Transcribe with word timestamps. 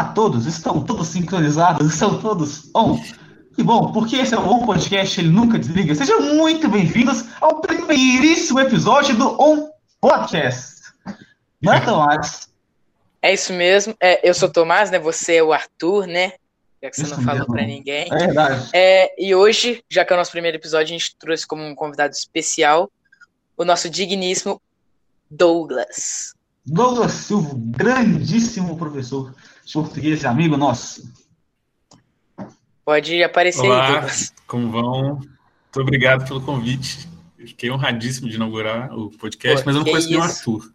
Olá 0.00 0.08
a 0.08 0.12
todos, 0.14 0.46
estão 0.46 0.82
todos 0.82 1.08
sincronizados, 1.08 1.92
estão 1.92 2.18
todos 2.18 2.70
on. 2.74 2.98
Que 3.54 3.62
bom, 3.62 3.92
porque 3.92 4.16
esse 4.16 4.34
é 4.34 4.38
o 4.38 4.48
On 4.48 4.64
Podcast, 4.64 5.20
ele 5.20 5.28
nunca 5.28 5.58
desliga. 5.58 5.94
Sejam 5.94 6.22
muito 6.36 6.68
bem-vindos 6.70 7.26
ao 7.38 7.60
primeiríssimo 7.60 8.60
episódio 8.60 9.14
do 9.14 9.38
On 9.38 9.68
Podcast. 10.00 10.94
Não 11.60 11.74
é, 11.74 11.80
Tomás? 11.80 12.48
É 13.20 13.34
isso 13.34 13.52
mesmo. 13.52 13.94
É, 14.00 14.26
eu 14.26 14.32
sou 14.32 14.48
o 14.48 14.52
Tomás, 14.52 14.90
né? 14.90 14.98
Você 14.98 15.34
é 15.34 15.42
o 15.42 15.52
Arthur, 15.52 16.06
né? 16.06 16.32
Já 16.82 16.88
que 16.88 16.96
você 16.96 17.02
Isso 17.02 17.16
não 17.18 17.22
falou 17.22 17.46
pra 17.46 17.66
ninguém. 17.66 18.08
É 18.10 18.16
verdade. 18.16 18.70
É, 18.72 19.22
e 19.22 19.34
hoje, 19.34 19.84
já 19.90 20.02
que 20.02 20.14
é 20.14 20.16
o 20.16 20.18
nosso 20.18 20.32
primeiro 20.32 20.56
episódio, 20.56 20.94
a 20.94 20.98
gente 20.98 21.14
trouxe 21.18 21.46
como 21.46 21.62
um 21.62 21.74
convidado 21.74 22.14
especial 22.14 22.90
o 23.54 23.66
nosso 23.66 23.90
digníssimo 23.90 24.62
Douglas. 25.30 26.32
Douglas 26.64 27.12
Silva, 27.12 27.50
grandíssimo 27.54 28.78
professor 28.78 29.34
português 29.72 30.24
amigo 30.24 30.56
nosso. 30.56 31.12
Pode 32.84 33.22
aparecer 33.22 33.62
aí, 33.62 33.68
Olá, 33.68 33.90
Douglas. 33.92 34.34
como 34.46 34.70
vão? 34.70 35.14
Muito 35.16 35.80
obrigado 35.80 36.26
pelo 36.26 36.40
convite. 36.40 37.08
Eu 37.38 37.46
fiquei 37.46 37.70
honradíssimo 37.70 38.28
de 38.28 38.36
inaugurar 38.36 38.92
o 38.92 39.10
podcast, 39.10 39.62
Pô, 39.62 39.66
mas 39.66 39.76
eu 39.76 39.82
não 39.84 39.90
conheço 39.90 40.08
nenhum 40.08 40.24
isso. 40.24 40.38
Arthur. 40.38 40.72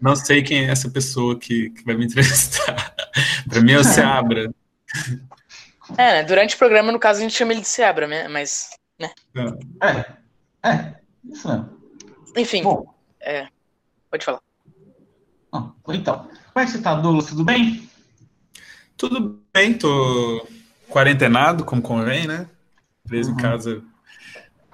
Não 0.00 0.14
sei 0.14 0.42
quem 0.42 0.66
é 0.66 0.70
essa 0.70 0.88
pessoa 0.90 1.38
que, 1.38 1.70
que 1.70 1.84
vai 1.84 1.96
me 1.96 2.04
entrevistar. 2.06 2.94
Para 3.48 3.60
mim 3.60 3.72
é 3.72 3.78
o 3.78 3.84
Seabra. 3.84 4.52
É, 5.96 6.12
né? 6.12 6.22
Durante 6.24 6.54
o 6.54 6.58
programa, 6.58 6.92
no 6.92 6.98
caso, 6.98 7.18
a 7.18 7.22
gente 7.22 7.34
chama 7.34 7.52
ele 7.52 7.62
de 7.62 7.68
Seabra, 7.68 8.06
né? 8.06 8.28
Mas, 8.28 8.70
É, 9.00 10.68
é, 10.68 10.94
isso 11.24 11.48
mesmo. 11.48 11.70
enfim, 12.36 12.62
Bom, 12.62 12.94
pode 14.10 14.24
falar. 14.24 14.40
ó, 15.50 15.70
então, 15.88 16.18
como 16.52 16.62
é 16.62 16.64
que 16.64 16.70
você 16.70 16.80
tá, 16.82 16.94
Douglas? 16.94 17.26
Tudo 17.26 17.44
bem? 17.44 17.88
Tudo 18.98 19.40
bem, 19.54 19.72
tô 19.74 20.46
quarentenado, 20.90 21.64
como 21.64 21.80
convém, 21.80 22.26
né? 22.26 22.46
Preso 23.06 23.30
Uhum. 23.30 23.38
em 23.38 23.40
casa 23.40 23.82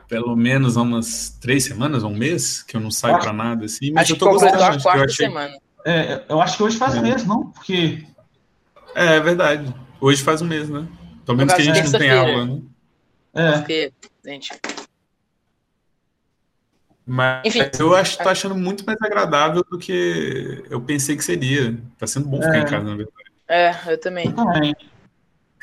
pelo 0.09 0.37
menos 0.37 0.77
há 0.77 0.83
umas 0.83 1.31
três 1.41 1.65
semanas, 1.65 2.03
um 2.05 2.15
mês, 2.15 2.63
que 2.63 2.77
eu 2.77 2.81
não 2.81 2.91
saio 2.91 3.19
para 3.19 3.33
nada, 3.33 3.65
assim, 3.65 3.91
mas 3.91 4.03
Acho 4.03 4.13
eu 4.13 4.17
que 4.17 4.21
tô 4.21 4.31
gostando. 4.31 4.63
a 4.63 4.69
acho 4.69 4.71
que 4.71 4.77
eu 4.77 4.83
quarta 4.83 5.05
achei... 5.07 5.27
semana. 5.27 5.59
É, 5.85 6.25
eu 6.29 6.41
acho 6.41 6.57
que 6.57 6.63
hoje 6.63 6.77
faz 6.79 6.95
É. 6.95 6.99
um 6.99 7.03
mês, 7.03 7.25
não? 7.27 7.51
Porque. 7.51 8.07
É, 8.95 9.17
é 9.17 9.21
verdade. 9.21 9.75
Hoje 10.01 10.23
faz 10.23 10.41
um 10.41 10.47
mês, 10.47 10.69
né? 10.69 10.87
Pelo 11.27 11.39
menos 11.39 11.53
No 11.53 11.57
que 11.57 11.63
a 11.69 11.75
gente 11.75 11.91
não 11.91 11.99
tem 11.99 12.11
aula, 12.11 12.45
né? 12.47 12.63
É, 13.35 13.53
Porque, 13.59 13.93
gente, 14.25 14.51
Mas 17.07 17.47
Enfim. 17.47 17.61
eu 17.79 17.95
acho, 17.95 18.17
tô 18.19 18.29
achando 18.29 18.55
muito 18.55 18.85
mais 18.87 18.99
agradável 19.03 19.63
do 19.69 19.79
que 19.79 20.65
eu 20.71 20.81
pensei 20.81 21.17
que 21.17 21.25
seria. 21.25 21.77
Tá 21.99 22.07
sendo 22.07 22.29
bom 22.29 22.41
ficar 22.41 22.59
É. 22.59 22.61
em 22.61 22.65
casa, 22.65 22.85
na 22.85 22.97
verdade. 22.97 23.24
É, 23.49 23.73
eu 23.87 23.99
também. 23.99 24.33
também. 24.33 24.75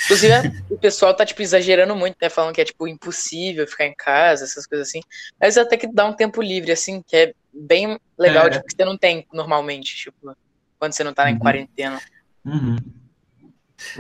Inclusive, 0.04 0.34
o 0.70 0.78
pessoal 0.80 1.14
tá, 1.16 1.24
tipo, 1.26 1.42
exagerando 1.44 1.96
muito, 1.96 2.18
né? 2.20 2.28
Falando 2.30 2.56
que 2.56 2.62
é, 2.62 2.66
tipo, 2.66 2.88
impossível 2.88 3.68
ficar 3.68 3.86
em 3.86 3.94
casa, 3.96 4.46
essas 4.46 4.66
coisas 4.66 4.88
assim. 4.88 5.02
Mas 5.40 5.58
até 5.58 5.78
que 5.78 5.86
dá 5.86 6.06
um 6.06 6.14
tempo 6.14 6.42
livre, 6.42 6.72
assim, 6.72 7.04
que 7.06 7.16
é 7.16 7.34
bem 7.54 8.00
legal, 8.18 8.48
É. 8.48 8.50
tipo, 8.52 8.66
que 8.66 8.76
você 8.76 8.84
não 8.86 8.98
tem 8.98 9.28
normalmente, 9.32 9.96
tipo, 9.96 10.36
quando 10.80 10.94
você 10.94 11.04
não 11.04 11.14
tá 11.14 11.30
em 11.30 11.34
Uhum. 11.34 11.40
quarentena. 11.40 12.02
Uhum. 12.44 12.78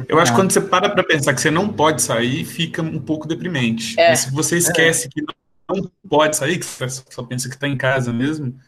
Eu 0.08 0.20
acho 0.20 0.32
que 0.32 0.38
quando 0.38 0.52
você 0.52 0.62
para 0.62 0.90
pra 0.90 1.04
pensar 1.04 1.34
que 1.34 1.42
você 1.42 1.52
não 1.52 1.72
pode 1.72 2.02
sair, 2.02 2.45
fica 2.45 2.82
um 2.82 3.00
pouco 3.00 3.28
deprimente. 3.28 4.00
É. 4.00 4.10
Mas 4.10 4.20
se 4.22 4.32
você 4.32 4.58
esquece 4.58 5.08
que 5.10 5.22
não 5.70 5.90
pode 6.10 6.36
sair, 6.36 6.58
que 6.58 6.66
você 6.66 6.90
só 7.10 7.23
pensa 7.23 7.50
que 7.50 7.58
tá 7.58 7.68
em 7.68 7.78
casa 7.78 8.12
mesmo, 8.12 8.60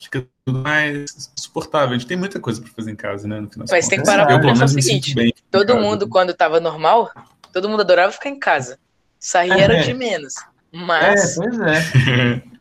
fica 0.00 0.26
tudo 0.44 0.58
mais 0.60 1.30
suportável. 1.38 1.90
A 1.90 1.98
gente 1.98 2.06
tem 2.06 2.16
muita 2.16 2.38
coisa 2.40 2.60
pra 2.60 2.70
fazer 2.72 2.90
em 2.90 2.96
casa, 2.96 3.26
né? 3.26 3.40
No 3.40 3.50
final 3.50 3.66
Mas 3.70 3.88
tem 3.88 3.98
que 4.00 4.04
parar 4.06 4.26
pelo 4.26 4.40
pensar 4.40 4.64
o 4.64 4.68
seguinte, 4.68 5.14
Todo 5.50 5.68
casa. 5.68 5.80
mundo, 5.80 6.08
quando 6.08 6.34
tava 6.34 6.60
normal, 6.60 7.10
todo 7.52 7.68
mundo 7.68 7.80
adorava 7.80 8.12
ficar 8.12 8.28
em 8.28 8.38
casa. 8.38 8.78
Sair 9.18 9.50
era 9.52 9.78
É. 9.78 9.82
de 9.82 9.94
menos. 9.94 10.34
É, 10.36 10.42
Mas, 10.78 11.34
pois 11.36 11.58
é. 11.60 12.42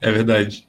É 0.00 0.12
verdade. 0.12 0.68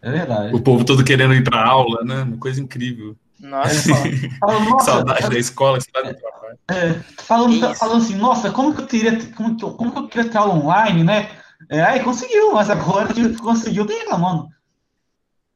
É 0.00 0.10
verdade. 0.10 0.54
O 0.54 0.60
povo 0.60 0.84
todo 0.84 1.04
querendo 1.04 1.34
ir 1.34 1.42
pra 1.44 1.66
aula, 1.66 2.02
né? 2.04 2.22
Uma 2.22 2.38
coisa 2.38 2.60
incrível. 2.60 3.16
nossa, 3.40 3.90
Ele 4.06 4.30
fala, 4.38 4.60
nossa, 4.60 4.84
Saudade 4.92 5.28
da 5.30 5.38
escola, 5.38 5.78
saudade 5.80 6.14
do 6.14 6.20
trabalho. 6.20 6.58
É, 6.70 6.94
falando, 7.22 7.74
falando 7.76 8.02
assim, 8.02 8.16
nossa, 8.16 8.50
como 8.50 8.74
que 8.74 8.82
eu 8.82 8.86
teria, 8.86 9.18
como 9.34 9.56
que 9.56 9.64
eu, 9.64 9.70
como 9.72 9.92
que 9.92 9.98
eu 9.98 10.08
queria 10.08 10.30
ter 10.30 10.38
aula 10.38 10.54
online, 10.54 11.04
né? 11.04 11.30
É, 11.68 11.82
aí 11.82 12.00
conseguiu, 12.00 12.52
mas 12.52 12.70
agora 12.70 13.08
conseguiu, 13.40 13.84
tem 13.86 13.98
reclamando. 13.98 14.48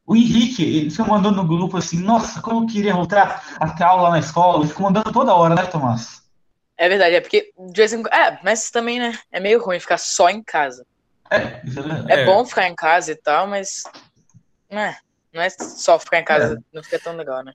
O 0.07 0.17
Henrique, 0.17 0.63
ele 0.65 0.91
fica 0.91 1.05
mandando 1.05 1.37
no 1.43 1.47
grupo 1.49 1.77
assim, 1.77 1.99
nossa, 2.01 2.41
como 2.43 2.63
eu 2.63 2.67
queria 2.67 2.95
voltar 2.95 3.57
a 3.61 3.71
ter 3.71 3.85
aula 3.85 4.11
na 4.11 4.19
escola, 4.19 4.59
ele 4.59 4.69
fica 4.69 4.83
mandando 4.83 5.13
toda 5.13 5.35
hora, 5.35 5.55
né, 5.55 5.65
Tomás? 5.67 6.23
é 6.77 6.89
verdade, 6.89 7.15
é 7.15 7.21
porque 7.21 7.53
de 7.57 7.77
vez 7.77 7.93
em 7.93 8.03
quando. 8.03 8.13
É, 8.13 8.41
mas 8.43 8.71
também, 8.71 8.99
né? 8.99 9.17
É 9.31 9.39
meio 9.39 9.63
ruim 9.63 9.79
ficar 9.79 9.99
só 9.99 10.29
em 10.29 10.43
casa. 10.43 10.85
É, 11.31 11.61
isso 11.65 11.79
é 11.79 11.83
verdade. 11.83 12.11
É, 12.13 12.23
É. 12.23 12.27
bom 12.27 12.45
ficar 12.45 12.67
em 12.69 12.75
casa 12.75 13.13
e 13.13 13.15
tal, 13.15 13.47
mas. 13.47 13.85
Não 14.69 14.81
é, 14.81 14.99
não 15.33 15.43
é 15.43 15.49
só 15.51 15.99
ficar 15.99 16.19
em 16.19 16.25
casa, 16.25 16.61
não 16.73 16.83
fica 16.83 16.99
tão 16.99 17.15
legal, 17.15 17.45
né? 17.45 17.53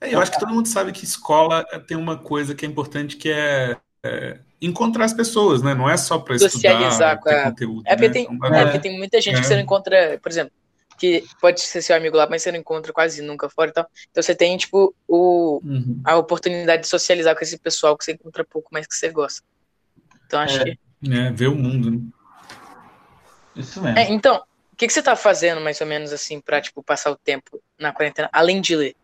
É, 0.00 0.12
eu 0.14 0.20
acho 0.20 0.32
que 0.32 0.40
todo 0.40 0.52
mundo 0.52 0.66
sabe 0.66 0.90
que 0.92 1.04
escola 1.04 1.64
tem 1.86 1.96
uma 1.96 2.16
coisa 2.18 2.54
que 2.54 2.66
é 2.66 2.68
importante, 2.68 3.16
que 3.16 3.30
é, 3.30 3.76
é, 4.02 4.38
encontrar 4.60 5.04
as 5.04 5.12
pessoas, 5.12 5.62
né? 5.62 5.74
Não 5.74 5.88
é 5.88 5.96
só 5.96 6.18
para 6.18 6.34
estudar, 6.36 6.50
Socializar 6.52 7.20
com 7.20 7.28
a- 7.28 7.42
conteúdo. 7.44 7.82
É 7.86 7.94
porque, 7.96 8.08
né? 8.08 8.12
tem, 8.14 8.28
Então, 8.30 8.54
é 8.54 8.60
É. 8.60 8.64
porque 8.64 8.78
tem 8.78 8.98
muita 8.98 9.20
gente 9.20 9.34
que 9.34 9.40
É. 9.40 9.44
você 9.44 9.54
não 9.54 9.62
encontra, 9.62 10.18
por 10.22 10.30
exemplo, 10.30 10.52
que 10.98 11.24
pode 11.40 11.60
ser 11.60 11.80
seu 11.82 11.96
amigo 11.96 12.16
lá, 12.16 12.26
mas 12.28 12.42
você 12.42 12.52
não 12.52 12.58
encontra 12.58 12.92
quase 12.92 13.22
nunca 13.22 13.48
fora 13.48 13.70
e 13.70 13.72
tal. 13.72 13.86
Então 14.10 14.22
você 14.22 14.34
tem, 14.34 14.56
tipo, 14.56 14.94
o, 15.08 15.60
Uhum. 15.64 16.00
a 16.04 16.16
oportunidade 16.16 16.82
de 16.82 16.88
socializar 16.88 17.34
com 17.34 17.42
esse 17.42 17.58
pessoal 17.58 17.96
que 17.96 18.04
você 18.04 18.12
encontra 18.12 18.44
pouco, 18.44 18.68
mas 18.72 18.86
que 18.86 18.94
você 18.94 19.08
gosta. 19.10 19.42
Então 20.26 20.40
acho 20.40 20.60
É. 20.60 20.64
que. 20.64 20.78
É, 21.10 21.30
ver 21.32 21.48
o 21.48 21.54
mundo. 21.54 21.90
Né? 21.90 22.00
Isso 23.56 23.80
mesmo. 23.82 23.98
É, 23.98 24.10
então, 24.10 24.36
o 24.72 24.76
que, 24.76 24.86
que 24.86 24.92
você 24.92 25.02
tá 25.02 25.16
fazendo, 25.16 25.60
mais 25.60 25.80
ou 25.80 25.86
menos, 25.86 26.12
assim, 26.12 26.38
pra, 26.40 26.60
tipo, 26.60 26.82
passar 26.82 27.10
o 27.10 27.16
tempo 27.16 27.58
na 27.78 27.92
quarentena, 27.92 28.28
além 28.32 28.60
de 28.60 28.76
ler? 28.76 28.94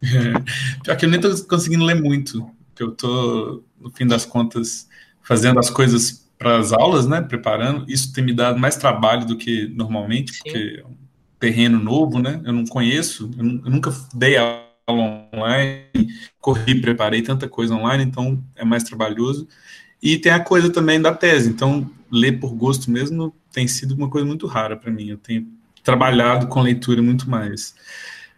Pior 0.82 0.96
que 0.96 1.04
eu 1.06 1.08
nem 1.08 1.20
tô 1.20 1.28
conseguindo 1.46 1.84
ler 1.84 1.94
muito, 1.94 2.50
porque 2.72 2.82
eu 2.82 2.92
tô, 2.92 3.62
no 3.78 3.90
fim 3.90 4.06
das 4.06 4.24
contas, 4.24 4.88
fazendo 5.22 5.60
as 5.60 5.70
coisas 5.70 6.26
para 6.38 6.58
as 6.58 6.72
aulas, 6.72 7.06
né? 7.06 7.20
Preparando. 7.20 7.84
Isso 7.88 8.12
tem 8.12 8.24
me 8.24 8.32
dado 8.32 8.58
mais 8.58 8.76
trabalho 8.76 9.26
do 9.26 9.36
que 9.36 9.68
normalmente, 9.68 10.32
Sim. 10.32 10.40
porque 10.42 10.82
é 10.82 10.86
um 10.86 10.96
terreno 11.38 11.78
novo, 11.78 12.18
né? 12.18 12.40
Eu 12.44 12.52
não 12.52 12.66
conheço, 12.66 13.30
eu 13.36 13.44
nunca 13.44 13.94
dei 14.14 14.36
aula 14.36 15.28
online, 15.32 16.08
corri, 16.40 16.80
preparei 16.80 17.22
tanta 17.22 17.48
coisa 17.48 17.74
online, 17.74 18.02
então 18.02 18.42
é 18.56 18.64
mais 18.64 18.82
trabalhoso. 18.82 19.46
E 20.02 20.18
tem 20.18 20.32
a 20.32 20.40
coisa 20.40 20.70
também 20.70 21.00
da 21.00 21.14
tese, 21.14 21.48
então 21.48 21.88
ler 22.10 22.40
por 22.40 22.52
gosto 22.54 22.90
mesmo 22.90 23.34
tem 23.52 23.68
sido 23.68 23.94
uma 23.94 24.08
coisa 24.08 24.26
muito 24.26 24.46
rara 24.46 24.76
para 24.76 24.90
mim. 24.90 25.08
Eu 25.08 25.18
tenho 25.18 25.46
trabalhado 25.84 26.48
com 26.48 26.60
leitura 26.60 27.00
muito 27.02 27.28
mais. 27.30 27.74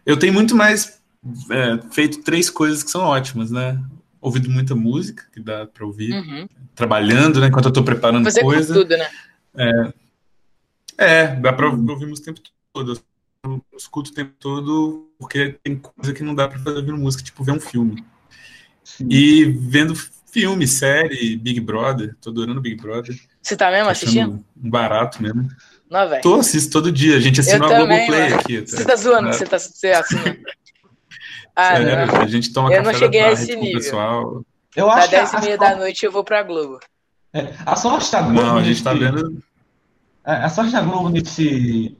Eu 0.05 0.17
tenho 0.17 0.33
muito 0.33 0.55
mais 0.55 0.99
é, 1.49 1.79
feito 1.91 2.21
três 2.21 2.49
coisas 2.49 2.83
que 2.83 2.91
são 2.91 3.01
ótimas, 3.01 3.49
né? 3.49 3.81
Ouvido 4.25 4.49
muita 4.49 4.73
música, 4.73 5.23
que 5.31 5.39
dá 5.39 5.67
para 5.67 5.85
ouvir, 5.85 6.11
Uhum. 6.13 6.47
trabalhando, 6.73 7.39
né? 7.39 7.45
Enquanto 7.47 7.65
eu 7.67 7.71
tô 7.73 7.83
preparando 7.83 8.23
Fazer 8.23 8.41
com 8.41 8.47
coisa. 8.47 8.73
tudo, 8.73 8.97
né? 8.97 9.07
É, 10.97 11.35
dá 11.35 11.53
para 11.53 11.67
ouvir 11.69 12.07
música 12.07 12.31
o 12.31 12.33
tempo 12.33 12.49
todo. 12.73 12.99
Eu 13.43 13.61
escuto 13.77 14.09
o 14.09 14.13
tempo 14.13 14.33
todo, 14.39 15.11
porque 15.19 15.59
tem 15.63 15.75
coisa 15.77 16.11
que 16.11 16.23
não 16.23 16.33
dá 16.33 16.47
para 16.47 16.57
fazer 16.57 16.77
ouvindo 16.77 16.97
música, 16.97 17.23
tipo 17.23 17.43
ver 17.43 17.51
um 17.51 17.59
filme. 17.59 18.03
Sim. 18.83 19.07
E 19.11 19.45
vendo 19.45 19.93
filme, 20.31 20.67
série, 20.67 21.35
Big 21.37 21.59
Brother, 21.59 22.15
tô 22.19 22.31
adorando 22.31 22.59
Big 22.61 22.81
Brother. 22.81 23.15
Você 23.41 23.55
tá 23.55 23.69
mesmo 23.69 23.89
assistindo? 23.91 24.43
um 24.63 24.69
barato 24.69 25.21
mesmo. 25.21 25.47
Não, 25.87 26.09
velho. 26.09 26.23
Tô, 26.23 26.39
assisto 26.39 26.71
todo 26.71 26.91
dia. 26.91 27.15
A 27.15 27.19
gente 27.19 27.39
assina 27.39 27.57
Eu 27.57 27.65
a 27.65 27.67
também, 27.77 28.07
Globoplay 28.07 28.29
mano. 28.29 28.41
aqui. 28.41 28.61
Você 28.61 28.83
tá 28.83 28.95
zoando, 28.95 29.29
que 29.29 29.35
você 29.35 29.45
tá 29.45 29.59
você 29.59 29.87
assina. 29.91 30.35
Ah, 31.55 31.77
Sério, 31.77 32.07
não. 32.07 32.21
a 32.21 32.27
gente 32.27 32.51
toma 32.53 32.71
Eu 32.73 32.77
não 32.83 32.91
café 32.91 32.97
cheguei 33.05 33.21
da 33.21 33.27
a 33.27 33.29
tarde 33.35 33.43
esse 33.43 33.53
com 33.53 33.59
o 33.59 33.63
nível. 33.63 33.79
pessoal. 33.81 34.45
Eu 34.75 34.87
Dá 34.87 34.93
acho 34.95 35.09
que 35.09 35.15
10 35.15 35.33
e 35.33 35.35
a, 35.35 35.41
meia 35.41 35.53
a, 35.53 35.57
da 35.57 35.75
noite 35.75 36.05
eu 36.05 36.11
vou 36.11 36.23
pra 36.23 36.43
Globo. 36.43 36.79
é, 37.33 37.53
a 37.65 37.75
sorte 37.75 38.11
da 38.11 38.21
Globo 38.21 38.41
Não, 38.41 38.57
a 38.57 38.63
gente 38.63 38.83
tá 38.83 38.93
vendo. 38.93 39.41
É, 40.25 40.31
A 40.33 40.49
sorte 40.49 40.71
da 40.71 40.81
Globo 40.81 41.09
nesse 41.09 41.97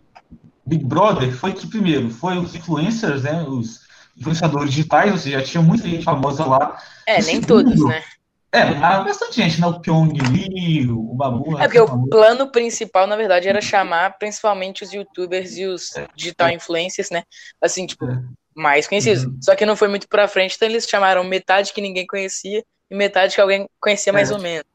Big 0.66 0.84
Brother 0.84 1.32
foi 1.32 1.54
que, 1.54 1.68
primeiro, 1.68 2.10
foi 2.10 2.38
os 2.38 2.54
influencers, 2.56 3.24
né? 3.24 3.44
Os 3.48 3.82
influenciadores 4.18 4.72
digitais, 4.72 5.12
ou 5.12 5.18
seja, 5.18 5.42
tinha 5.42 5.62
muita 5.64 5.88
gente 5.88 6.04
famosa 6.04 6.46
lá. 6.46 6.78
É, 7.06 7.14
nem 7.22 7.22
segundo- 7.42 7.48
todos, 7.48 7.86
né? 7.86 8.04
É, 8.52 8.74
bastante 8.74 9.36
gente, 9.36 9.60
né? 9.60 9.68
O 9.68 9.80
Pyong 9.82 10.14
Lee, 10.32 10.90
o 10.90 11.14
Babu. 11.14 11.60
É 11.60 11.64
porque 11.68 11.80
o 11.82 12.08
plano 12.08 12.50
principal, 12.52 13.06
na 13.06 13.18
verdade, 13.18 13.50
era 13.50 13.60
chamar 13.62 14.18
principalmente 14.18 14.82
os 14.84 14.94
youtubers 14.94 15.58
e 15.58 15.66
os 15.66 15.92
digital 16.16 16.50
influencers, 16.50 17.10
né? 17.10 17.24
Assim, 17.62 17.86
tipo, 17.86 18.06
É. 18.06 18.18
mais 18.56 18.88
conhecidos. 18.88 19.26
Uhum. 19.26 19.38
Só 19.42 19.56
que 19.56 19.66
não 19.66 19.76
foi 19.76 19.88
muito 19.88 20.08
pra 20.08 20.28
frente, 20.28 20.56
então 20.56 20.68
eles 20.68 20.88
chamaram 20.88 21.24
metade 21.24 21.74
que 21.74 21.82
ninguém 21.82 22.08
conhecia 22.08 22.64
e 22.90 22.96
metade 22.96 23.36
que 23.36 23.42
alguém 23.42 23.68
conhecia 23.80 24.14
mais 24.14 24.32
É. 24.32 24.34
ou 24.34 24.40
menos. 24.42 24.66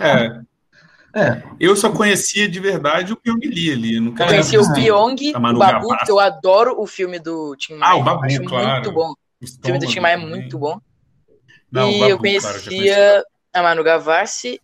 É, 0.00 0.40
É. 1.16 1.42
Eu 1.60 1.76
só 1.76 1.90
conhecia 1.92 2.48
de 2.48 2.58
verdade 2.58 3.12
o 3.12 3.16
Pyong 3.16 3.38
Lee 3.46 3.70
ali. 3.72 3.94
Eu, 3.96 4.02
nunca 4.02 4.24
Eu 4.24 4.28
conheci 4.28 4.58
o 4.58 4.72
Pyong, 4.74 5.16
o 5.36 5.58
Babu, 5.58 5.96
que 6.04 6.10
eu 6.10 6.18
adoro 6.18 6.74
o 6.80 6.86
filme 6.88 7.20
do 7.20 7.54
Tim 7.56 7.74
Maia. 7.74 7.92
Ah, 7.92 7.96
o 7.96 8.02
Babu, 8.02 8.24
acho 8.24 8.42
claro. 8.44 8.68
muito 8.72 8.92
bom. 8.92 9.12
O 9.40 9.46
filme 9.64 9.78
do 9.78 9.86
Tim 9.86 10.00
Maia 10.00 10.14
é 10.14 10.16
muito 10.16 10.58
bom. 10.58 10.80
Não, 11.70 11.88
e 11.88 11.96
o 11.96 11.98
Babu, 12.00 12.10
eu 12.10 12.40
claro, 12.40 12.62
conhecia 12.64 13.24
a 13.52 13.62
Manu 13.62 13.84
Gavassi 13.84 14.60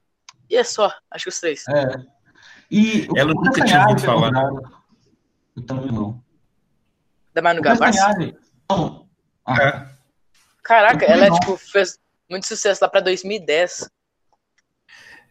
e 0.49 0.57
é 0.57 0.65
só, 0.65 0.93
acho 1.11 1.25
que 1.25 1.29
os 1.29 1.39
três. 1.41 1.63
É. 1.69 1.87
E 2.69 3.07
o- 3.11 3.17
Ela 3.17 3.31
o 3.31 3.35
nunca 3.35 3.65
tinha 3.65 3.83
ouvido 3.83 4.01
falar. 4.01 4.31
também 5.67 5.93
não. 5.93 6.21
Da 7.33 7.43
Manu 7.43 7.61
O 7.61 7.63
Gavassi? 7.63 8.35
Ah, 9.47 9.57
É. 9.63 9.87
Caraca, 10.63 11.05
ela 11.05 11.29
não. 11.29 11.39
tipo, 11.41 11.57
fez 11.57 11.99
muito 12.31 12.47
sucesso 12.47 12.79
lá 12.83 12.89
pra 12.89 13.01
2010. 13.01 13.89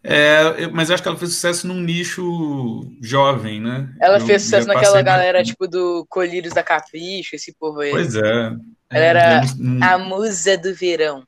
É, 0.02 0.68
mas 0.68 0.90
eu 0.90 0.94
acho 0.94 1.04
que 1.04 1.10
ela 1.10 1.18
fez 1.18 1.34
sucesso 1.34 1.68
num 1.68 1.82
nicho 1.82 2.90
jovem, 3.02 3.60
né? 3.62 3.94
Ela 4.02 4.18
Eu 4.18 4.26
fez 4.26 4.44
sucesso 4.44 4.66
naquela 4.68 5.02
galera, 5.02 5.40
por- 5.40 5.46
tipo, 5.46 5.68
do 5.68 6.06
Colírios 6.10 6.54
da 6.54 6.64
Capricho, 6.64 7.36
esse 7.36 7.54
povo 7.54 7.82
aí. 7.82 7.92
Pois 7.92 8.16
é. 8.16 8.52
Ela 8.90 9.06
era 9.06 9.42
Eu, 9.44 9.56
não- 9.58 9.88
a 9.88 9.98
musa 9.98 10.58
do 10.58 10.74
verão, 10.74 11.26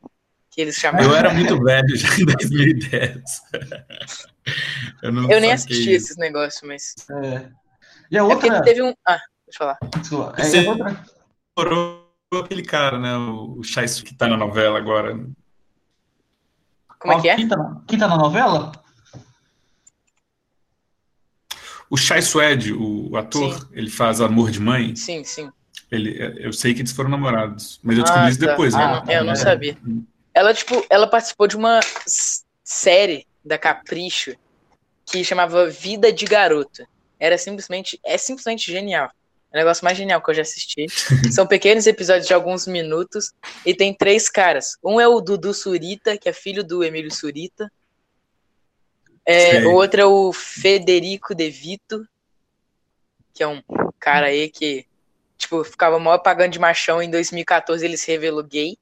que 0.50 0.62
eles 0.62 0.76
chamavam. 0.76 1.10
eu 1.10 1.16
era 1.16 1.34
muito 1.34 1.62
velho 1.62 1.96
já 1.98 2.16
em 2.18 2.26
2010. 2.26 3.22
eu 5.04 5.12
não 5.12 5.30
Eu 5.30 5.42
nem 5.42 5.52
assisti 5.52 5.94
isso. 5.94 6.06
esses 6.06 6.18
negócios, 6.18 6.62
mas. 6.64 6.96
é. 7.26 7.50
E 8.10 8.18
a 8.18 8.24
É 8.24 8.28
porque 8.28 8.46
outra. 8.48 8.62
teve 8.64 8.82
um. 8.82 8.94
Ah, 9.06 9.20
deixa 9.46 9.52
eu 9.52 9.58
falar. 9.58 9.78
desculpa, 10.00 10.34
é, 10.38 10.44
Você- 10.44 10.66
a 10.66 10.70
outra 10.70 11.06
aquele 12.40 12.64
cara, 12.64 12.98
né? 12.98 13.16
O 13.18 13.60
o 13.60 13.64
Chais 13.64 14.02
que 14.02 14.16
tá 14.16 14.28
na 14.28 14.38
novela 14.38 14.78
agora. 14.78 15.20
Como 17.00 17.14
é 17.14 17.22
que 17.22 17.30
é? 17.30 17.36
Quem 17.36 17.48
tá, 17.48 17.58
na, 17.58 17.82
quem 17.88 18.00
tá 18.00 18.08
na 18.08 18.18
novela? 18.18 18.72
O 21.90 21.98
Chai 21.98 22.22
Suede, 22.22 22.72
o 22.74 23.16
ator, 23.18 23.68
ele 23.74 23.90
faz 23.90 24.22
Amor 24.22 24.50
de 24.50 24.60
Mãe. 24.62 24.96
Sim, 24.96 25.24
sim. 25.24 25.52
Ele, 25.92 26.18
eu 26.40 26.54
sei 26.54 26.74
que 26.74 26.80
eles 26.80 26.94
foram 26.94 27.10
namorados, 27.10 27.80
mas 27.84 27.98
eu 27.98 28.04
descobri 28.04 28.28
Ah, 28.28 28.30
isso 28.30 28.40
tá. 28.40 28.46
depois. 28.46 28.74
Ah, 28.74 28.78
né? 28.78 29.04
não, 29.06 29.14
eu 29.14 29.24
não 29.26 29.34
É. 29.34 29.36
sabia. 29.36 29.78
Ela, 30.34 30.54
tipo, 30.54 30.86
ela 30.90 31.06
participou 31.08 31.48
de 31.48 31.58
uma 31.58 31.82
série 32.64 33.28
da 33.44 33.58
Capricho 33.58 34.34
que 35.06 35.22
chamava 35.26 35.70
Vida 35.70 36.14
de 36.14 36.24
Garoto. 36.26 36.88
Era 37.20 37.38
simplesmente, 37.38 38.00
é 38.06 38.18
simplesmente 38.18 38.72
genial. 38.72 39.12
É 39.52 39.58
o 39.58 39.60
negócio 39.60 39.84
mais 39.84 39.98
genial 39.98 40.22
que 40.22 40.30
eu 40.30 40.36
já 40.36 40.42
assisti. 40.44 40.86
São 41.32 41.46
pequenos 41.46 41.86
episódios 41.86 42.26
de 42.26 42.34
alguns 42.34 42.66
minutos 42.66 43.34
e 43.66 43.74
tem 43.74 43.94
três 43.94 44.30
caras. 44.30 44.78
Um 44.84 45.00
é 45.00 45.08
o 45.08 45.20
Dudu 45.20 45.54
Surita, 45.54 46.18
que 46.18 46.30
é 46.30 46.34
filho 46.34 46.64
do 46.64 46.84
Emílio 46.84 47.14
Surita. 47.14 47.72
É, 49.26 49.66
o 49.68 49.74
outro 49.74 50.02
é 50.02 50.06
o 50.06 50.32
Federico 50.32 51.36
De 51.36 51.50
Vito, 51.50 52.08
que 53.34 53.44
é 53.44 53.48
um 53.48 53.62
cara 54.00 54.28
aí 54.28 54.50
que, 54.50 54.86
tipo, 55.38 55.64
ficava 55.64 56.00
maior 56.00 56.20
pagando 56.20 56.54
de 56.54 56.60
machão. 56.60 57.02
Em 57.02 57.12
2014 57.12 57.86
ele 57.86 57.98
se 57.98 58.10
revelou 58.10 58.44
gay. 58.44 58.78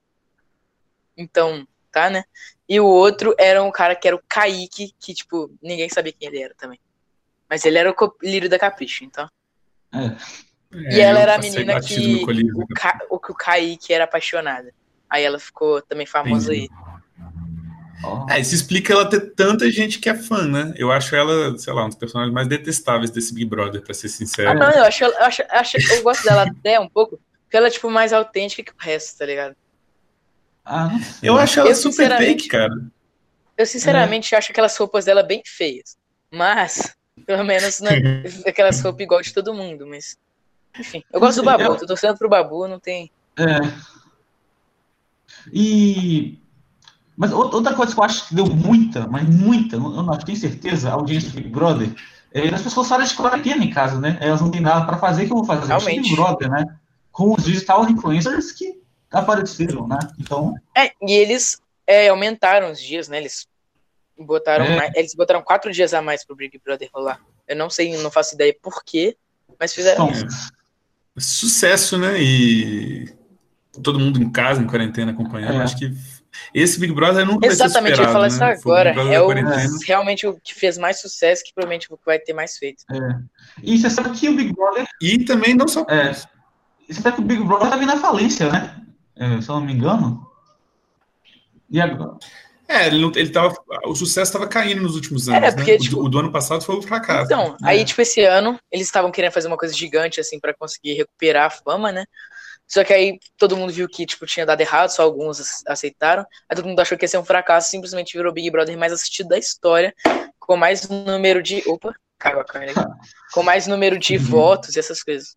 Então, 1.18 1.68
tá, 1.92 2.10
né? 2.10 2.24
E 2.68 2.80
o 2.80 2.86
outro 2.86 3.36
era 3.38 3.62
um 3.63 3.72
cara 3.72 3.95
que 3.95 4.07
era 4.07 4.15
o 4.15 4.24
Kaique, 4.30 4.94
que, 5.00 5.13
tipo, 5.13 5.51
ninguém 5.62 5.89
sabia 5.89 6.13
quem 6.13 6.30
ele 6.30 6.42
era 6.42 6.54
também. 6.54 6.80
Mas 7.50 7.65
ele 7.65 7.80
era 7.80 7.92
o 7.92 8.13
lírio 8.22 8.48
da 8.48 8.60
Capricho, 8.60 9.04
então. 9.04 9.27
É. 9.92 10.49
E 10.71 11.00
ela 11.00 11.19
era 11.19 11.36
a 11.36 11.38
menina 11.39 11.80
que 11.81 12.24
o, 12.54 12.68
Ca... 12.68 13.00
o 13.10 13.19
que 13.19 13.31
o 13.31 13.36
Kaique 13.36 13.92
era 13.92 14.04
apaixonada. 14.04 14.71
Aí 15.10 15.24
ela 15.24 15.39
ficou 15.39 15.81
também 15.81 16.06
famosa 16.06 16.54
Entendi. 16.54 16.69
aí. 16.71 16.89
Ó. 18.04 18.25
É, 18.30 18.39
isso 18.39 18.56
explica 18.56 18.94
ela 18.94 19.10
ter 19.10 19.19
tanta 19.33 19.69
gente 19.69 20.00
que 20.00 20.10
é 20.10 20.16
fã, 20.16 20.48
né? 20.48 20.74
Eu 20.77 20.92
acho 20.92 21.16
ela, 21.16 21.57
sei 21.57 21.74
lá, 21.74 21.83
um 21.86 21.89
dos 21.89 21.98
personagens 21.98 22.33
mais 22.33 22.48
detestáveis 22.48 23.10
desse 23.10 23.33
Big 23.33 23.45
Brother, 23.50 23.81
pra 23.81 23.94
ser 23.94 24.07
sincero. 24.10 24.51
Ah, 24.51 24.54
não, 24.54 24.71
eu 24.71 24.83
acho, 24.86 25.04
eu 25.04 25.18
acho, 25.24 25.42
eu 25.42 25.48
acho- 25.51 25.77
eu 25.94 26.04
gosto 26.04 26.24
dela 26.24 26.44
até 26.44 26.80
um 26.80 26.88
pouco, 26.88 27.19
porque 27.44 27.57
ela 27.57 27.68
é, 27.68 27.72
tipo, 27.72 27.89
mais 27.89 28.13
autêntica 28.13 28.63
que 28.63 28.72
o 28.72 28.75
resto, 28.80 29.18
tá 29.18 29.25
ligado? 29.25 29.56
Ah, 30.63 30.88
não 30.88 31.00
sei. 31.01 31.30
Eu 31.30 31.38
acho 31.38 31.60
ela 31.60 31.69
Eu, 31.69 31.75
super 31.75 32.15
fake, 32.18 32.48
cara. 32.48 32.74
Eu, 33.57 33.65
sinceramente, 33.65 34.36
acho 34.36 34.51
aquelas 34.51 34.77
roupas 34.77 35.04
dela 35.04 35.24
bem 35.24 35.42
feias. 35.45 35.98
Mas, 36.31 36.95
pelo 37.25 37.44
menos, 37.44 37.81
não 37.81 37.92
é 37.92 38.24
aquelas 38.48 38.80
roupas 38.81 39.01
igual 39.01 39.22
de 39.22 39.33
todo 39.33 39.54
mundo, 39.54 39.86
mas. 39.88 40.15
Enfim, 40.77 41.04
eu 41.12 41.19
gosto 41.19 41.38
do 41.38 41.45
Babu, 41.45 41.63
Eu- 41.63 41.77
tô 41.77 41.86
torcendo 41.86 42.18
pro 42.18 42.30
Babu, 42.30 42.68
não 42.68 42.80
tem. 42.80 43.12
É. 43.38 43.60
E. 45.51 46.38
Mas 47.18 47.31
ou- 47.33 47.54
outra 47.54 47.74
coisa 47.74 47.94
que 47.94 48.00
eu 48.00 48.04
acho 48.04 48.27
que 48.27 48.36
deu 48.36 48.45
muita, 48.45 49.07
mas 49.07 49.27
muita, 49.27 49.75
eu 49.75 49.80
não 49.81 50.18
tenho 50.19 50.38
certeza, 50.38 50.89
a 50.89 50.94
audiência 50.94 51.30
do 51.30 51.36
Big 51.36 51.50
Brother, 51.50 51.94
é 52.33 52.48
as 52.48 52.62
pessoas 52.62 52.88
falam 52.88 53.06
de 53.06 53.13
quarentena 53.13 53.63
em 53.63 53.69
casa, 53.69 54.00
né? 54.00 54.18
Elas 54.21 54.39
não 54.42 54.50
têm 54.51 54.62
nada 54.62 54.86
para 54.86 54.98
fazer, 54.98 55.24
o 55.24 55.25
que 55.27 55.33
eu 55.33 55.38
vou 55.38 55.45
fazer? 55.45 55.68
Realmente. 55.68 56.01
Big 56.01 56.16
Brother, 56.16 56.50
né? 56.50 56.66
Com 57.12 57.33
os 57.33 57.44
digital 57.44 57.89
influencers 57.89 58.51
que 58.51 58.80
apareceram, 59.12 59.88
né? 59.88 59.98
Então, 60.18 60.56
É, 60.75 60.92
e 61.01 61.12
eles 61.13 61.62
é, 61.86 62.07
aumentaram 62.10 62.72
os 62.72 62.80
dias, 62.80 63.10
né? 63.10 63.18
Eles 63.18 63.48
botaram 64.18 64.65
É. 64.65 64.75
mais- 64.77 64.95
eles 64.95 65.13
botaram 65.15 65.42
quatro 65.42 65.72
dias 65.72 65.94
a 65.94 66.01
mais 66.01 66.24
pro 66.25 66.36
Big 66.36 66.57
Brother 66.63 66.89
rolar. 66.94 67.19
Eu 67.48 67.56
não 67.56 67.69
sei, 67.69 67.98
não 67.98 68.12
faço 68.12 68.36
ideia 68.36 68.56
por 68.62 68.83
quê, 68.86 69.18
mas 69.60 69.74
fizeram 69.74 70.10
isso. 70.12 70.51
Sucesso, 71.18 71.98
né? 71.98 72.22
E 72.22 73.14
todo 73.84 74.00
mundo 74.00 74.22
em 74.22 74.30
casa, 74.32 74.62
em 74.62 74.68
quarentena, 74.68 75.12
acompanhando. 75.12 75.60
É. 75.60 75.64
Acho 75.64 75.78
que 75.78 75.94
esse 76.54 76.80
Big 76.80 76.94
Brother 76.94 77.26
nunca 77.26 77.48
vai 77.48 77.56
ser 77.56 77.64
Exatamente, 77.66 77.98
eu 78.00 78.06
ia 78.06 78.12
falar 78.12 78.22
né? 78.24 78.28
isso 78.28 78.38
Foi 78.38 78.48
o 78.48 78.76
agora. 78.76 78.94
Big 78.94 79.10
Brother 79.10 79.38
É 79.48 79.68
o, 79.68 79.78
realmente 79.86 80.28
o 80.28 80.40
que 80.42 80.56
fez 80.56 80.78
mais 80.78 81.02
sucesso, 81.02 81.44
que 81.44 81.54
provavelmente 81.54 81.88
vai 82.06 82.20
ter 82.20 82.34
mais 82.34 82.58
feito. 82.58 82.84
E 83.62 83.78
você 83.78 83.90
sabe 83.90 84.12
que 84.12 84.30
o 84.30 84.36
Big 84.36 84.54
Brother. 84.54 84.88
E 85.02 85.24
também 85.26 85.54
não 85.54 85.68
só 85.68 85.86
É, 85.90 86.14
você 86.14 87.02
sabe 87.02 87.18
que 87.18 87.22
o 87.22 87.26
Big 87.26 87.44
Brother 87.44 87.70
tá 87.70 87.78
vindo 87.78 87.92
à 87.92 87.98
falência, 87.98 88.50
né? 88.52 88.76
É, 89.16 89.42
se 89.42 89.50
eu 89.50 89.56
não 89.56 89.66
me 89.66 89.74
engano. 89.74 90.26
E 91.70 91.80
agora? 91.80 92.18
É, 92.71 92.86
ele, 92.86 93.00
não, 93.01 93.12
ele 93.16 93.30
tava. 93.31 93.56
O 93.86 93.95
sucesso 93.95 94.30
estava 94.30 94.48
caindo 94.48 94.81
nos 94.83 94.95
últimos 94.95 95.27
anos. 95.27 95.50
É, 95.50 95.51
porque, 95.51 95.71
né? 95.71 95.77
O 95.77 95.81
tipo- 95.81 95.95
do- 95.95 96.04
o, 96.06 96.10
do 96.10 96.19
ano 96.19 96.31
passado 96.31 96.63
foi 96.63 96.75
um 96.77 96.81
fracasso. 96.83 97.25
Então, 97.25 97.56
É. 97.63 97.69
aí, 97.69 97.83
tipo, 97.83 98.00
esse 98.01 98.21
ano, 98.24 98.60
eles 98.71 98.86
estavam 98.86 99.12
querendo 99.12 99.31
fazer 99.31 99.48
uma 99.48 99.57
coisa 99.57 99.74
gigante, 99.74 100.19
assim, 100.19 100.39
pra 100.39 100.54
conseguir 100.54 100.94
recuperar 100.94 101.48
a 101.48 101.50
fama, 101.50 101.92
né? 101.92 102.06
Só 102.68 102.83
que 102.83 102.94
aí 102.94 103.18
todo 103.36 103.57
mundo 103.57 103.74
viu 103.74 103.89
que, 103.89 104.06
tipo, 104.06 104.27
tinha 104.27 104.45
dado 104.45 104.62
errado, 104.62 104.92
só 104.92 105.01
alguns 105.01 105.39
ace- 105.39 105.63
aceitaram. 105.68 106.24
Aí 106.48 106.56
todo 106.56 106.68
mundo 106.68 106.80
achou 106.80 106.95
que 106.95 107.04
ia 107.06 107.10
ser 107.10 107.18
um 107.18 107.25
fracasso, 107.25 107.71
simplesmente 107.71 108.16
virou 108.16 108.31
o 108.31 108.33
Big 108.33 108.51
Brother 108.51 108.77
mais 108.77 108.94
assistido 108.94 109.29
da 109.29 109.39
história, 109.39 109.91
com 110.39 110.55
mais 110.55 110.88
número 110.88 111.41
de. 111.41 111.63
Opa, 111.67 111.91
caiu 112.20 112.39
a 112.39 112.46
câmera 112.46 112.74
aqui. 112.74 112.91
Com 113.34 113.41
mais 113.41 113.65
número 113.65 113.98
de 113.98 114.15
Uhum. 114.17 114.24
votos 114.24 114.75
e 114.75 114.79
essas 114.79 115.01
coisas. 115.01 115.36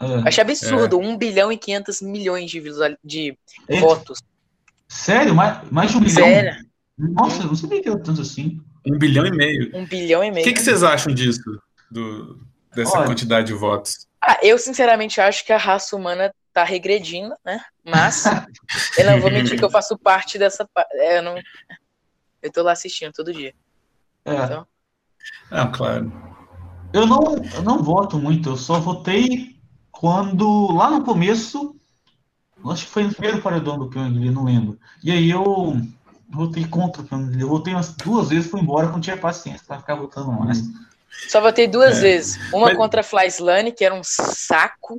É. 0.00 0.28
Achei 0.28 0.42
absurdo, 0.42 0.98
1 0.98 1.16
bilhão 1.16 1.52
e 1.52 1.56
500 1.56 2.02
milhões 2.02 2.50
de, 2.50 2.58
visual... 2.58 2.90
de 3.04 3.38
É, 3.68 3.78
votos. 3.78 4.18
Sério? 4.88 5.34
Mais, 5.34 5.70
mais 5.70 5.90
de 5.90 5.96
um 5.96 6.00
milhão? 6.00 6.14
Sério, 6.26 6.64
Nossa, 6.98 7.42
eu 7.42 7.46
não 7.48 7.54
sabia 7.54 7.82
que 7.82 7.88
era 7.88 7.98
tanto 7.98 8.22
assim. 8.22 8.60
Um 8.86 8.98
bilhão 8.98 9.26
e 9.26 9.30
meio. 9.30 9.70
1 9.74 9.84
bilhão 9.86 10.24
e 10.24 10.30
O 10.30 10.34
meio. 10.34 10.44
que, 10.46 10.52
que 10.52 10.60
vocês 10.60 10.82
acham 10.82 11.12
disso? 11.12 11.42
Do, 11.90 12.38
dessa 12.74 12.96
Olha. 12.98 13.06
quantidade 13.06 13.46
de 13.48 13.52
votos? 13.54 14.06
Ah, 14.22 14.38
eu 14.42 14.58
sinceramente 14.58 15.20
acho 15.20 15.44
que 15.44 15.52
a 15.52 15.58
raça 15.58 15.94
humana 15.96 16.32
tá 16.52 16.64
regredindo, 16.64 17.34
né? 17.44 17.60
Mas 17.84 18.24
eu 18.98 19.06
não 19.06 19.20
vou 19.20 19.30
mentir 19.30 19.58
que 19.58 19.64
eu 19.64 19.70
faço 19.70 19.96
parte 19.98 20.38
dessa. 20.38 20.68
é, 20.94 21.18
Eu 21.18 21.22
não. 21.22 21.36
Eu 22.42 22.52
tô 22.52 22.62
lá 22.62 22.72
assistindo 22.72 23.12
todo 23.12 23.32
dia. 23.32 23.52
É. 24.24 24.34
Então. 24.34 24.66
Ah, 25.50 25.66
claro. 25.66 26.10
Eu 26.92 27.06
não, 27.06 27.36
eu 27.54 27.62
não 27.62 27.82
voto 27.82 28.18
muito, 28.18 28.50
eu 28.50 28.56
só 28.56 28.80
votei 28.80 29.56
quando, 29.90 30.72
lá 30.72 30.90
no 30.90 31.04
começo, 31.04 31.76
acho 32.66 32.86
que 32.86 32.90
foi 32.92 33.04
no 33.04 33.12
primeiro 33.12 33.40
paredão 33.42 33.78
do 33.78 33.88
Pyong, 33.88 34.30
não 34.30 34.44
lembro. 34.44 34.78
E 35.02 35.10
aí 35.10 35.30
eu 35.30 35.76
votei 36.28 36.66
contra 36.66 37.02
o 37.02 37.04
Pyong, 37.04 37.40
eu 37.40 37.48
votei 37.48 37.72
umas 37.74 37.92
duas 37.94 38.28
vezes 38.28 38.46
e 38.46 38.50
fui 38.50 38.60
embora, 38.60 38.88
não 38.88 39.00
tinha 39.00 39.16
paciência 39.16 39.64
para 39.66 39.78
ficar 39.80 39.94
votando 39.94 40.32
mais. 40.32 40.58
Só 41.28 41.40
votei 41.40 41.66
duas 41.66 41.98
É. 41.98 42.00
vezes. 42.00 42.36
Uma 42.52 42.66
Mas- 42.68 42.76
contra 42.76 43.00
a 43.00 43.04
Flyslane, 43.04 43.72
que 43.72 43.84
era 43.84 43.94
um 43.94 44.02
saco, 44.04 44.98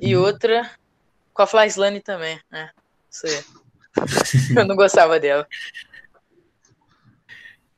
e 0.00 0.16
Uhum. 0.16 0.22
outra 0.22 0.70
com 1.34 1.42
a 1.42 1.46
Flyslane 1.46 2.00
também, 2.00 2.38
né? 2.50 2.70
Isso 3.10 3.26
aí. 3.26 3.44
Eu 4.56 4.66
não 4.66 4.76
gostava 4.76 5.18
dela. 5.18 5.46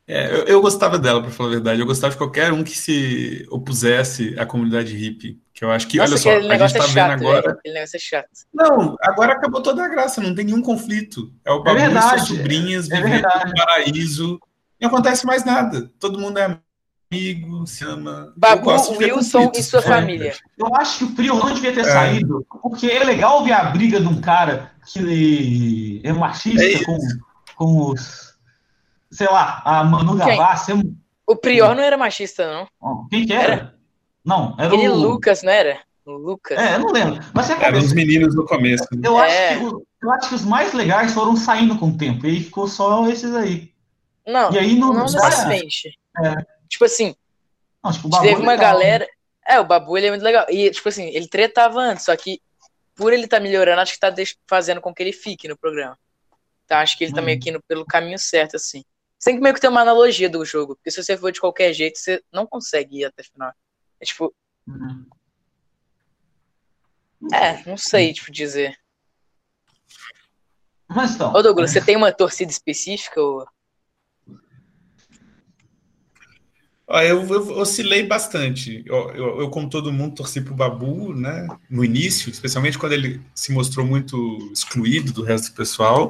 É, 0.07 0.31
eu, 0.31 0.43
eu 0.45 0.61
gostava 0.61 0.99
dela, 0.99 1.21
pra 1.21 1.31
falar 1.31 1.49
a 1.49 1.53
verdade. 1.53 1.79
Eu 1.79 1.85
gostava 1.87 2.11
de 2.11 2.17
qualquer 2.17 2.53
um 2.53 2.63
que 2.63 2.77
se 2.77 3.45
opusesse 3.49 4.37
à 4.37 4.45
comunidade 4.45 4.95
hippie. 4.95 5.39
Que 5.53 5.63
eu 5.65 5.71
acho 5.71 5.87
que, 5.87 5.97
Nossa, 5.97 6.11
olha 6.11 6.17
só, 6.21 6.29
a 6.31 6.39
gente 6.39 6.47
negócio 6.47 6.77
tá 6.77 6.83
é 6.83 6.87
vendo 6.87 6.93
chato, 6.95 7.11
agora. 7.21 7.41
velho. 7.41 7.53
Aquele 7.57 7.73
negócio 7.73 7.95
é 7.95 7.99
chato. 7.99 8.29
Não, 8.53 8.95
agora 9.01 9.33
acabou 9.33 9.61
toda 9.63 9.83
a 9.83 9.87
graça, 9.87 10.21
não 10.21 10.35
tem 10.35 10.45
nenhum 10.45 10.61
conflito. 10.61 11.31
É 11.43 11.51
o 11.51 11.63
Babu 11.63 11.77
e 11.79 11.81
verdade, 11.81 12.25
suas 12.25 12.27
sobrinhas 12.27 12.89
é 12.91 12.95
vivendo 12.97 13.11
verdade. 13.13 13.45
no 13.49 13.53
paraíso. 13.65 14.39
Não 14.79 14.89
acontece 14.89 15.25
mais 15.25 15.43
nada. 15.45 15.89
Todo 15.99 16.19
mundo 16.19 16.37
é 16.37 16.59
amigo, 17.11 17.65
se 17.65 17.83
ama. 17.85 18.27
Eu 18.27 18.33
Babu, 18.35 18.69
Wilson 18.97 19.51
e 19.55 19.63
sua 19.63 19.79
É. 19.79 19.83
família. 19.83 20.33
Eu 20.57 20.75
acho 20.75 20.97
que 20.99 21.03
o 21.05 21.11
Prior 21.15 21.37
não 21.45 21.53
devia 21.53 21.73
ter 21.73 21.79
É. 21.81 21.83
saído, 21.85 22.45
porque 22.61 22.87
é 22.87 23.03
legal 23.03 23.43
ver 23.43 23.53
a 23.53 23.63
briga 23.71 23.99
de 23.99 24.07
um 24.07 24.19
cara 24.19 24.71
que 24.85 26.01
é 26.03 26.11
machista 26.13 26.63
É 26.63 26.83
com, 26.83 26.97
com 27.55 27.91
os 27.91 28.24
sei 29.15 29.27
lá, 29.27 29.61
a 29.65 29.83
Manu? 29.83 30.15
Gavassi. 30.15 30.71
é 30.71 30.75
O 31.27 31.35
Prior 31.35 31.75
não 31.75 31.83
era 31.83 31.97
machista, 31.97 32.67
não. 32.81 33.07
Quem 33.09 33.25
que 33.25 33.33
era? 33.33 33.75
Não, 34.23 34.55
era 34.57 34.67
Aquele 34.67 34.89
o. 34.89 34.95
Lucas, 34.95 35.41
não 35.43 35.51
era? 35.51 35.79
O 36.05 36.11
Lucas. 36.11 36.57
É, 36.57 36.75
eu 36.75 36.79
não 36.79 36.91
lembro. 36.91 37.19
Mas 37.33 37.45
você 37.47 37.53
Eram 37.53 37.79
os 37.79 37.93
meninos 37.93 38.35
no 38.35 38.45
começo. 38.45 38.85
né? 38.91 39.01
eu, 39.07 39.17
acho 39.17 39.33
É. 39.35 39.57
que, 39.57 39.65
o- 39.65 39.85
eu 40.03 40.11
acho 40.11 40.29
que 40.29 40.35
os 40.35 40.45
mais 40.45 40.73
legais 40.73 41.13
foram 41.13 41.35
saindo 41.35 41.77
com 41.79 41.89
o 41.89 41.97
tempo. 41.97 42.25
E 42.25 42.29
aí 42.29 42.43
ficou 42.43 42.67
só 42.67 43.07
esses 43.09 43.33
aí. 43.35 43.71
Não, 44.27 44.51
E 44.51 44.59
aí 44.59 44.75
não- 44.77 44.93
não 44.93 45.03
necessariamente. 45.03 45.97
É. 46.23 46.35
Tipo 46.69 46.85
assim, 46.85 47.15
Não, 47.83 47.91
tipo, 47.91 48.09
teve 48.09 48.33
é 48.33 48.37
uma 48.37 48.51
legal, 48.53 48.73
galera. 48.73 49.07
É, 49.47 49.59
o 49.59 49.63
Babu 49.65 49.97
ele 49.97 50.07
é 50.07 50.09
muito 50.11 50.23
legal. 50.23 50.45
E, 50.49 50.69
tipo 50.71 50.89
assim, 50.89 51.05
ele 51.09 51.27
tretava 51.27 51.79
antes, 51.79 52.05
só 52.05 52.15
que 52.15 52.39
por 52.95 53.11
ele 53.13 53.27
tá 53.27 53.39
melhorando, 53.39 53.81
acho 53.81 53.93
que 53.93 53.99
tá 53.99 54.13
fazendo 54.47 54.81
com 54.81 54.93
que 54.93 55.03
ele 55.03 55.11
fique 55.11 55.47
no 55.47 55.57
programa. 55.57 55.97
Então 56.65 56.77
acho 56.79 56.97
que 56.97 57.03
ele 57.03 57.13
tá 57.13 57.21
Hum. 57.21 57.25
meio 57.25 57.39
que 57.39 57.49
indo 57.49 57.61
pelo 57.67 57.85
caminho 57.85 58.17
certo, 58.17 58.55
assim. 58.55 58.83
Você 59.17 59.31
tem 59.31 59.35
que 59.37 59.41
meio 59.43 59.55
que 59.55 59.61
ter 59.61 59.67
uma 59.67 59.81
analogia 59.81 60.29
do 60.29 60.45
jogo, 60.45 60.75
porque 60.75 60.91
se 60.91 61.01
você 61.01 61.17
for 61.17 61.31
de 61.31 61.39
qualquer 61.39 61.73
jeito, 61.73 61.97
você 61.97 62.23
não 62.31 62.45
consegue 62.45 62.99
ir 62.99 63.05
até 63.05 63.21
o 63.21 63.25
final. 63.25 63.53
É 63.99 64.05
tipo, 64.05 64.33
Uhum. 64.67 65.05
é, 67.33 67.63
não 67.67 67.77
sei, 67.77 68.13
tipo, 68.13 68.31
dizer. 68.31 68.77
Mas 70.87 71.15
então. 71.15 71.33
Ô, 71.33 71.41
Douglas, 71.41 71.71
você 71.71 71.81
tem 71.81 71.95
uma 71.95 72.11
torcida 72.11 72.51
específica? 72.51 73.19
Ou... 73.21 73.45
Ó, 76.87 77.01
eu, 77.01 77.27
eu 77.27 77.57
oscilei 77.57 78.05
bastante. 78.05 78.83
Eu, 78.85 79.09
eu, 79.11 79.41
eu, 79.41 79.49
como 79.49 79.69
todo 79.69 79.91
mundo, 79.91 80.15
torci 80.15 80.41
pro 80.41 80.53
Babu, 80.53 81.13
né? 81.15 81.47
No 81.69 81.83
início, 81.83 82.29
especialmente 82.29 82.77
quando 82.77 82.93
ele 82.93 83.21
se 83.33 83.51
mostrou 83.51 83.85
muito 83.85 84.51
excluído 84.53 85.11
do 85.11 85.23
resto 85.23 85.51
do 85.51 85.55
pessoal. 85.55 86.09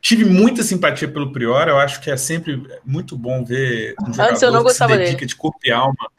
Tive 0.00 0.24
muita 0.24 0.62
simpatia 0.62 1.08
pelo 1.08 1.32
Prior. 1.32 1.68
Eu 1.68 1.78
acho 1.78 2.00
que 2.00 2.10
é 2.10 2.16
sempre 2.16 2.62
muito 2.84 3.16
bom 3.16 3.44
ver 3.44 3.94
um 4.02 4.12
jogador 4.12 4.30
Antes 4.30 4.42
eu 4.42 4.50
não 4.52 4.58
que 4.62 4.68
se 4.70 4.72
gostava 4.72 4.96
dedica 4.96 5.16
dele. 5.16 5.26
de 5.26 5.36
corpo 5.36 5.58
e 5.64 5.72
alma, 5.72 6.10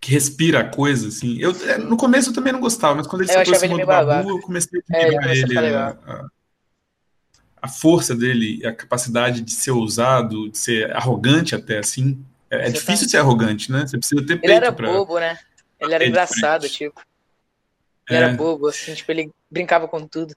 que 0.00 0.12
respira 0.12 0.60
a 0.60 0.64
coisa, 0.68 1.08
assim. 1.08 1.38
Eu, 1.40 1.50
é, 1.66 1.78
no 1.78 1.96
começo 1.96 2.30
eu 2.30 2.34
também 2.34 2.52
não 2.52 2.60
gostava, 2.60 2.94
mas 2.94 3.06
quando 3.06 3.22
ele 3.22 3.30
Eu 3.30 3.34
se 3.34 3.40
aproximou 3.40 3.76
ele 3.78 3.84
do 3.84 3.88
Babu, 3.88 4.06
babaca. 4.06 4.28
eu 4.28 4.40
comecei 4.40 4.80
a 4.92 4.96
É, 4.96 5.06
ele 5.08 5.16
admirar 5.16 5.64
a 5.64 5.66
ele, 5.66 5.74
a, 5.76 5.88
a- 5.88 6.28
a 7.60 7.68
força 7.68 8.14
dele, 8.14 8.64
a 8.64 8.72
capacidade 8.72 9.40
de 9.40 9.50
ser 9.52 9.72
ousado, 9.72 10.48
de 10.50 10.56
ser 10.56 10.94
arrogante 10.94 11.54
até, 11.56 11.78
assim. 11.78 12.24
É, 12.50 12.68
é 12.68 12.70
difícil 12.70 13.08
ser 13.08 13.16
arrogante, 13.18 13.72
né? 13.72 13.80
Você 13.86 13.98
precisa 13.98 14.24
ter 14.24 14.38
Ele 14.42 14.52
era 14.52 14.70
pra... 14.72 14.86
bobo, 14.92 15.18
né? 15.18 15.36
Ele 15.80 15.92
era 15.94 16.04
É 16.04 16.08
engraçado, 16.08 16.68
tipo. 16.68 17.00
Ele 18.08 18.18
É. 18.20 18.22
era 18.22 18.34
bobo, 18.34 18.68
assim, 18.68 18.94
tipo, 18.94 19.10
ele 19.10 19.30
brincava 19.50 19.88
com 19.88 20.06
tudo. 20.06 20.34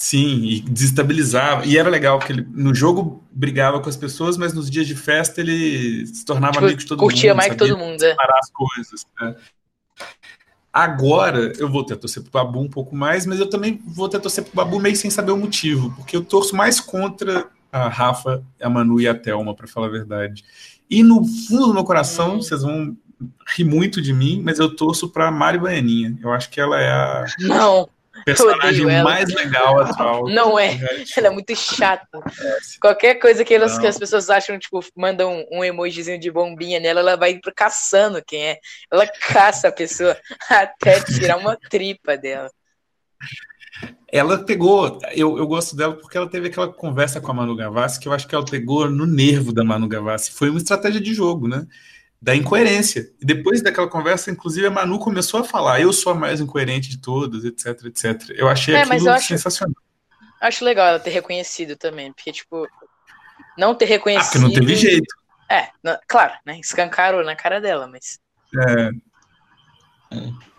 Sim, 0.00 0.44
e 0.44 0.60
desestabilizava. 0.60 1.66
E 1.66 1.76
era 1.76 1.90
legal, 1.90 2.18
porque 2.20 2.32
ele 2.32 2.46
no 2.52 2.72
jogo 2.72 3.24
brigava 3.32 3.80
com 3.80 3.88
as 3.88 3.96
pessoas, 3.96 4.36
mas 4.36 4.52
nos 4.52 4.70
dias 4.70 4.86
de 4.86 4.94
festa 4.94 5.40
ele 5.40 6.06
se 6.06 6.24
tornava 6.24 6.52
Tipo, 6.52 6.64
amigo 6.66 6.78
de 6.80 6.86
todo 6.86 7.00
curtia 7.00 7.30
mundo. 7.32 7.36
mais 7.38 7.50
que 7.50 7.56
todo 7.58 7.76
mundo, 7.76 8.02
é. 8.04 8.14
as 8.40 8.50
coisas. 8.50 9.04
né? 9.20 9.34
Agora 10.72 11.52
eu 11.58 11.68
vou 11.68 11.84
ter 11.84 11.96
torcer 11.96 12.22
pro 12.22 12.30
Babu 12.30 12.60
um 12.60 12.68
pouco 12.68 12.94
mais, 12.94 13.26
mas 13.26 13.40
eu 13.40 13.48
também 13.50 13.82
vou 13.86 14.08
ter 14.08 14.20
torcer 14.20 14.44
pro 14.44 14.54
Babu 14.54 14.78
meio 14.78 14.94
sem 14.94 15.10
saber 15.10 15.32
o 15.32 15.36
motivo, 15.36 15.92
porque 15.96 16.16
eu 16.16 16.24
torço 16.24 16.54
mais 16.54 16.78
contra 16.78 17.48
a 17.72 17.88
Rafa, 17.88 18.42
a 18.62 18.68
Manu 18.70 19.00
e 19.00 19.08
a 19.08 19.14
Thelma, 19.14 19.54
para 19.54 19.66
falar 19.66 19.86
a 19.88 19.90
verdade. 19.90 20.44
E 20.88 21.02
no 21.02 21.24
fundo 21.26 21.66
do 21.68 21.74
meu 21.74 21.84
coração, 21.84 22.36
Hum. 22.36 22.42
vocês 22.42 22.62
vão 22.62 22.96
rir 23.56 23.64
muito 23.64 24.00
de 24.00 24.12
mim, 24.12 24.40
mas 24.44 24.58
eu 24.60 24.74
torço 24.76 25.08
pra 25.08 25.30
Mari 25.30 25.58
Baianinha. 25.58 26.16
Eu 26.22 26.30
acho 26.32 26.48
que 26.50 26.60
ela 26.60 26.80
é 26.80 26.88
a 26.90 27.24
Não, 27.40 27.88
personagem 28.34 28.86
mais 29.02 29.32
legal 29.32 29.80
atual. 29.80 30.28
não 30.28 30.58
é. 30.58 30.78
Ela 31.16 31.28
é 31.28 31.30
muito 31.30 31.54
chata. 31.54 32.06
Qualquer 32.80 33.16
coisa 33.16 33.44
que, 33.44 33.54
elas, 33.54 33.78
que 33.78 33.86
as 33.86 33.98
pessoas 33.98 34.30
acham, 34.30 34.58
tipo, 34.58 34.80
mandam 34.96 35.44
um 35.50 35.64
emojizinho 35.64 36.18
de 36.18 36.30
bombinha 36.30 36.80
nela, 36.80 37.00
ela 37.00 37.16
vai 37.16 37.38
caçando 37.54 38.22
quem 38.24 38.42
é. 38.42 38.58
Ela 38.90 39.06
caça 39.06 39.68
a 39.68 39.72
pessoa 39.72 40.16
até 40.48 41.00
tirar 41.00 41.36
uma 41.38 41.56
tripa 41.56 42.16
dela. 42.16 42.50
Ela 44.10 44.38
pegou, 44.44 44.98
eu, 45.14 45.36
eu 45.36 45.46
gosto 45.46 45.76
dela 45.76 45.94
porque 45.94 46.16
ela 46.16 46.28
teve 46.28 46.48
aquela 46.48 46.72
conversa 46.72 47.20
com 47.20 47.30
a 47.30 47.34
Manu 47.34 47.54
Gavassi 47.54 48.00
que 48.00 48.08
eu 48.08 48.12
acho 48.12 48.26
que 48.26 48.34
ela 48.34 48.44
pegou 48.44 48.90
no 48.90 49.06
nervo 49.06 49.52
da 49.52 49.62
Manu 49.62 49.86
Gavassi. 49.86 50.32
Foi 50.32 50.48
uma 50.48 50.58
estratégia 50.58 51.00
de 51.00 51.12
jogo, 51.12 51.46
né? 51.46 51.66
Da 52.20 52.34
incoerência. 52.34 53.08
E 53.20 53.24
depois 53.24 53.62
daquela 53.62 53.86
conversa, 53.88 54.30
inclusive, 54.30 54.66
a 54.66 54.70
Manu 54.70 54.98
começou 54.98 55.40
a 55.40 55.44
falar: 55.44 55.80
eu 55.80 55.92
sou 55.92 56.12
a 56.12 56.14
mais 56.16 56.40
incoerente 56.40 56.88
de 56.88 56.98
todas, 56.98 57.44
etc, 57.44 57.84
etc. 57.84 58.30
Eu 58.30 58.48
achei 58.48 58.74
É, 58.74 58.82
aquilo 58.82 59.08
eu 59.08 59.12
acho- 59.12 59.28
sensacional. 59.28 59.74
Acho 60.40 60.64
legal 60.64 60.86
ela 60.88 61.00
ter 61.00 61.10
reconhecido 61.10 61.76
também, 61.76 62.12
porque, 62.12 62.32
tipo, 62.32 62.66
não 63.56 63.74
ter 63.74 63.84
Ah, 63.84 63.88
reconhecido. 63.88 64.30
porque 64.32 64.38
não 64.38 64.52
teve 64.52 64.74
jeito. 64.76 65.14
É, 65.48 65.68
não- 65.82 65.98
claro, 66.08 66.32
né? 66.44 66.58
Escancarou 66.60 67.24
na 67.24 67.34
cara 67.36 67.60
dela, 67.60 67.86
mas. 67.86 68.18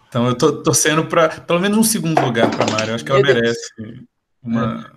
Então 0.08 0.28
eu 0.28 0.36
tô 0.36 0.64
torcendo 0.64 1.06
para 1.06 1.30
pelo 1.42 1.60
menos 1.60 1.78
um 1.78 1.84
segundo 1.84 2.20
lugar 2.22 2.50
para 2.50 2.66
Mari. 2.72 2.90
Eu 2.90 2.96
acho 2.96 3.06
que 3.06 3.12
ela 3.12 3.22
merece 3.22 3.70
uma. 4.42 4.92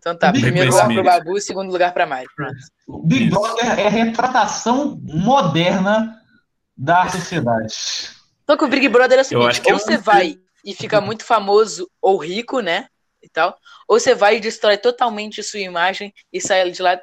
Então 0.00 0.16
tá, 0.16 0.32
Big 0.32 0.42
primeiro 0.42 0.70
lugar 0.70 0.84
pro 0.86 0.94
reconhecimento. 0.94 1.24
Babu, 1.26 1.40
segundo 1.40 1.70
lugar 1.70 1.92
pra 1.92 2.06
Mari. 2.06 2.26
Pronto. 2.34 2.56
O 2.88 3.02
Big 3.06 3.28
Isso. 3.28 3.38
Brother 3.38 3.78
é 3.78 3.86
a 3.86 3.90
retratação 3.90 4.98
moderna 5.04 6.18
da 6.76 7.06
sociedade. 7.10 7.74
Só 8.48 8.56
que 8.56 8.64
o 8.64 8.68
Big 8.68 8.88
Brother 8.88 9.18
é 9.18 9.20
o 9.20 9.24
seguinte, 9.24 9.46
acho 9.50 9.62
que 9.62 9.70
ou 9.70 9.76
é 9.76 9.78
você 9.78 9.96
um- 9.98 10.00
vai 10.00 10.36
e 10.64 10.74
fica 10.74 11.00
muito 11.00 11.22
famoso 11.24 11.88
ou 12.00 12.16
rico, 12.16 12.60
né? 12.60 12.86
E 13.22 13.28
tal, 13.28 13.54
ou 13.86 14.00
você 14.00 14.14
vai 14.14 14.38
e 14.38 14.40
destrói 14.40 14.78
totalmente 14.78 15.42
sua 15.42 15.60
imagem 15.60 16.12
e 16.32 16.40
sai 16.40 16.70
de 16.70 16.80
lá 16.80 16.98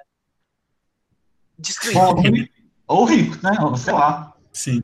destruído. 1.57 1.99
Ou 1.99 2.15
rico, 2.19 2.53
ou 2.87 3.05
rico, 3.05 3.37
né? 3.43 3.51
Ou 3.61 3.77
Sei 3.77 3.93
lá. 3.93 4.33
Sim. 4.51 4.81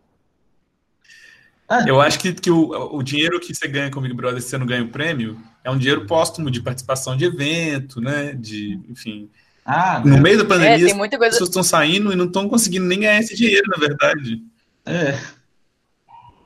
É. 1.82 1.90
Eu 1.90 2.02
acho 2.02 2.20
que, 2.20 2.34
que 2.34 2.52
o, 2.52 2.96
o 2.96 3.02
dinheiro 3.04 3.40
que 3.40 3.54
você 3.54 3.68
ganha 3.68 3.90
com 3.90 4.00
o 4.00 4.02
Big 4.04 4.14
Brother 4.14 4.42
se 4.42 4.50
você 4.50 4.58
não 4.58 4.66
ganha 4.66 4.84
o 4.84 4.90
prêmio 4.90 5.40
é 5.64 5.72
um 5.72 5.78
dinheiro 5.78 6.06
póstumo 6.06 6.52
de 6.52 6.62
participação 6.62 7.16
de 7.16 7.26
evento, 7.26 8.00
né? 8.02 8.34
De, 8.34 8.80
enfim. 8.90 9.30
Ah, 9.66 10.02
No 10.06 10.20
meio 10.20 10.38
da 10.38 10.44
É, 10.44 10.48
pandemia, 10.48 10.86
tem 10.88 10.94
muita 10.96 11.16
as 11.16 11.20
coisa. 11.20 11.32
pessoas 11.34 11.50
estão 11.50 11.64
saindo 11.64 12.12
e 12.12 12.16
não 12.16 12.26
estão 12.26 12.50
conseguindo 12.50 12.86
nem 12.86 13.00
ganhar 13.00 13.20
esse 13.20 13.34
dinheiro, 13.36 13.66
na 13.70 13.78
verdade. 13.78 14.44
é. 14.86 15.18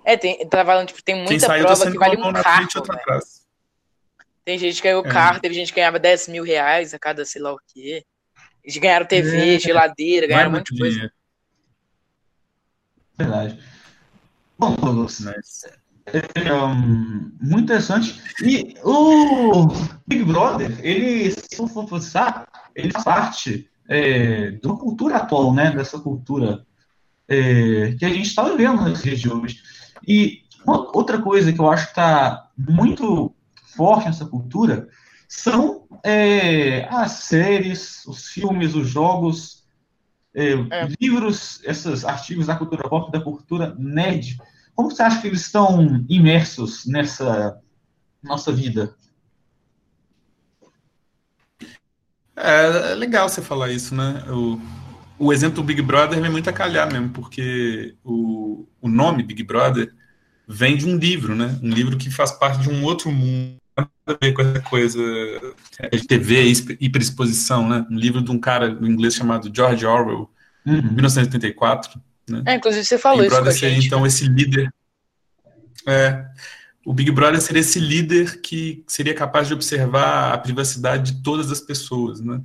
É, 0.05 0.15
tem, 0.15 0.48
tá 0.48 0.63
falando, 0.63 0.88
tipo, 0.88 1.03
tem 1.03 1.15
Quem 1.15 1.25
muita 1.25 1.46
saiu 1.48 1.65
tá 1.65 1.75
prova 1.75 1.91
que 1.91 1.98
vale 1.98 2.15
um 2.15 2.31
carro. 2.31 2.67
atrás. 2.93 3.46
Tem 4.46 4.57
gente 4.57 4.77
que 4.77 4.84
ganhou 4.88 5.05
É. 5.05 5.10
carro, 5.10 5.41
teve 5.41 5.53
gente 5.53 5.67
que 5.74 5.75
ganhava 5.75 6.00
10 6.00 6.29
mil 6.29 6.46
reais 6.46 6.93
a 6.93 7.00
cada 7.00 7.25
sei 7.25 7.41
lá 7.41 7.53
o 7.53 7.60
quê. 7.74 8.05
Eles 8.63 8.77
ganharam 8.77 9.05
TV, 9.05 9.55
É. 9.55 9.60
geladeira, 9.60 10.25
Vai 10.25 10.36
ganharam 10.38 10.51
um 10.51 10.53
monte 10.53 10.74
de 10.74 10.79
coisa. 10.79 11.12
Verdade. 13.17 13.60
Bom, 14.60 14.76
Douglas, 14.76 15.22
é 16.36 16.54
um, 16.54 17.32
muito 17.42 17.64
interessante. 17.64 18.20
E 18.44 18.74
o 18.84 19.68
Big 20.08 20.24
Brother, 20.24 20.80
ele, 20.84 21.32
se 21.32 21.60
eu 21.60 21.68
for 21.68 21.86
pensar, 21.88 22.48
ele 22.76 22.92
faz 22.92 23.04
parte 23.04 23.70
é, 23.90 24.58
uma 24.64 24.78
cultura 24.78 25.18
atual, 25.18 25.54
né? 25.54 25.72
Dessa 25.72 26.00
cultura 26.00 26.66
é, 27.28 27.94
que 28.00 28.06
a 28.06 28.10
gente 28.10 28.28
está 28.28 28.44
vivendo 28.44 28.82
nos 28.82 29.04
dias 29.04 29.20
de 29.20 29.30
hoje. 29.32 29.62
E 30.08 30.42
uma- 30.66 30.96
outra 30.96 31.22
coisa 31.22 31.52
que 31.54 31.60
eu 31.60 31.70
acho 31.70 31.86
que 31.86 31.92
está 31.92 32.50
muito 32.58 33.34
forte 33.76 34.08
nessa 34.08 34.26
cultura 34.26 34.88
são 35.28 35.86
é, 36.04 36.88
as 36.90 37.12
séries, 37.12 38.06
os 38.06 38.28
filmes, 38.28 38.76
os 38.76 38.88
jogos, 38.88 39.57
é, 40.38 40.53
É. 40.70 40.88
livros, 41.01 41.60
esses 41.63 42.06
artigos 42.06 42.46
da 42.46 42.56
cultura 42.56 42.88
pop, 42.88 43.12
da 43.12 43.20
cultura 43.20 43.75
nerd. 43.79 44.38
Como 44.75 44.91
você 44.91 45.01
acha 45.01 45.20
que 45.20 45.27
eles 45.27 45.41
estão 45.41 46.06
imersos 46.08 46.86
nessa 46.86 47.60
nossa 48.22 48.51
vida? 48.51 48.96
É, 52.36 52.91
é 52.91 52.96
legal 52.96 53.27
você 53.27 53.41
falar 53.41 53.72
isso, 53.72 53.96
né? 53.96 54.24
O, 54.29 54.62
o 55.17 55.34
exemplo 55.34 55.56
do 55.56 55.63
Big 55.63 55.82
Brother 55.82 56.22
vem 56.22 56.29
muito 56.29 56.48
a 56.48 56.53
calhar 56.53 56.91
mesmo, 56.91 57.10
porque 57.10 57.96
o, 58.03 58.67
o 58.79 58.88
nome 58.88 59.24
Big 59.24 59.41
Brother 59.41 59.91
vem 60.48 60.77
de 60.77 60.86
um 60.86 60.98
livro, 60.98 61.36
né? 61.36 61.60
Um 61.63 61.70
livro 61.72 61.98
que 61.98 62.12
faz 62.12 62.32
parte 62.32 62.60
de 62.62 62.70
um 62.70 62.84
outro 62.84 63.12
mundo, 63.12 63.58
ver 64.22 64.34
com 64.34 64.42
essa 64.42 64.60
coisa 64.62 65.02
de 65.92 66.08
TV, 66.08 66.44
hiper- 66.44 66.78
hiperexposição, 66.80 67.68
né? 67.68 67.86
Um 67.90 67.96
livro 67.98 68.22
de 68.22 68.32
um 68.32 68.40
cara 68.40 68.70
do 68.70 68.88
inglês 68.88 69.16
chamado 69.16 69.52
George 69.54 69.86
Orwell, 69.86 70.30
Uhum. 70.66 70.82
1984. 70.82 72.00
É, 72.46 72.56
inclusive 72.56 72.84
você 72.84 72.98
falou 72.98 73.20
Big 73.20 73.28
isso 73.28 73.36
com 73.36 73.40
a 73.40 73.44
Brother 73.44 73.60
seria 73.60 73.76
gente. 73.76 73.88
então 73.88 74.06
esse 74.06 74.26
líder. 74.28 74.70
É, 75.88 76.26
o 76.86 76.94
Big 76.94 77.10
Brother 77.12 77.40
seria 77.42 77.62
esse 77.62 77.80
líder 77.80 78.42
que 78.42 78.84
seria 78.88 79.14
capaz 79.14 79.48
de 79.48 79.54
observar 79.54 80.34
a 80.34 80.38
privacidade 80.38 81.12
de 81.14 81.24
todas 81.24 81.52
as 81.52 81.62
pessoas, 81.62 82.20
né? 82.20 82.42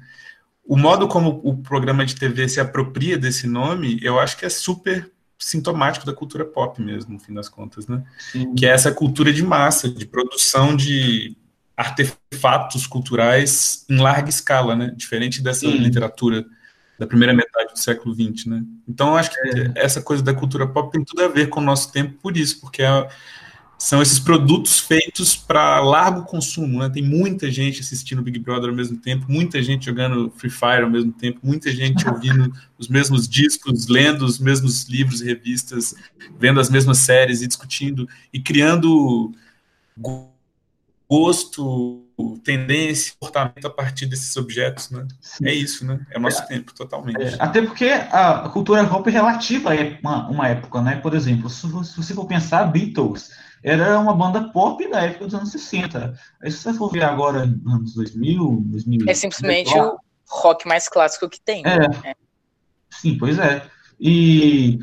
O 0.64 0.76
modo 0.76 1.09
como 1.09 1.40
o 1.42 1.57
programa 1.57 2.07
de 2.07 2.14
TV 2.14 2.49
se 2.49 2.61
apropria 2.61 3.19
desse 3.19 3.49
nome, 3.49 3.99
eu 4.00 4.21
acho 4.21 4.37
que 4.37 4.45
é 4.47 4.49
super 4.49 5.11
sintomático 5.37 6.07
da 6.07 6.12
cultura 6.12 6.45
pop 6.45 6.81
mesmo, 6.81 7.14
no 7.14 7.19
fim 7.19 7.35
das 7.35 7.49
contas, 7.49 7.88
né? 7.88 8.04
Sim. 8.31 8.54
Que 8.54 8.64
é 8.66 8.69
essa 8.71 8.92
cultura 8.92 9.33
de 9.33 9.42
massa, 9.42 9.88
de 9.88 10.07
produção 10.07 10.76
de 10.76 11.37
artefatos 11.76 12.86
culturais 12.86 13.84
em 13.88 13.96
larga 13.96 14.28
escala, 14.28 14.76
né? 14.76 14.92
Diferente 14.96 15.42
dessa 15.42 15.60
Sim. 15.60 15.78
literatura 15.78 16.44
da 16.98 17.06
primeira 17.06 17.34
metade 17.34 17.72
do 17.72 17.78
século 17.78 18.14
XX, 18.14 18.46
né? 18.46 18.62
Então, 18.88 19.08
eu 19.08 19.16
acho 19.16 19.30
que 19.30 19.38
é. 19.38 19.72
essa 19.74 20.00
coisa 20.00 20.22
da 20.22 20.34
cultura 20.34 20.66
pop 20.66 20.90
tem 20.92 21.04
tudo 21.04 21.22
a 21.22 21.28
ver 21.28 21.48
com 21.48 21.60
o 21.60 21.64
nosso 21.64 21.90
tempo 21.90 22.14
por 22.22 22.36
isso, 22.36 22.60
porque 22.60 22.82
é, 22.82 23.08
são 23.82 24.00
esses 24.00 24.20
produtos 24.20 24.78
feitos 24.78 25.34
para 25.34 25.80
largo 25.80 26.24
consumo, 26.24 26.78
né? 26.78 26.88
Tem 26.88 27.02
muita 27.02 27.50
gente 27.50 27.80
assistindo 27.80 28.22
Big 28.22 28.38
Brother 28.38 28.70
ao 28.70 28.76
mesmo 28.76 28.96
tempo, 28.96 29.26
muita 29.28 29.60
gente 29.60 29.86
jogando 29.86 30.32
Free 30.36 30.50
Fire 30.50 30.84
ao 30.84 30.90
mesmo 30.90 31.10
tempo, 31.10 31.40
muita 31.42 31.72
gente 31.72 32.08
ouvindo 32.08 32.52
os 32.78 32.86
mesmos 32.86 33.26
discos, 33.26 33.88
lendo 33.88 34.24
os 34.24 34.38
mesmos 34.38 34.88
livros 34.88 35.20
e 35.20 35.24
revistas, 35.24 35.96
vendo 36.38 36.60
as 36.60 36.70
mesmas 36.70 36.98
séries 36.98 37.42
e 37.42 37.48
discutindo 37.48 38.08
e 38.32 38.38
criando 38.38 39.32
gosto, 41.12 42.07
tendência, 42.42 43.12
comportamento 43.21 43.66
a 43.66 43.71
partir 43.71 44.07
desses 44.07 44.35
objetos, 44.35 44.90
né? 44.90 45.07
Sim. 45.21 45.47
É 45.47 45.52
isso, 45.52 45.85
né? 45.85 46.00
É 46.11 46.16
o 46.16 46.21
nosso 46.23 46.42
é, 46.45 46.47
tempo, 46.47 46.75
totalmente. 46.75 47.23
É, 47.23 47.37
até 47.38 47.61
porque 47.61 47.85
a 47.85 48.49
cultura 48.49 48.87
pop 48.87 49.07
é 49.11 49.12
relativa 49.12 49.75
a 49.75 49.76
uma, 50.00 50.28
uma 50.31 50.49
época, 50.49 50.81
né? 50.81 50.97
Por 50.97 51.14
exemplo, 51.14 51.50
se, 51.50 51.61
se 51.61 51.97
você 51.99 52.14
for 52.14 52.25
pensar, 52.25 52.64
Beatles 52.64 53.28
era 53.62 53.99
uma 53.99 54.14
banda 54.14 54.50
pop 54.52 54.88
da 54.88 55.02
época 55.02 55.26
dos 55.26 55.35
anos 55.35 55.52
60. 55.52 56.19
Aí 56.42 56.50
se 56.50 56.57
você 56.59 56.73
for 56.73 56.90
ver 56.90 57.04
agora, 57.04 57.40
anos 57.40 57.95
2000, 57.95 58.62
2000 58.64 59.04
É 59.07 59.12
simplesmente 59.12 59.78
o 59.78 59.99
rock 60.31 60.66
mais 60.66 60.88
clássico 60.88 61.28
que 61.28 61.40
tem. 61.42 61.62
É. 61.66 61.78
Né? 61.78 62.14
Sim, 62.88 63.19
pois 63.19 63.38
é. 63.38 63.66
E 64.00 64.78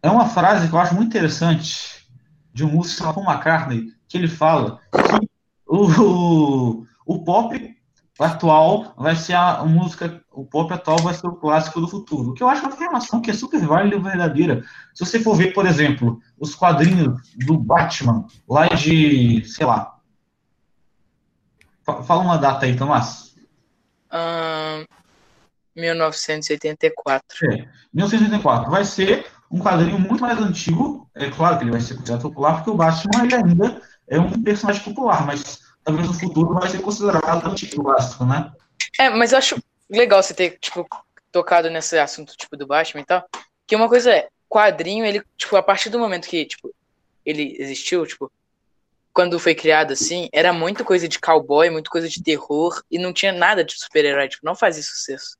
é 0.00 0.08
uma 0.08 0.28
frase 0.28 0.68
que 0.68 0.74
eu 0.74 0.78
acho 0.78 0.94
muito 0.94 1.08
interessante 1.08 2.06
de 2.52 2.64
um 2.64 2.68
músico 2.68 2.98
chamado 2.98 3.16
Paul 3.16 3.26
McCartney, 3.26 3.92
que 4.06 4.16
ele 4.16 4.28
fala 4.28 4.78
que 4.92 5.33
o, 5.74 6.86
o 7.04 7.24
pop 7.24 7.74
atual 8.18 8.94
vai 8.96 9.16
ser 9.16 9.34
a 9.34 9.64
música, 9.64 10.22
o 10.30 10.44
pop 10.44 10.72
atual 10.72 10.98
vai 10.98 11.14
ser 11.14 11.26
o 11.26 11.34
clássico 11.34 11.80
do 11.80 11.88
futuro. 11.88 12.30
O 12.30 12.34
que 12.34 12.42
eu 12.42 12.48
acho 12.48 12.62
uma 12.62 12.72
afirmação 12.72 13.20
que 13.20 13.30
é 13.30 13.34
super 13.34 13.60
válida 13.60 13.96
e 13.96 14.00
verdadeira. 14.00 14.64
Se 14.94 15.04
você 15.04 15.18
for 15.18 15.34
ver, 15.34 15.52
por 15.52 15.66
exemplo, 15.66 16.20
os 16.38 16.54
quadrinhos 16.54 17.20
do 17.44 17.58
Batman, 17.58 18.26
lá 18.48 18.66
de, 18.68 19.44
sei 19.46 19.66
lá. 19.66 19.98
Fala 21.84 22.22
uma 22.22 22.38
data 22.38 22.64
aí, 22.64 22.76
Tomás. 22.76 23.34
Um, 24.12 24.84
1984. 25.76 27.52
É, 27.52 27.68
1984. 27.92 28.70
Vai 28.70 28.84
ser 28.84 29.26
um 29.50 29.58
quadrinho 29.58 29.98
muito 29.98 30.20
mais 30.20 30.38
antigo. 30.38 31.10
É 31.14 31.28
claro 31.28 31.58
que 31.58 31.64
ele 31.64 31.72
vai 31.72 31.80
ser 31.80 31.94
considerado 31.94 32.22
popular, 32.22 32.54
porque 32.56 32.70
o 32.70 32.76
Batman 32.76 33.24
ele 33.24 33.34
ainda 33.34 33.82
é 34.08 34.18
um 34.18 34.42
personagem 34.42 34.82
popular, 34.82 35.26
mas 35.26 35.63
talvez 35.84 36.08
no 36.08 36.14
futuro 36.14 36.54
vai 36.54 36.68
ser 36.68 36.80
considerado 36.80 37.46
antigo 37.46 37.84
clássico, 37.84 38.24
né? 38.24 38.52
É, 38.98 39.10
mas 39.10 39.32
eu 39.32 39.38
acho 39.38 39.62
legal 39.88 40.22
você 40.22 40.34
ter, 40.34 40.58
tipo, 40.58 40.86
tocado 41.30 41.68
nesse 41.70 41.98
assunto, 41.98 42.36
tipo, 42.36 42.56
do 42.56 42.66
Batman 42.66 43.02
e 43.02 43.04
tal, 43.04 43.28
que 43.66 43.76
uma 43.76 43.88
coisa 43.88 44.10
é, 44.10 44.28
quadrinho, 44.48 45.04
ele, 45.04 45.22
tipo, 45.36 45.54
a 45.56 45.62
partir 45.62 45.90
do 45.90 45.98
momento 45.98 46.28
que, 46.28 46.44
tipo, 46.46 46.74
ele 47.24 47.56
existiu, 47.58 48.06
tipo, 48.06 48.30
quando 49.12 49.38
foi 49.38 49.54
criado, 49.54 49.92
assim, 49.92 50.28
era 50.32 50.52
muita 50.52 50.84
coisa 50.84 51.06
de 51.06 51.20
cowboy, 51.20 51.70
muita 51.70 51.90
coisa 51.90 52.08
de 52.08 52.22
terror, 52.22 52.82
e 52.90 52.98
não 52.98 53.12
tinha 53.12 53.32
nada 53.32 53.62
de 53.62 53.78
super-herói, 53.78 54.28
tipo, 54.28 54.44
não 54.44 54.56
fazia 54.56 54.82
sucesso. 54.82 55.36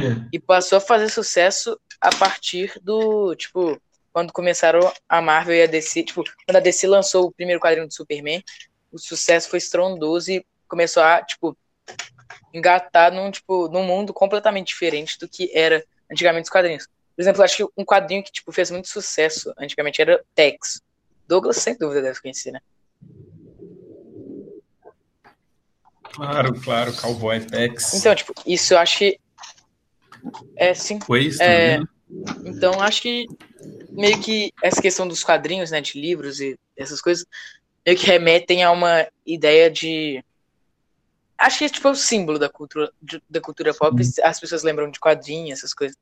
É. 0.00 0.16
E 0.32 0.38
passou 0.38 0.78
a 0.78 0.80
fazer 0.80 1.08
sucesso 1.08 1.78
a 2.00 2.10
partir 2.10 2.72
do, 2.82 3.34
tipo, 3.36 3.80
quando 4.12 4.32
começaram 4.32 4.92
a 5.08 5.22
Marvel 5.22 5.54
e 5.54 5.62
a 5.62 5.66
DC, 5.66 6.04
tipo, 6.04 6.24
quando 6.46 6.56
a 6.56 6.60
DC 6.60 6.86
lançou 6.86 7.26
o 7.26 7.32
primeiro 7.32 7.60
quadrinho 7.60 7.86
do 7.86 7.94
Superman, 7.94 8.42
o 8.92 8.98
sucesso 8.98 9.48
foi 9.48 9.58
estrondoso 9.58 10.30
e 10.30 10.46
começou 10.68 11.02
a, 11.02 11.22
tipo, 11.22 11.56
engatar 12.52 13.12
num, 13.12 13.30
tipo, 13.30 13.68
num 13.68 13.84
mundo 13.84 14.12
completamente 14.12 14.68
diferente 14.68 15.18
do 15.18 15.28
que 15.28 15.50
era 15.54 15.84
antigamente 16.10 16.44
os 16.44 16.50
quadrinhos. 16.50 16.86
Por 16.86 17.22
exemplo, 17.22 17.42
acho 17.42 17.56
que 17.56 17.72
um 17.76 17.84
quadrinho 17.84 18.22
que, 18.22 18.32
tipo, 18.32 18.52
fez 18.52 18.70
muito 18.70 18.88
sucesso 18.88 19.52
antigamente 19.58 20.00
era 20.00 20.22
Tex. 20.34 20.82
Douglas, 21.26 21.56
sem 21.56 21.76
dúvida, 21.76 22.02
deve 22.02 22.20
conhecer, 22.20 22.52
né? 22.52 22.60
Claro, 26.14 26.60
claro, 26.60 26.92
Cowboy 26.94 27.40
Tex. 27.40 27.94
Então, 27.94 28.14
tipo, 28.14 28.34
isso 28.46 28.74
eu 28.74 28.78
acho 28.78 28.98
que. 28.98 29.18
É, 30.56 30.74
sim. 30.74 31.00
Foi 31.00 31.24
isso 31.24 31.42
é, 31.42 31.80
Então, 32.44 32.80
acho 32.82 33.00
que 33.00 33.26
meio 33.90 34.20
que 34.20 34.52
essa 34.62 34.80
questão 34.80 35.08
dos 35.08 35.24
quadrinhos, 35.24 35.70
né, 35.70 35.80
de 35.80 35.98
livros 35.98 36.40
e 36.40 36.58
essas 36.76 37.00
coisas, 37.00 37.24
meio 37.86 37.98
que 37.98 38.06
remetem 38.06 38.62
a 38.62 38.70
uma 38.70 39.06
ideia 39.26 39.70
de. 39.70 40.24
Acho 41.38 41.58
que 41.58 41.64
é 41.64 41.68
tipo 41.68 41.88
o 41.88 41.94
símbolo 41.96 42.38
da 42.38 42.48
cultura, 42.48 42.92
da 43.28 43.40
cultura 43.40 43.74
pop. 43.74 44.00
As 44.22 44.38
pessoas 44.38 44.62
lembram 44.62 44.90
de 44.90 45.00
quadrinhos, 45.00 45.58
essas 45.58 45.74
coisas. 45.74 45.96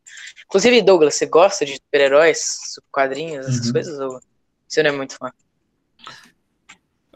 Inclusive, 0.45 0.83
Douglas, 0.83 1.15
você 1.15 1.25
gosta 1.25 1.65
de 1.65 1.75
super-heróis, 1.75 2.59
quadrinhos, 2.93 3.47
essas 3.47 3.67
uhum. 3.67 3.73
coisas? 3.73 3.99
Ou 4.01 4.21
você 4.69 4.83
não 4.83 4.91
é 4.91 4.93
muito 4.93 5.17
fã? 5.17 5.33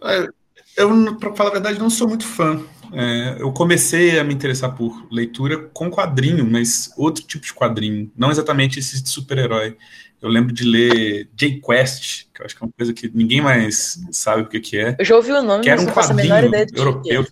É, 0.02 0.28
eu, 0.76 1.16
pra 1.18 1.34
falar 1.36 1.50
a 1.50 1.52
verdade, 1.52 1.78
não 1.78 1.90
sou 1.90 2.08
muito 2.08 2.26
fã. 2.26 2.66
É, 2.94 3.36
eu 3.40 3.52
comecei 3.52 4.18
a 4.18 4.24
me 4.24 4.32
interessar 4.32 4.74
por 4.74 5.06
leitura 5.10 5.58
com 5.72 5.90
quadrinho, 5.90 6.48
mas 6.48 6.92
outro 6.96 7.24
tipo 7.24 7.44
de 7.44 7.52
quadrinho, 7.52 8.10
não 8.16 8.30
exatamente 8.30 8.78
esse 8.78 9.02
de 9.02 9.08
super-herói. 9.08 9.76
Eu 10.22 10.28
lembro 10.28 10.54
de 10.54 10.64
ler 10.64 11.28
J-Quest, 11.34 12.28
que 12.32 12.40
eu 12.40 12.46
acho 12.46 12.56
que 12.56 12.62
é 12.62 12.66
uma 12.66 12.72
coisa 12.76 12.94
que 12.94 13.10
ninguém 13.12 13.40
mais 13.42 14.00
sabe 14.10 14.42
o 14.42 14.48
que, 14.48 14.60
que 14.60 14.78
é. 14.78 14.96
Eu 14.98 15.04
já 15.04 15.16
ouvi 15.16 15.32
o 15.32 15.42
nome, 15.42 15.62
que 15.62 15.68
era 15.68 15.80
um 15.80 15.86
quadrinho 15.86 16.34
europeu. 16.74 17.26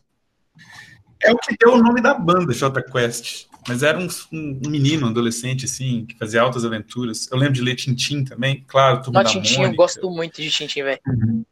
É 1.22 1.32
o 1.32 1.36
que 1.38 1.56
deu 1.56 1.74
o 1.74 1.78
nome 1.82 2.02
da 2.02 2.14
banda, 2.14 2.52
J 2.52 2.82
Quest. 2.82 3.46
Mas 3.68 3.82
era 3.82 3.96
um, 3.96 4.08
um, 4.32 4.68
menino, 4.68 5.06
um 5.06 5.10
adolescente, 5.10 5.66
assim, 5.66 6.04
que 6.04 6.18
fazia 6.18 6.42
altas 6.42 6.64
aventuras. 6.64 7.30
Eu 7.30 7.38
lembro 7.38 7.54
de 7.54 7.62
ler 7.62 7.76
Tintim 7.76 8.24
também, 8.24 8.64
claro, 8.66 9.02
Turma 9.02 9.22
Não, 9.22 9.30
Tintim, 9.30 9.62
eu 9.62 9.74
gosto 9.74 10.10
muito 10.10 10.42
de 10.42 10.50
Tintim, 10.50 10.82
velho. 10.82 11.00
Uhum. 11.06 11.44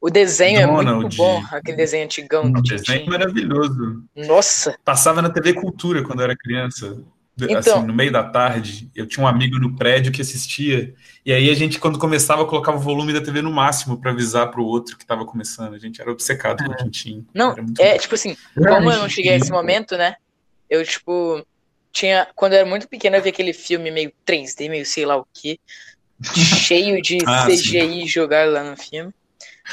O 0.00 0.10
desenho 0.10 0.60
Donald, 0.66 0.88
é 0.88 0.94
muito 0.94 1.16
bom, 1.16 1.42
aquele 1.50 1.76
desenho 1.76 2.04
antigão. 2.04 2.44
Um 2.44 2.62
desenho 2.62 3.06
maravilhoso. 3.06 4.04
Nossa! 4.14 4.78
Passava 4.84 5.20
na 5.20 5.28
TV 5.28 5.54
Cultura 5.54 6.04
quando 6.04 6.20
eu 6.20 6.24
era 6.24 6.36
criança. 6.36 7.02
Então, 7.40 7.58
assim, 7.58 7.86
no 7.86 7.94
meio 7.94 8.10
da 8.10 8.24
tarde, 8.24 8.90
eu 8.96 9.06
tinha 9.06 9.24
um 9.24 9.28
amigo 9.28 9.58
no 9.58 9.76
prédio 9.76 10.10
que 10.10 10.20
assistia, 10.20 10.92
e 11.24 11.32
aí 11.32 11.48
a 11.48 11.54
gente, 11.54 11.78
quando 11.78 11.98
começava, 11.98 12.44
colocava 12.44 12.78
o 12.78 12.80
volume 12.80 13.12
da 13.12 13.20
TV 13.20 13.40
no 13.42 13.52
máximo 13.52 14.00
para 14.00 14.10
avisar 14.10 14.50
para 14.50 14.60
o 14.60 14.66
outro 14.66 14.96
que 14.96 15.04
estava 15.04 15.24
começando. 15.24 15.74
A 15.74 15.78
gente 15.78 16.00
era 16.00 16.10
obcecado 16.10 16.64
com 16.64 16.72
o 16.72 16.76
Tintin. 16.76 17.26
Não, 17.32 17.52
é 17.52 17.62
bom. 17.62 17.98
tipo 17.98 18.14
assim, 18.14 18.36
como 18.54 18.90
eu 18.90 18.98
não 18.98 19.08
cheguei 19.08 19.32
a 19.32 19.36
esse 19.36 19.52
momento, 19.52 19.96
né? 19.96 20.16
Eu, 20.68 20.84
tipo, 20.84 21.46
tinha. 21.92 22.26
Quando 22.34 22.54
eu 22.54 22.60
era 22.60 22.68
muito 22.68 22.88
pequeno, 22.88 23.16
eu 23.16 23.22
vi 23.22 23.28
aquele 23.28 23.52
filme 23.52 23.90
meio 23.90 24.12
3D, 24.26 24.68
meio 24.68 24.84
sei 24.84 25.06
lá 25.06 25.16
o 25.16 25.26
que, 25.32 25.60
cheio 26.34 27.00
de 27.00 27.18
ah, 27.24 27.46
CGI 27.46 28.00
sim. 28.00 28.06
jogado 28.06 28.50
lá 28.50 28.64
no 28.64 28.76
filme. 28.76 29.12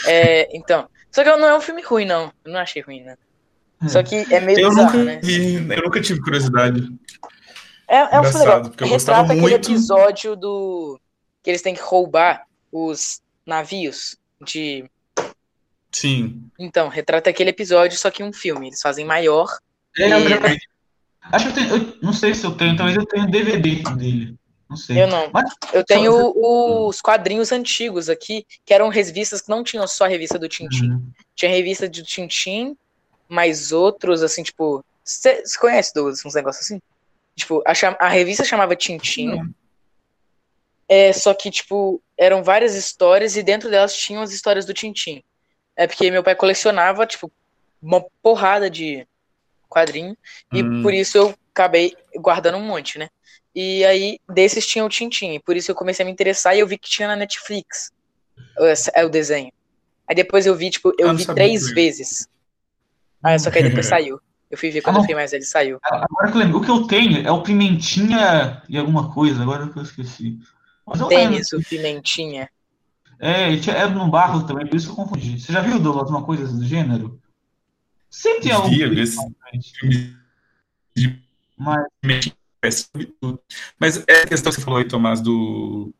É, 0.07 0.55
então. 0.55 0.89
Só 1.11 1.23
que 1.23 1.29
não 1.29 1.47
é 1.47 1.57
um 1.57 1.61
filme 1.61 1.81
ruim, 1.81 2.05
não. 2.05 2.31
Eu 2.43 2.51
não 2.51 2.59
achei 2.59 2.81
ruim, 2.81 3.01
né? 3.01 3.15
Só 3.87 4.01
que 4.03 4.15
é 4.33 4.39
meio 4.39 4.59
eu 4.59 4.69
bizarro, 4.69 4.97
nunca 4.97 5.03
né? 5.03 5.19
Vi, 5.23 5.55
eu 5.55 5.83
nunca 5.83 6.01
tive 6.01 6.21
curiosidade. 6.21 6.87
É, 7.87 8.15
é 8.15 8.19
um 8.19 8.23
filme 8.23 8.39
legal. 8.39 8.71
Retrata 8.79 9.21
aquele 9.33 9.41
muito... 9.41 9.71
episódio 9.71 10.35
do. 10.35 10.99
que 11.43 11.49
eles 11.49 11.61
têm 11.61 11.75
que 11.75 11.81
roubar 11.81 12.45
os 12.71 13.21
navios 13.45 14.17
de. 14.43 14.89
Sim. 15.91 16.43
Então, 16.59 16.89
retrata 16.89 17.29
aquele 17.29 17.51
episódio, 17.51 17.97
só 17.97 18.09
que 18.09 18.23
um 18.23 18.33
filme. 18.33 18.67
Eles 18.67 18.81
fazem 18.81 19.05
maior. 19.05 19.47
É, 19.97 20.07
e... 20.07 20.31
eu, 20.31 20.39
acho 21.31 21.45
que 21.45 21.51
eu 21.51 21.53
tenho. 21.53 21.75
Eu 21.75 21.97
não 22.01 22.13
sei 22.13 22.33
se 22.33 22.45
eu 22.45 22.51
tenho, 22.51 22.75
talvez 22.75 22.97
eu 22.97 23.05
tenha 23.05 23.27
DVD 23.27 23.83
dele. 23.95 24.35
Não 24.69 24.77
sei. 24.77 25.03
Eu 25.03 25.07
não. 25.07 25.29
Mas, 25.31 25.51
eu 25.73 25.83
tenho 25.83 26.11
só... 26.11 26.87
os 26.87 27.01
quadrinhos 27.01 27.51
antigos 27.51 28.09
aqui, 28.09 28.45
que 28.65 28.73
eram 28.73 28.89
revistas 28.89 29.41
que 29.41 29.49
não 29.49 29.63
tinham 29.63 29.87
só 29.87 30.05
a 30.05 30.07
revista 30.07 30.39
do 30.39 30.49
Tintin. 30.49 30.91
Uhum. 30.91 31.11
Tinha 31.35 31.51
revista 31.51 31.87
do 31.87 32.03
Tintin, 32.03 32.75
mais 33.27 33.71
outros, 33.71 34.23
assim, 34.23 34.43
tipo. 34.43 34.83
Você 35.03 35.43
conhece, 35.59 35.93
Douglas, 35.93 36.25
uns 36.25 36.33
negócios 36.33 36.65
assim? 36.65 36.81
Tipo, 37.35 37.61
a, 37.65 37.73
a 38.05 38.07
revista 38.07 38.43
chamava 38.43 38.75
Tintin. 38.75 39.53
É, 40.87 41.13
só 41.13 41.33
que, 41.33 41.51
tipo, 41.51 42.01
eram 42.17 42.43
várias 42.43 42.75
histórias 42.75 43.35
e 43.35 43.43
dentro 43.43 43.69
delas 43.69 43.95
tinham 43.95 44.23
as 44.23 44.31
histórias 44.31 44.65
do 44.65 44.73
Tintin. 44.73 45.23
É 45.75 45.85
porque 45.85 46.09
meu 46.09 46.23
pai 46.23 46.35
colecionava, 46.35 47.05
tipo, 47.05 47.31
uma 47.81 48.03
porrada 48.21 48.69
de 48.69 49.07
quadrinho. 49.69 50.17
E 50.51 50.63
hum. 50.63 50.81
por 50.81 50.93
isso 50.93 51.17
eu 51.17 51.35
acabei 51.53 51.95
guardando 52.15 52.57
um 52.57 52.65
monte, 52.65 52.97
né? 52.97 53.09
E 53.55 53.85
aí, 53.85 54.19
desses 54.27 54.67
tinha 54.67 54.83
o 54.83 54.89
Tintin. 54.89 55.39
Por 55.39 55.55
isso 55.55 55.71
eu 55.71 55.75
comecei 55.75 56.03
a 56.03 56.05
me 56.05 56.11
interessar 56.11 56.55
e 56.55 56.59
eu 56.59 56.67
vi 56.67 56.77
que 56.77 56.89
tinha 56.89 57.07
na 57.07 57.15
Netflix. 57.15 57.91
É 58.93 59.05
o 59.05 59.09
desenho. 59.09 59.51
Aí 60.07 60.15
depois 60.15 60.45
eu 60.45 60.55
vi, 60.55 60.69
tipo, 60.69 60.93
eu, 60.99 61.07
eu 61.07 61.15
vi 61.15 61.25
três 61.25 61.71
vezes. 61.71 62.27
Ah, 63.23 63.39
só 63.39 63.49
que 63.49 63.59
aí 63.59 63.63
depois 63.63 63.85
saiu. 63.87 64.19
Eu 64.51 64.57
fui 64.57 64.69
ver 64.69 64.81
quando 64.81 64.97
ah, 64.97 64.99
eu 64.99 65.01
fiquei 65.03 65.15
mais 65.15 65.33
ele 65.33 65.45
saiu. 65.45 65.79
Agora 65.81 66.31
que 66.31 66.37
eu 66.37 66.41
lembro, 66.41 66.57
o 66.57 66.61
que 66.61 66.69
eu 66.69 66.85
tenho 66.85 67.25
é 67.25 67.31
o 67.31 67.41
Pimentinha 67.41 68.61
e 68.69 68.77
alguma 68.77 69.11
coisa, 69.11 69.41
agora 69.41 69.67
que 69.69 69.79
eu 69.79 69.83
esqueci. 69.83 70.37
Mas 70.85 70.99
eu 70.99 71.07
Tênis, 71.07 71.51
o 71.53 71.59
Pimentinha. 71.61 72.49
É, 73.19 73.51
ele 73.51 73.71
era 73.71 73.89
no 73.89 74.09
barro 74.09 74.45
também, 74.45 74.67
por 74.67 74.75
isso 74.75 74.87
que 74.87 74.91
eu 74.91 74.95
confundi. 74.95 75.39
Você 75.39 75.51
já 75.51 75.61
viu, 75.61 75.79
Douglas, 75.79 76.07
alguma 76.07 76.25
coisa 76.25 76.45
do 76.47 76.65
gênero? 76.65 77.19
Sempre 78.09 78.41
tem 78.41 78.51
algum 78.51 78.69
Mas, 81.57 81.85
Mas 83.79 84.03
é 84.07 84.21
a 84.23 84.27
questão 84.27 84.51
que 84.51 84.57
você 84.59 84.65
falou 84.65 84.79
aí, 84.79 84.87
Tomás, 84.87 85.21
do, 85.21 85.93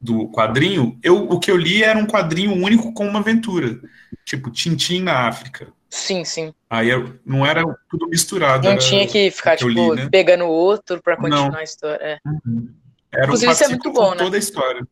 do 0.00 0.28
quadrinho. 0.30 0.98
Eu, 1.02 1.24
o 1.28 1.38
que 1.38 1.50
eu 1.50 1.56
li 1.56 1.82
era 1.82 1.98
um 1.98 2.06
quadrinho 2.06 2.52
único 2.52 2.92
com 2.92 3.06
uma 3.06 3.20
aventura. 3.20 3.80
Tipo, 4.24 4.50
Tintim 4.50 5.02
na 5.02 5.28
África. 5.28 5.72
Sim, 5.88 6.24
sim. 6.24 6.54
Aí 6.68 6.88
eu- 6.88 7.18
não 7.26 7.44
era 7.44 7.64
tudo 7.88 8.08
misturado. 8.08 8.68
Não 8.68 8.78
tinha 8.78 9.06
que 9.06 9.30
ficar, 9.30 9.56
que 9.56 9.66
tipo, 9.66 9.94
li, 9.94 10.02
né? 10.02 10.08
pegando 10.08 10.44
o 10.44 10.48
outro 10.48 11.02
pra 11.02 11.16
continuar 11.16 11.50
Não. 11.50 11.58
a 11.58 11.62
história. 11.64 12.04
É. 12.04 12.18
uhum. 12.28 12.72
era 13.12 13.22
um 13.22 13.24
Inclusive, 13.24 13.52
isso 13.52 13.64
é 13.64 13.68
muito 13.68 13.92
bom, 13.92 14.10
né? 14.12 14.18
toda 14.18 14.36
a 14.36 14.38
história. 14.38 14.86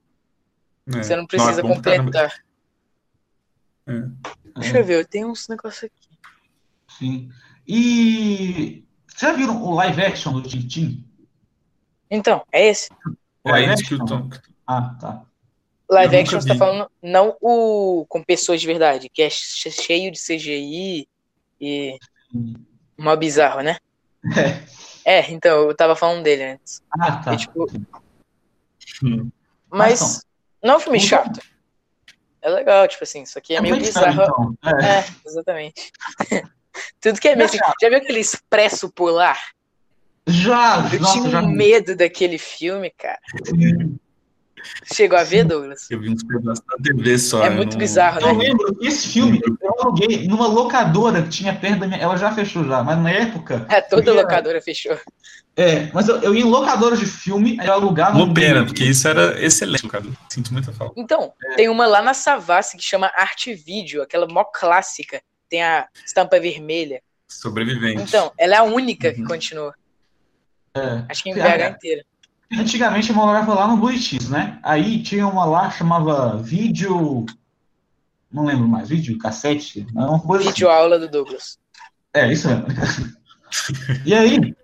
É. 0.89 0.91
Você 1.03 1.15
não 1.15 1.27
precisa 1.27 1.61
é 1.61 1.63
completar. 1.63 2.35
É. 3.87 4.03
Deixa 4.59 4.79
eu 4.79 4.85
ver, 4.85 4.95
eu 5.01 5.07
tenho 5.07 5.29
uns 5.31 5.47
negócios 5.49 5.85
aqui. 5.85 6.19
sim. 6.99 7.29
E 7.71 8.85
já 9.19 9.33
viram 9.33 9.63
o 9.63 9.75
live 9.75 10.03
action 10.03 10.33
do 10.33 10.43
Tintin? 10.43 11.05
Então, 12.11 12.43
é 12.53 12.67
esse. 12.69 12.89
É 13.45 13.51
Live 13.51 13.75
isso 13.75 13.85
que 13.85 13.95
o 13.95 14.03
action? 14.03 14.29
Tom. 14.29 14.31
Ah, 14.67 14.95
tá. 15.01 15.23
Live 15.91 16.15
Eu 16.17 16.21
action, 16.23 16.41
você 16.41 16.49
tá 16.49 16.55
falando 16.55 16.91
não 17.03 17.37
o 17.41 18.05
com 18.09 18.23
pessoas 18.23 18.61
de 18.61 18.67
verdade, 18.67 19.09
que 19.09 19.23
é 19.23 19.31
che- 19.31 19.71
cheio 19.71 20.11
de 20.13 20.19
CGI 20.19 21.09
e 21.61 21.99
mó 22.99 23.15
bizarro, 23.17 23.61
né? 23.63 23.79
É. 25.05 25.19
É, 25.21 25.31
então, 25.33 25.69
eu 25.69 25.75
tava 25.75 25.97
falando 25.97 26.23
dele 26.23 26.43
antes. 26.45 26.83
Ah, 26.99 27.17
tá. 27.17 27.33
E, 27.33 27.37
tipo, 27.39 27.67
Hum. 29.03 29.31
mas 29.71 30.01
Mas 30.01 30.27
não 30.63 30.75
é 30.75 30.77
um 30.77 30.81
filme 30.81 30.99
Então- 30.99 31.09
chato. 31.09 31.41
É 32.43 32.49
legal, 32.51 32.87
tipo 32.87 33.03
assim, 33.05 33.23
isso 33.23 33.39
aqui 33.39 33.55
é 33.57 33.61
meio 33.61 33.75
bem 33.77 33.85
sério, 33.85 34.11
bizarro. 34.11 34.57
então. 34.63 34.79
É. 34.81 34.99
É, 35.01 35.05
exatamente. 35.27 35.93
Tudo 37.01 37.21
que 37.21 37.29
é 37.29 37.37
meio 37.37 37.49
assim. 37.49 37.59
Já 37.81 37.89
viu 37.89 37.99
aquele 37.99 38.21
Expresso 38.21 38.91
Polar? 38.91 39.39
Já, 40.27 40.89
Eu 40.93 41.01
nossa, 41.01 41.13
tinha 41.19 41.31
já 41.31 41.41
um 41.41 41.49
medo 41.49 41.97
daquele 41.97 42.37
filme, 42.39 42.91
cara. 42.99 43.19
Chegou 44.93 45.17
a 45.19 45.23
ver, 45.23 45.45
Douglas? 45.45 45.89
Eu 45.91 46.01
vi 46.01 46.11
uns 46.11 46.23
pedaços 46.25 46.63
da 46.67 46.77
TV 46.83 47.17
só. 47.17 47.45
É 47.45 47.49
eu 47.49 47.53
muito 47.53 47.73
não- 47.73 47.79
bizarro, 47.79 48.21
Eu 48.21 48.35
né? 48.35 48.45
lembro 48.49 48.75
que 48.75 48.87
esse 48.89 49.09
filme 49.09 49.41
eu 49.63 49.75
aluguei 49.81 50.27
numa 50.27 50.47
locadora 50.49 51.23
que 51.23 51.29
tinha 51.31 51.55
perto 51.55 51.79
da 51.81 51.87
minha. 51.87 52.01
Ela 52.01 52.17
já 52.17 52.35
fechou 52.35 52.65
já, 52.65 52.83
mas 52.83 52.99
na 52.99 53.11
época. 53.11 53.65
É, 53.71 53.81
toda 53.81 54.11
eu 54.11 54.17
ia- 54.17 54.23
locadora 54.23 54.61
fechou. 54.61 54.99
É, 55.57 55.91
mas 55.93 56.09
eu, 56.09 56.17
eu 56.23 56.35
ia 56.35 56.41
em 56.43 56.45
locadora 56.45 56.97
de 56.97 57.07
filme, 57.07 57.57
aí 57.61 57.69
eu 57.69 57.73
alugava. 57.73 58.17
Uma 58.19 58.35
pena, 58.35 58.65
porque 58.67 58.85
isso 58.85 59.07
era 59.09 59.43
excelente, 59.43 59.89
cara. 59.89 60.05
Sinto 60.29 60.53
muita 60.53 60.73
falta. 60.73 60.93
Então, 61.01 61.33
É. 61.53 61.55
tem 61.55 61.69
uma 61.69 61.87
lá 61.87 62.03
na 62.03 62.13
Savassi 62.13 62.77
que 62.77 62.83
chama 62.83 63.11
Arte 63.17 63.55
Vídeo, 63.55 64.03
aquela 64.03 64.27
mó 64.27 64.45
clássica. 64.45 65.23
Tem 65.49 65.63
a 65.63 65.89
estampa 66.05 66.39
vermelha. 66.39 67.03
Sobrevivente. 67.27 68.03
Então, 68.03 68.33
ela 68.39 68.55
é 68.55 68.59
a 68.59 68.63
única 68.63 69.13
que 69.13 69.21
Uhum. 69.21 69.27
continua. 69.29 69.75
É. 70.75 71.05
Acho 71.09 71.23
que 71.23 71.31
em 71.31 71.39
É. 71.39 71.43
BH 71.71 71.77
inteira. 71.77 72.05
Antigamente 72.53 73.11
eu 73.11 73.17
morava 73.17 73.53
lá 73.55 73.67
no 73.69 73.77
Buritis, 73.77 74.31
né? 74.31 74.59
Aí 74.63 75.03
tinha 75.03 75.27
uma 75.27 75.45
lá 75.45 75.71
que 75.71 75.77
chamava 75.79 76.37
vídeo. 76.39 77.27
Não 78.33 78.45
lembro 78.45 78.67
mais, 78.67 78.89
vídeo, 78.89 79.19
cassete. 79.19 79.87
Coisa 80.27 80.45
assim. 80.45 80.53
Vídeo 80.53 80.69
aula 80.71 80.99
do 80.99 81.09
Douglas. 81.09 81.59
É, 82.15 82.33
isso 82.33 82.49
mesmo. 82.49 82.67
E 84.05 84.13
aí, 84.15 84.55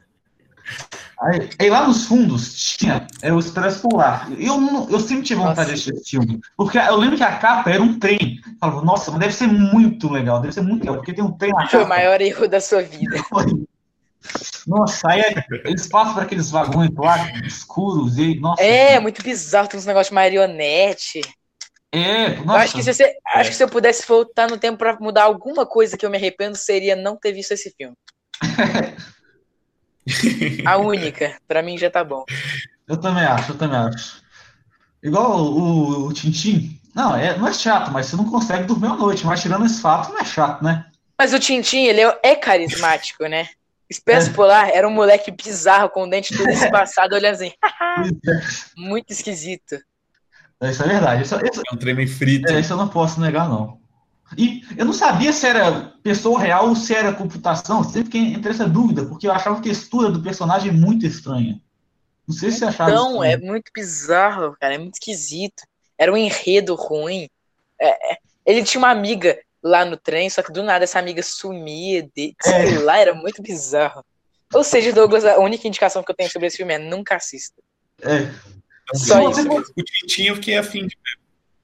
aí, 1.25 1.51
aí 1.59 1.71
lá 1.71 1.87
nos 1.87 2.07
fundos 2.07 2.77
tinha 2.77 3.07
é, 3.23 3.33
o 3.33 3.39
Expresso 3.39 3.89
Polar. 3.89 4.29
Eu, 4.39 4.89
eu 4.91 5.01
sempre 5.01 5.25
tive 5.25 5.41
vontade 5.41 5.59
Nossa. 5.59 5.67
de 5.69 5.73
assistir 5.73 5.95
esse 5.95 6.11
filme. 6.11 6.41
Porque 6.57 6.79
eu 6.79 6.97
lembro 6.97 7.17
que 7.17 7.23
a 7.23 7.37
capa 7.37 7.71
era 7.71 7.83
um 7.83 7.99
trem. 7.99 8.41
Eu 8.47 8.53
falava, 8.61 8.85
nossa, 8.85 9.11
mas 9.11 9.21
deve 9.21 9.33
ser 9.33 9.47
muito 9.47 10.11
legal, 10.11 10.41
deve 10.41 10.53
ser 10.53 10.63
muito 10.63 10.83
legal, 10.83 10.97
porque 10.97 11.13
tem 11.13 11.25
um 11.25 11.33
trem 11.33 11.53
na 11.53 11.67
Foi 11.69 11.85
o 11.85 11.89
maior 11.89 12.21
erro 12.21 12.49
da 12.49 12.61
sua 12.61 12.83
vida. 12.83 13.17
Nossa, 14.67 15.11
aí 15.11 15.23
eles 15.65 15.87
passam 15.87 16.15
por 16.15 16.23
aqueles 16.23 16.51
vagões 16.51 16.89
lá, 16.97 17.31
escuros, 17.47 18.17
e 18.17 18.41
nossa. 18.41 18.63
É, 18.63 18.99
muito 18.99 19.23
bizarro, 19.23 19.69
tem 19.69 19.79
uns 19.79 19.85
negócios 19.85 20.09
de 20.09 20.15
marionete. 20.15 21.21
É, 21.93 22.39
Eu 22.39 22.45
nossa. 22.45 22.61
acho 22.61 22.75
que, 22.75 22.83
se 22.83 22.93
você, 22.93 23.15
acho 23.35 23.51
que 23.51 23.57
se 23.57 23.63
eu 23.63 23.69
pudesse 23.69 24.07
voltar 24.07 24.49
no 24.49 24.57
tempo 24.57 24.79
pra 24.79 24.99
mudar 24.99 25.25
alguma 25.25 25.67
coisa 25.67 25.97
que 25.97 26.05
eu 26.05 26.11
me 26.11 26.17
arrependo, 26.17 26.57
seria 26.57 26.97
não 26.97 27.17
ter 27.17 27.33
visto 27.33 27.53
esse 27.53 27.73
filme. 27.77 27.95
A 30.67 30.77
única. 30.79 31.37
Pra 31.47 31.63
mim 31.63 31.77
já 31.79 31.91
tá 31.91 32.03
bom. 32.05 32.25
Eu 32.87 32.97
também 32.97 33.25
acho, 33.25 33.53
eu 33.53 33.59
também 33.59 33.79
acho. 33.79 34.23
Igual 35.03 35.39
o, 35.41 35.59
o, 35.59 36.07
o 36.09 36.13
Tintim. 36.13 36.79
Não, 36.95 37.15
é, 37.17 37.37
não 37.37 37.49
é 37.49 37.53
chato, 37.53 37.91
mas 37.91 38.07
você 38.07 38.17
não 38.17 38.25
consegue 38.31 38.65
dormir 38.65 38.87
à 38.89 38.95
noite. 38.97 39.27
Mas 39.27 39.43
tirando 39.43 39.67
esse 39.67 39.81
fato, 39.81 40.11
não 40.13 40.21
é 40.21 40.25
chato, 40.25 40.63
né? 40.63 40.87
Mas 41.19 41.33
o 41.33 41.39
Tintin, 41.39 41.85
ele 41.85 42.01
é- 42.01 42.19
é 42.23 42.35
carismático, 42.37 43.25
né? 43.27 43.49
Expresso 43.91 44.31
É. 44.31 44.33
Polar 44.33 44.69
era 44.71 44.89
um 44.89 44.93
moleque 44.93 45.31
bizarro, 45.31 45.89
com 45.91 46.05
o 46.05 46.11
dente 46.11 46.35
todo 46.37 46.49
espaçado, 46.51 47.15
olhando 47.15 47.35
assim. 47.35 47.53
É, 47.63 48.41
Muito 48.77 49.11
esquisito. 49.13 49.77
Isso 50.63 50.83
é 50.83 50.87
verdade. 50.89 51.23
Isso, 51.23 51.35
isso- 51.45 51.63
É 51.71 51.75
um 51.75 51.77
trem 51.77 51.95
meio 51.95 52.09
frito. 52.09 52.51
é, 52.51 52.61
isso 52.61 52.73
eu 52.73 52.77
não 52.77 52.89
posso 52.89 53.21
negar, 53.21 53.49
não. 53.49 53.79
E 54.37 54.63
eu 54.77 54.85
não 54.85 54.93
sabia 54.93 55.33
se 55.33 55.47
era 55.47 55.93
pessoa 56.03 56.41
real 56.41 56.69
ou 56.69 56.77
se 56.77 56.95
era 56.95 57.13
computação. 57.13 57.85
Sempre 57.85 58.11
que 58.11 58.19
entrei 58.19 58.53
essa 58.53 58.69
dúvida, 58.69 59.05
porque 59.05 59.27
eu 59.27 59.33
achava 59.33 59.59
a 59.59 59.63
textura 59.63 60.11
do 60.11 60.23
personagem 60.23 60.73
muito 60.73 61.07
estranha. 61.07 61.61
Não 62.27 62.35
sei 62.35 62.51
se 62.51 62.59
você 62.59 62.65
achava 62.65 62.91
Então, 62.91 63.23
é 63.23 63.37
muito 63.37 63.71
bizarro, 63.75 64.57
cara. 64.59 64.75
É 64.75 64.79
muito 64.79 64.95
esquisito. 64.95 65.63
Era 65.99 66.13
um 66.13 66.17
enredo 66.17 66.75
ruim. 66.75 67.29
É, 67.79 68.13
é, 68.13 68.19
ele 68.47 68.65
tinha 68.65 68.81
uma 68.81 68.91
amiga 68.91 69.39
lá 69.63 69.85
no 69.85 69.97
trem, 69.97 70.29
só 70.29 70.43
que 70.43 70.53
do 70.53 70.63
nada 70.63 70.85
essa 70.85 70.99
amiga 70.99 71.23
sumia. 71.23 72.03
De, 72.17 72.35
sei 72.43 72.79
lá, 72.79 72.99
era 72.99 73.15
muito 73.15 73.43
bizarro. 73.43 74.05
Ou 74.53 74.65
seja, 74.65 74.93
Douglas, 74.93 75.25
a 75.25 75.39
única 75.39 75.69
indicação 75.69 76.03
que 76.03 76.11
eu 76.11 76.15
tenho 76.15 76.31
sobre 76.31 76.47
esse 76.47 76.57
filme 76.57 76.75
é 76.75 76.79
nunca 76.79 77.17
assista. 77.17 77.61
É. 78.01 78.31
Só 78.95 79.31
isso. 79.31 79.49
O 79.49 79.83
Tintin 79.83 80.25
eu 80.25 80.37
fiquei 80.37 80.57
afim 80.57 80.87
de 80.87 80.97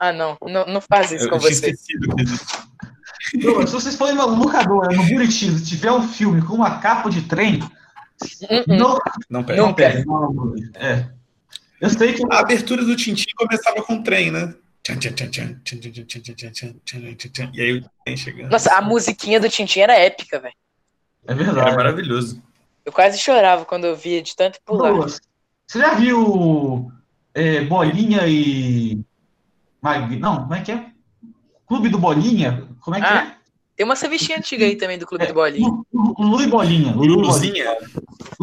ah, 0.01 0.15
não, 0.15 0.39
não, 0.41 0.65
não 0.65 0.81
faz 0.81 1.13
isso 1.13 1.27
eu 1.27 1.31
com 1.31 1.39
você. 1.39 1.75
Não, 3.35 3.67
se 3.67 3.73
vocês 3.73 3.95
forem 3.97 4.15
no 4.15 4.27
locadora 4.35 4.97
no 4.97 5.05
Buriti, 5.05 5.51
se 5.53 5.67
tiver 5.67 5.93
um 5.93 6.09
filme 6.09 6.41
com 6.41 6.55
uma 6.55 6.79
capa 6.79 7.11
de 7.11 7.21
trem, 7.23 7.61
uh 7.63 7.67
-uh. 8.47 8.65
não, 8.67 8.99
não 9.29 9.45
pega. 9.45 9.63
Não 9.63 9.75
pega. 9.75 10.05
É. 10.75 11.07
Eu 11.79 11.91
sei 11.91 12.15
que... 12.15 12.25
A 12.31 12.41
abertura 12.41 12.83
do 12.83 12.97
Tintin 12.97 13.27
começava 13.37 13.83
com 13.83 13.97
o 13.97 14.03
trem, 14.03 14.31
né? 14.31 14.55
E 17.53 17.61
aí 17.61 17.79
o 17.79 17.85
trem 18.03 18.17
chegando. 18.17 18.51
Nossa, 18.51 18.75
a 18.75 18.81
musiquinha 18.81 19.39
do 19.39 19.51
Tintin 19.51 19.81
era 19.81 19.99
épica, 19.99 20.41
velho. 20.41 20.55
É 21.27 21.35
verdade. 21.35 21.69
Era 21.69 21.77
maravilhoso. 21.77 22.43
Eu 22.85 22.93
quase 22.93 23.19
chorava 23.19 23.67
quando 23.67 23.85
eu 23.85 23.95
via 23.95 24.23
de 24.23 24.35
tanto 24.35 24.59
pular. 24.65 24.93
Você 24.95 25.79
já 25.79 25.95
viu 25.95 26.91
é, 27.35 27.61
Bolinha 27.63 28.27
e 28.27 29.05
Mag... 29.83 30.17
Não, 30.19 30.43
como 30.43 30.55
é 30.55 30.61
que 30.63 30.73
é? 30.73 30.87
Clube 31.67 31.89
do 31.89 31.99
Bolinha? 31.99 32.69
Como 32.81 32.97
é 32.97 33.01
que 33.01 33.07
Ah, 33.07 33.37
Tem 33.77 33.85
uma 33.87 33.95
revistinha 33.95 34.39
antiga 34.39 34.65
aí 34.65 34.77
também 34.77 34.99
do 34.99 35.07
Clube 35.07 35.25
do 35.25 35.29
é? 35.29 35.31
E 35.31 35.35
Bolinha. 35.35 35.83
Lu 35.93 36.43
e 36.43 36.47
Bolinha. 36.47 36.93
Luluzinha. 36.95 37.65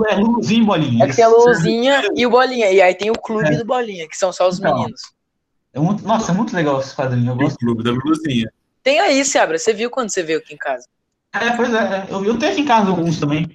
É, 0.09 0.15
Luluzinho 0.15 0.63
e 0.63 0.65
Bolinha. 0.65 1.03
É 1.05 1.07
que 1.09 1.15
tem 1.15 1.25
a 1.25 1.27
Luluzinha 1.27 2.01
e 2.15 2.25
o 2.25 2.29
Bolinha. 2.29 2.71
E 2.71 2.81
aí 2.81 2.95
tem 2.95 3.11
o 3.11 3.13
Clube 3.13 3.49
É. 3.53 3.57
do 3.57 3.65
Bolinha, 3.65 4.07
que 4.07 4.17
são 4.17 4.31
só 4.33 4.47
os 4.47 4.59
Então. 4.59 4.73
meninos. 4.75 5.01
É 5.73 5.79
muito- 5.79 6.03
Nossa, 6.07 6.31
é 6.31 6.35
muito 6.35 6.55
legal 6.55 6.79
esse 6.79 6.95
quadrinho. 6.95 7.29
Eu 7.31 7.35
O 7.35 7.37
gosto. 7.37 7.57
clube 7.57 7.83
da 7.83 7.91
Luluzinha. 7.91 8.49
Tem 8.81 8.99
aí, 8.99 9.23
Seabra. 9.25 9.59
Você 9.59 9.73
viu 9.73 9.89
quando 9.91 10.09
você 10.09 10.23
veio 10.23 10.39
aqui 10.39 10.53
em 10.53 10.57
casa? 10.57 10.87
É, 11.33 11.51
pois 11.55 11.71
é. 11.73 11.77
é. 11.77 12.07
Eu, 12.09 12.23
eu 12.25 12.39
tenho 12.39 12.51
aqui 12.53 12.61
em 12.61 12.65
casa 12.65 12.89
alguns 12.89 13.19
também. 13.19 13.45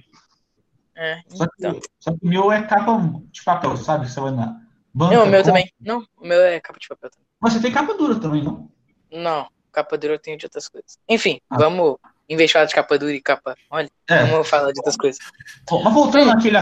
É, 0.95 1.19
Só 1.27 1.45
que, 1.47 1.51
então. 1.57 1.79
só 1.99 2.11
que 2.11 2.19
o 2.23 2.27
meu 2.29 2.51
é 2.51 2.61
capa 2.61 2.97
de 3.31 3.43
papel, 3.43 3.75
sabe? 3.77 4.09
Você 4.09 4.19
vai 4.21 4.31
na 4.31 4.61
banca. 4.93 5.15
Não, 5.15 5.23
o 5.23 5.27
meu 5.27 5.39
compra. 5.39 5.43
também. 5.43 5.73
Não, 5.81 6.05
o 6.17 6.25
meu 6.27 6.39
é 6.39 6.59
capa 6.59 6.77
de 6.79 6.87
papel 6.87 7.09
também. 7.09 7.22
Mas 7.43 7.51
você 7.53 7.59
tem 7.59 7.73
capa 7.73 7.93
dura 7.93 8.15
também, 8.15 8.41
não? 8.41 8.69
Não, 9.11 9.47
capa 9.69 9.97
dura 9.97 10.13
eu 10.13 10.19
tenho 10.19 10.37
de 10.37 10.45
outras 10.45 10.69
coisas. 10.69 10.97
Enfim, 11.09 11.41
Ah. 11.49 11.57
vamos 11.57 11.97
investir 12.29 12.65
de 12.65 12.73
capa 12.73 12.97
dura 12.97 13.11
e 13.11 13.19
capa. 13.21 13.53
Olha, 13.69 13.91
É. 14.09 14.23
vamos 14.23 14.47
falar 14.49 14.71
de 14.71 14.79
outras 14.79 14.95
coisas. 14.95 15.19
Bom, 15.69 15.83
mas 15.83 15.93
voltando 15.93 16.31
àquele 16.31 16.57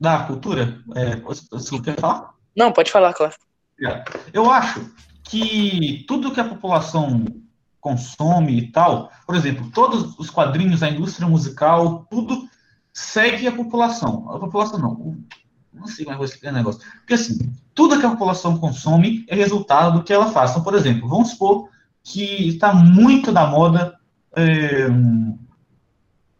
da 0.00 0.24
cultura, 0.24 0.82
é, 0.96 1.16
você, 1.16 1.78
quer 1.82 2.00
falar? 2.00 2.32
Não, 2.56 2.72
pode 2.72 2.90
falar, 2.90 3.12
claro. 3.12 3.34
Eu 4.32 4.50
acho 4.50 4.90
que 5.22 6.04
tudo 6.08 6.32
que 6.32 6.40
a 6.40 6.48
população 6.48 7.26
consome 7.78 8.56
e 8.56 8.72
tal, 8.72 9.12
por 9.26 9.34
exemplo, 9.34 9.70
todos 9.70 10.18
os 10.18 10.30
quadrinhos 10.30 10.80
da 10.80 10.88
indústria 10.88 11.28
musical, 11.28 12.06
tudo 12.10 12.48
segue 12.90 13.46
a 13.46 13.52
população. 13.52 14.30
A 14.30 14.38
população 14.38 14.78
não. 14.78 15.18
Não 15.72 15.86
sei 15.86 16.04
como 16.04 16.14
é 16.14 16.14
que 16.14 16.14
eu 16.14 16.16
vou 16.18 16.24
explicar 16.26 16.50
o 16.50 16.56
negócio. 16.56 16.80
Porque 16.98 17.14
assim, 17.14 17.52
tudo 17.74 17.98
que 17.98 18.04
a 18.06 18.10
população 18.10 18.58
consome 18.58 19.24
é 19.28 19.34
resultado 19.34 19.98
do 19.98 20.04
que 20.04 20.12
ela 20.12 20.30
faz. 20.30 20.50
Então, 20.50 20.62
por 20.62 20.74
exemplo, 20.74 21.08
vamos 21.08 21.30
supor 21.30 21.68
que 22.02 22.48
está 22.48 22.72
muito 22.74 23.32
da 23.32 23.46
moda. 23.46 23.98
é, 24.36 24.86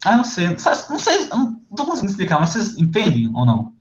Ah, 0.05 0.17
não 0.17 0.25
sei. 0.25 0.49
Não 0.49 0.99
sei, 0.99 1.27
não 1.29 1.61
estou 1.71 1.87
conseguindo 1.87 2.11
explicar, 2.13 2.39
mas 2.41 2.51
vocês 2.51 2.77
entendem 2.77 3.29
ou 3.35 3.47
não? 3.47 3.73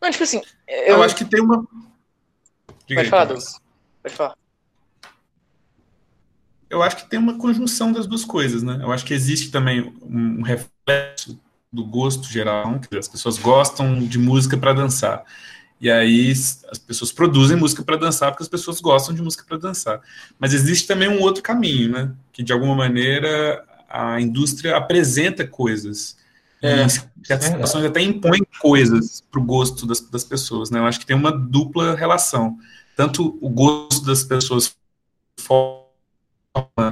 Não, 0.00 0.10
tipo 0.10 0.24
assim, 0.24 0.40
Eu, 0.66 0.96
eu. 0.96 1.02
acho 1.02 1.14
que 1.14 1.24
tem 1.24 1.40
uma. 1.40 1.64
Diga 2.86 3.00
Pode 3.02 3.10
falar. 3.10 3.24
Douglas. 3.26 3.60
Pode 4.02 4.14
falar. 4.16 4.34
eu 6.68 6.82
acho 6.82 6.96
que 6.96 7.06
tem 7.08 7.18
uma 7.18 7.36
conjunção 7.38 7.92
das 7.92 8.06
duas 8.06 8.24
coisas, 8.24 8.62
né? 8.62 8.78
Eu 8.80 8.90
acho 8.90 9.04
que 9.04 9.12
existe 9.14 9.50
também 9.50 9.94
um 10.02 10.42
reflexo 10.42 11.38
do 11.72 11.84
gosto 11.84 12.28
geral, 12.28 12.78
que 12.80 12.96
as 12.96 13.08
pessoas 13.08 13.38
gostam 13.38 13.98
de 13.98 14.18
música 14.18 14.56
para 14.56 14.72
dançar. 14.72 15.24
E 15.80 15.90
aí 15.90 16.30
as 16.30 16.78
pessoas 16.78 17.10
produzem 17.10 17.56
música 17.56 17.82
para 17.82 17.96
dançar 17.96 18.30
porque 18.30 18.44
as 18.44 18.48
pessoas 18.48 18.80
gostam 18.80 19.12
de 19.12 19.20
música 19.20 19.44
para 19.48 19.56
dançar. 19.56 20.00
Mas 20.38 20.54
existe 20.54 20.86
também 20.86 21.08
um 21.08 21.20
outro 21.20 21.42
caminho, 21.42 21.90
né? 21.90 22.12
Que 22.32 22.42
de 22.42 22.52
alguma 22.52 22.76
maneira 22.76 23.64
a 23.90 24.20
indústria 24.20 24.76
apresenta 24.76 25.44
coisas. 25.44 26.16
É, 26.62 26.84
em 26.84 26.88
certas 26.88 27.48
é 27.48 27.52
situações 27.52 27.84
até 27.84 28.00
impõe 28.00 28.38
coisas 28.60 29.24
para 29.28 29.40
o 29.40 29.44
gosto 29.44 29.84
das, 29.84 30.00
das 30.00 30.22
pessoas, 30.22 30.70
né? 30.70 30.78
Eu 30.78 30.86
acho 30.86 31.00
que 31.00 31.06
tem 31.06 31.16
uma 31.16 31.32
dupla 31.32 31.96
relação. 31.96 32.56
Tanto 32.96 33.36
o 33.40 33.48
gosto 33.48 34.06
das 34.06 34.22
pessoas 34.22 34.76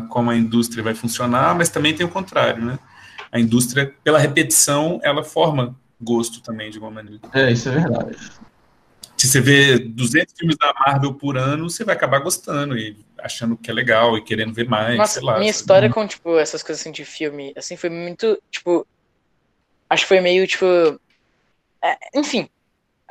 como 0.09 0.31
a 0.31 0.37
indústria 0.37 0.83
vai 0.83 0.95
funcionar, 0.95 1.55
mas 1.55 1.69
também 1.69 1.95
tem 1.95 2.05
o 2.05 2.11
contrário, 2.11 2.65
né? 2.65 2.79
A 3.33 3.39
indústria, 3.39 3.95
pela 4.03 4.19
repetição, 4.19 5.01
ela 5.03 5.23
forma 5.23 5.79
gosto 6.01 6.41
também, 6.41 6.71
de 6.71 6.79
alguma 6.79 7.03
maneira. 7.03 7.21
É, 7.33 7.53
isso 7.53 7.69
é 7.69 7.73
verdade. 7.73 8.17
Se 9.17 9.29
você 9.29 9.41
vê 9.41 9.79
200 9.79 10.35
filmes 10.37 10.57
da 10.57 10.73
Marvel 10.73 11.13
por 11.13 11.37
ano, 11.37 11.69
você 11.69 11.85
vai 11.85 11.95
acabar 11.95 12.21
gostando 12.21 12.79
e 12.79 12.97
achando 13.19 13.55
que 13.55 13.71
é 13.71 13.75
legal 13.75 14.17
e 14.17 14.25
querendo 14.25 14.55
ver 14.55 14.67
mais, 14.67 14.97
Nossa, 14.97 15.23
lá, 15.23 15.39
minha 15.39 15.51
história 15.51 15.91
com, 15.91 16.07
tipo, 16.07 16.39
essas 16.39 16.63
coisas 16.63 16.81
assim 16.81 16.91
de 16.91 17.05
filme, 17.05 17.53
assim, 17.55 17.77
foi 17.77 17.91
muito, 17.91 18.41
tipo... 18.51 18.87
Acho 19.91 20.05
que 20.05 20.09
foi 20.09 20.21
meio, 20.21 20.47
tipo... 20.47 20.65
É, 21.83 21.97
enfim, 22.15 22.49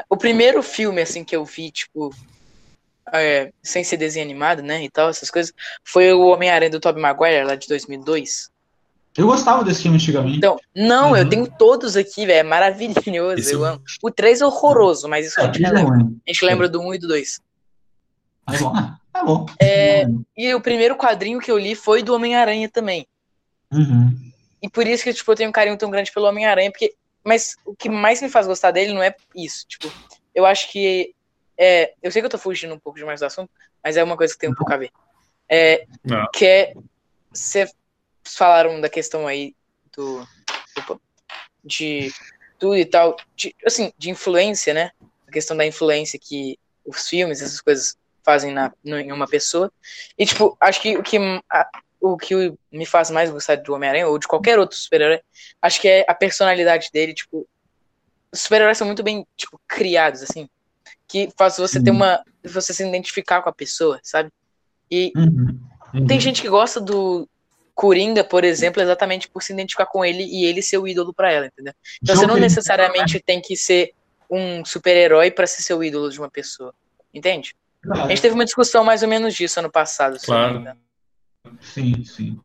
o 0.10 0.18
primeiro 0.18 0.64
filme, 0.64 1.00
assim, 1.00 1.24
que 1.24 1.36
eu 1.36 1.46
vi, 1.46 1.70
tipo, 1.70 2.12
é, 3.14 3.52
sem 3.62 3.84
ser 3.84 3.98
desenho 3.98 4.26
animado, 4.26 4.64
né, 4.64 4.84
e 4.84 4.90
tal, 4.90 5.10
essas 5.10 5.30
coisas, 5.30 5.54
foi 5.84 6.12
o 6.12 6.28
Homem-Aranha 6.28 6.72
do 6.72 6.80
Tobey 6.80 7.02
Maguire, 7.02 7.46
lá 7.46 7.56
de 7.56 7.68
2002. 7.68 8.50
Eu 9.20 9.28
gostava 9.28 9.64
desse 9.64 9.82
filme 9.82 9.98
antigamente. 9.98 10.38
Então, 10.38 10.58
não, 10.76 11.10
uhum. 11.10 11.18
eu 11.18 11.28
tenho 11.30 11.46
todos 11.58 11.98
aqui, 11.98 12.26
velho, 12.26 12.40
é 12.40 12.44
maravilhoso, 12.44 13.40
Esse 13.40 13.54
eu 13.54 13.66
amo. 13.66 13.82
O 14.02 14.10
3 14.10 14.42
é 14.42 14.46
horroroso, 14.46 15.08
mas 15.10 15.28
isso 15.28 15.40
é, 15.40 15.44
a 15.44 15.46
gente 15.48 15.66
é 15.66 15.70
lembra. 15.70 15.98
A 15.98 16.32
gente 16.32 16.46
lembra 16.46 16.70
do 16.70 16.82
1 16.82 16.94
e 16.94 16.98
do 17.00 17.08
2. 17.10 17.42
É 18.52 18.58
bom, 18.58 18.74
é 19.14 19.24
bom. 19.24 19.46
É, 19.62 20.06
e 20.38 20.54
o 20.54 20.62
primeiro 20.62 20.96
quadrinho 20.96 21.40
que 21.40 21.52
eu 21.52 21.58
li 21.58 21.76
foi 21.76 22.02
do 22.02 22.16
Homem-Aranha 22.16 22.70
também. 22.70 23.06
Uhum. 23.72 24.18
E 24.62 24.70
por 24.70 24.88
isso 24.88 25.04
que, 25.04 25.14
tipo, 25.14 25.32
eu 25.32 25.36
tenho 25.36 25.50
um 25.50 25.54
carinho 25.54 25.78
tão 25.78 25.92
grande 25.92 26.12
pelo 26.12 26.28
Homem-Aranha, 26.28 26.72
porque... 26.72 26.94
Mas 27.24 27.56
o 27.66 27.76
que 27.76 27.90
mais 27.90 28.22
me 28.22 28.30
faz 28.30 28.48
gostar 28.48 28.72
dele 28.72 28.94
não 28.94 29.04
é 29.04 29.14
isso, 29.36 29.66
tipo... 29.68 29.92
Eu 30.34 30.46
acho 30.46 30.72
que 30.72 31.14
é, 31.60 31.94
eu 32.02 32.10
sei 32.10 32.22
que 32.22 32.26
eu 32.26 32.30
tô 32.30 32.38
fugindo 32.38 32.74
um 32.74 32.80
pouco 32.80 32.98
demais 32.98 33.20
do 33.20 33.26
assunto, 33.26 33.52
mas 33.84 33.98
é 33.98 34.04
uma 34.04 34.16
coisa 34.16 34.34
que 34.34 34.40
tem 34.40 34.50
um 34.50 34.56
pouco 34.56 34.72
a 34.72 34.78
ver. 34.78 34.90
É, 35.50 35.86
que 36.34 36.46
é. 36.46 36.74
Falaram 38.24 38.80
da 38.82 38.90
questão 38.90 39.28
aí 39.28 39.56
do. 39.96 40.28
de 41.64 42.12
tudo 42.58 42.78
e 42.78 42.86
tal. 42.86 43.16
De, 43.36 43.56
assim, 43.66 43.92
de 43.98 44.10
influência, 44.10 44.74
né? 44.74 44.92
A 45.28 45.32
questão 45.32 45.56
da 45.56 45.66
influência 45.66 46.20
que 46.20 46.58
os 46.86 47.08
filmes, 47.08 47.42
essas 47.42 47.62
coisas 47.62 47.98
fazem 48.24 48.54
na, 48.54 48.72
em 48.84 49.12
uma 49.12 49.28
pessoa. 49.28 49.72
E, 50.18 50.26
tipo, 50.26 50.58
acho 50.60 50.82
que 50.82 50.98
o 50.98 51.04
que, 51.04 51.18
a, 51.50 51.70
o 52.00 52.18
que 52.18 52.54
me 52.72 52.86
faz 52.86 53.10
mais 53.10 53.30
gostar 53.30 53.56
do 53.56 53.74
Homem-Aranha, 53.74 54.08
ou 54.08 54.18
de 54.18 54.28
qualquer 54.28 54.60
outro 54.60 54.78
super-herói, 54.78 55.22
acho 55.62 55.82
que 55.82 55.88
é 55.88 56.06
a 56.08 56.14
personalidade 56.14 56.90
dele, 56.92 57.14
tipo. 57.14 57.48
Os 58.32 58.42
super-heróis 58.42 58.78
são 58.78 58.86
muito 58.86 59.02
bem, 59.02 59.26
tipo, 59.36 59.60
criados, 59.68 60.22
assim 60.22 60.48
que 61.10 61.28
faz 61.36 61.58
você 61.58 61.82
ter 61.82 61.90
uma. 61.90 62.24
você 62.46 62.74
se 62.74 62.88
identificar 62.88 63.42
com 63.42 63.50
a 63.50 63.54
pessoa, 63.54 64.00
sabe? 64.04 64.32
E 64.90 65.12
uhum. 65.16 65.60
Uhum. 65.94 66.06
tem 66.06 66.20
gente 66.20 66.42
que 66.42 66.48
gosta 66.48 66.80
do 66.80 67.28
Coringa, 67.80 68.26
por 68.26 68.44
exemplo, 68.44 68.82
exatamente 68.82 69.30
por 69.30 69.42
se 69.42 69.54
identificar 69.54 69.86
com 69.86 70.04
ele 70.04 70.22
e 70.26 70.44
ele 70.44 70.62
ser 70.62 70.78
o 70.78 70.86
ídolo 70.86 71.14
para 71.14 71.32
ela, 71.32 71.46
entendeu? 71.46 71.74
Então 72.04 72.14
você 72.14 72.28
não 72.28 72.36
necessariamente 72.36 73.22
tem 73.22 73.42
que 73.42 73.56
ser 73.56 73.94
um 74.30 74.66
super-herói 74.66 75.32
para 75.32 75.48
ser 75.48 75.62
seu 75.62 75.82
ídolo 75.82 76.10
de 76.10 76.20
uma 76.20 76.30
pessoa, 76.30 76.76
entende? 77.14 77.56
Claro. 77.82 78.04
A 78.04 78.10
gente 78.10 78.22
teve 78.22 78.36
uma 78.36 78.44
discussão 78.44 78.84
mais 78.84 79.02
ou 79.02 79.08
menos 79.08 79.34
disso 79.34 79.62
ano 79.62 79.72
passado. 79.72 80.18
Claro. 80.26 80.76
Sim, 81.62 82.04
sim. 82.04 82.38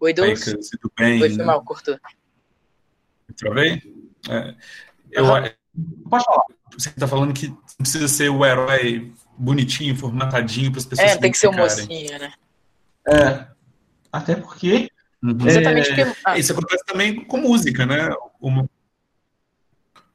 Oi, 0.00 0.12
Dulce. 0.12 0.58
Tudo 0.80 0.92
bem? 0.98 1.22
Oi, 1.22 1.30
foi 1.30 1.44
mal, 1.44 1.62
cortou. 1.62 1.96
Travei? 3.36 3.80
É. 4.28 4.56
Eu, 5.12 5.26
Pode 6.10 6.24
falar. 6.24 6.42
Você 6.72 6.88
está 6.88 7.06
falando 7.06 7.32
que 7.32 7.54
precisa 7.78 8.08
ser 8.08 8.28
o 8.28 8.44
herói 8.44 9.12
bonitinho, 9.36 9.96
formatadinho 9.96 10.70
para 10.70 10.80
as 10.80 10.86
pessoas. 10.86 11.10
É, 11.10 11.16
tem 11.16 11.30
que 11.30 11.38
ser 11.38 11.48
o 11.48 11.52
mocinho, 11.52 12.18
né? 12.18 12.32
É. 13.06 13.46
Até 14.12 14.36
porque. 14.36 14.90
Uhum. 15.22 15.36
Exatamente 15.46 15.90
é, 15.90 16.04
porque... 16.04 16.20
ah. 16.24 16.38
Isso 16.38 16.52
acontece 16.52 16.84
também 16.84 17.24
com 17.24 17.36
música, 17.38 17.86
né? 17.86 18.10
O, 18.40 18.66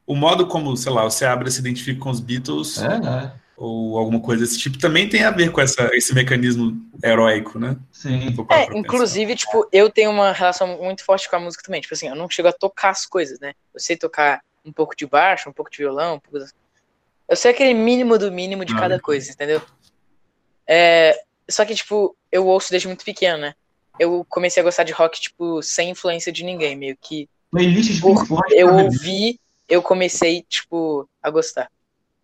o 0.05 0.15
modo 0.15 0.47
como, 0.47 0.75
sei 0.75 0.91
lá, 0.91 1.03
você 1.03 1.25
abre 1.25 1.49
e 1.49 1.51
se 1.51 1.59
identifica 1.59 1.99
com 1.99 2.09
os 2.09 2.19
Beatles. 2.19 2.77
É, 2.81 2.99
né? 2.99 3.33
ou 3.57 3.97
alguma 3.97 4.21
coisa 4.21 4.43
desse 4.43 4.59
tipo, 4.59 4.77
também 4.77 5.09
tem 5.09 5.23
a 5.23 5.31
ver 5.31 5.51
com 5.51 5.59
essa, 5.59 5.89
esse 5.93 6.13
mecanismo 6.13 6.79
heróico, 7.03 7.57
né? 7.57 7.75
Sim. 7.91 8.27
É, 8.51 8.77
inclusive, 8.77 9.35
tipo, 9.35 9.67
eu 9.73 9.89
tenho 9.89 10.11
uma 10.11 10.31
relação 10.31 10.77
muito 10.77 11.03
forte 11.03 11.27
com 11.27 11.37
a 11.37 11.39
música 11.39 11.63
também. 11.63 11.81
Tipo 11.81 11.95
assim, 11.95 12.07
eu 12.07 12.15
não 12.15 12.29
chego 12.29 12.47
a 12.49 12.53
tocar 12.53 12.91
as 12.91 13.07
coisas, 13.07 13.39
né? 13.39 13.53
Eu 13.73 13.79
sei 13.79 13.97
tocar 13.97 14.41
um 14.63 14.71
pouco 14.71 14.95
de 14.95 15.07
baixo, 15.07 15.49
um 15.49 15.53
pouco 15.53 15.71
de 15.71 15.79
violão, 15.79 16.15
um 16.15 16.19
pouco... 16.19 16.47
Eu 17.27 17.35
sei 17.35 17.51
aquele 17.51 17.73
mínimo 17.73 18.17
do 18.17 18.31
mínimo 18.31 18.63
de 18.63 18.73
ah, 18.73 18.79
cada 18.79 18.99
coisa, 18.99 19.31
entendeu? 19.31 19.61
É, 20.65 21.19
só 21.49 21.65
que, 21.65 21.75
tipo, 21.75 22.15
eu 22.31 22.45
ouço 22.45 22.71
desde 22.71 22.87
muito 22.87 23.03
pequeno, 23.03 23.37
né? 23.37 23.53
Eu 23.99 24.25
comecei 24.29 24.61
a 24.61 24.63
gostar 24.63 24.83
de 24.83 24.93
rock, 24.93 25.19
tipo, 25.19 25.61
sem 25.61 25.89
influência 25.89 26.31
de 26.31 26.43
ninguém, 26.43 26.75
meio 26.75 26.97
que. 26.99 27.29
Playlist 27.51 28.01
por, 28.01 28.25
eu 28.51 28.73
ouvi, 28.73 29.39
eu 29.67 29.81
comecei, 29.81 30.43
tipo, 30.47 31.09
a 31.21 31.29
gostar. 31.29 31.69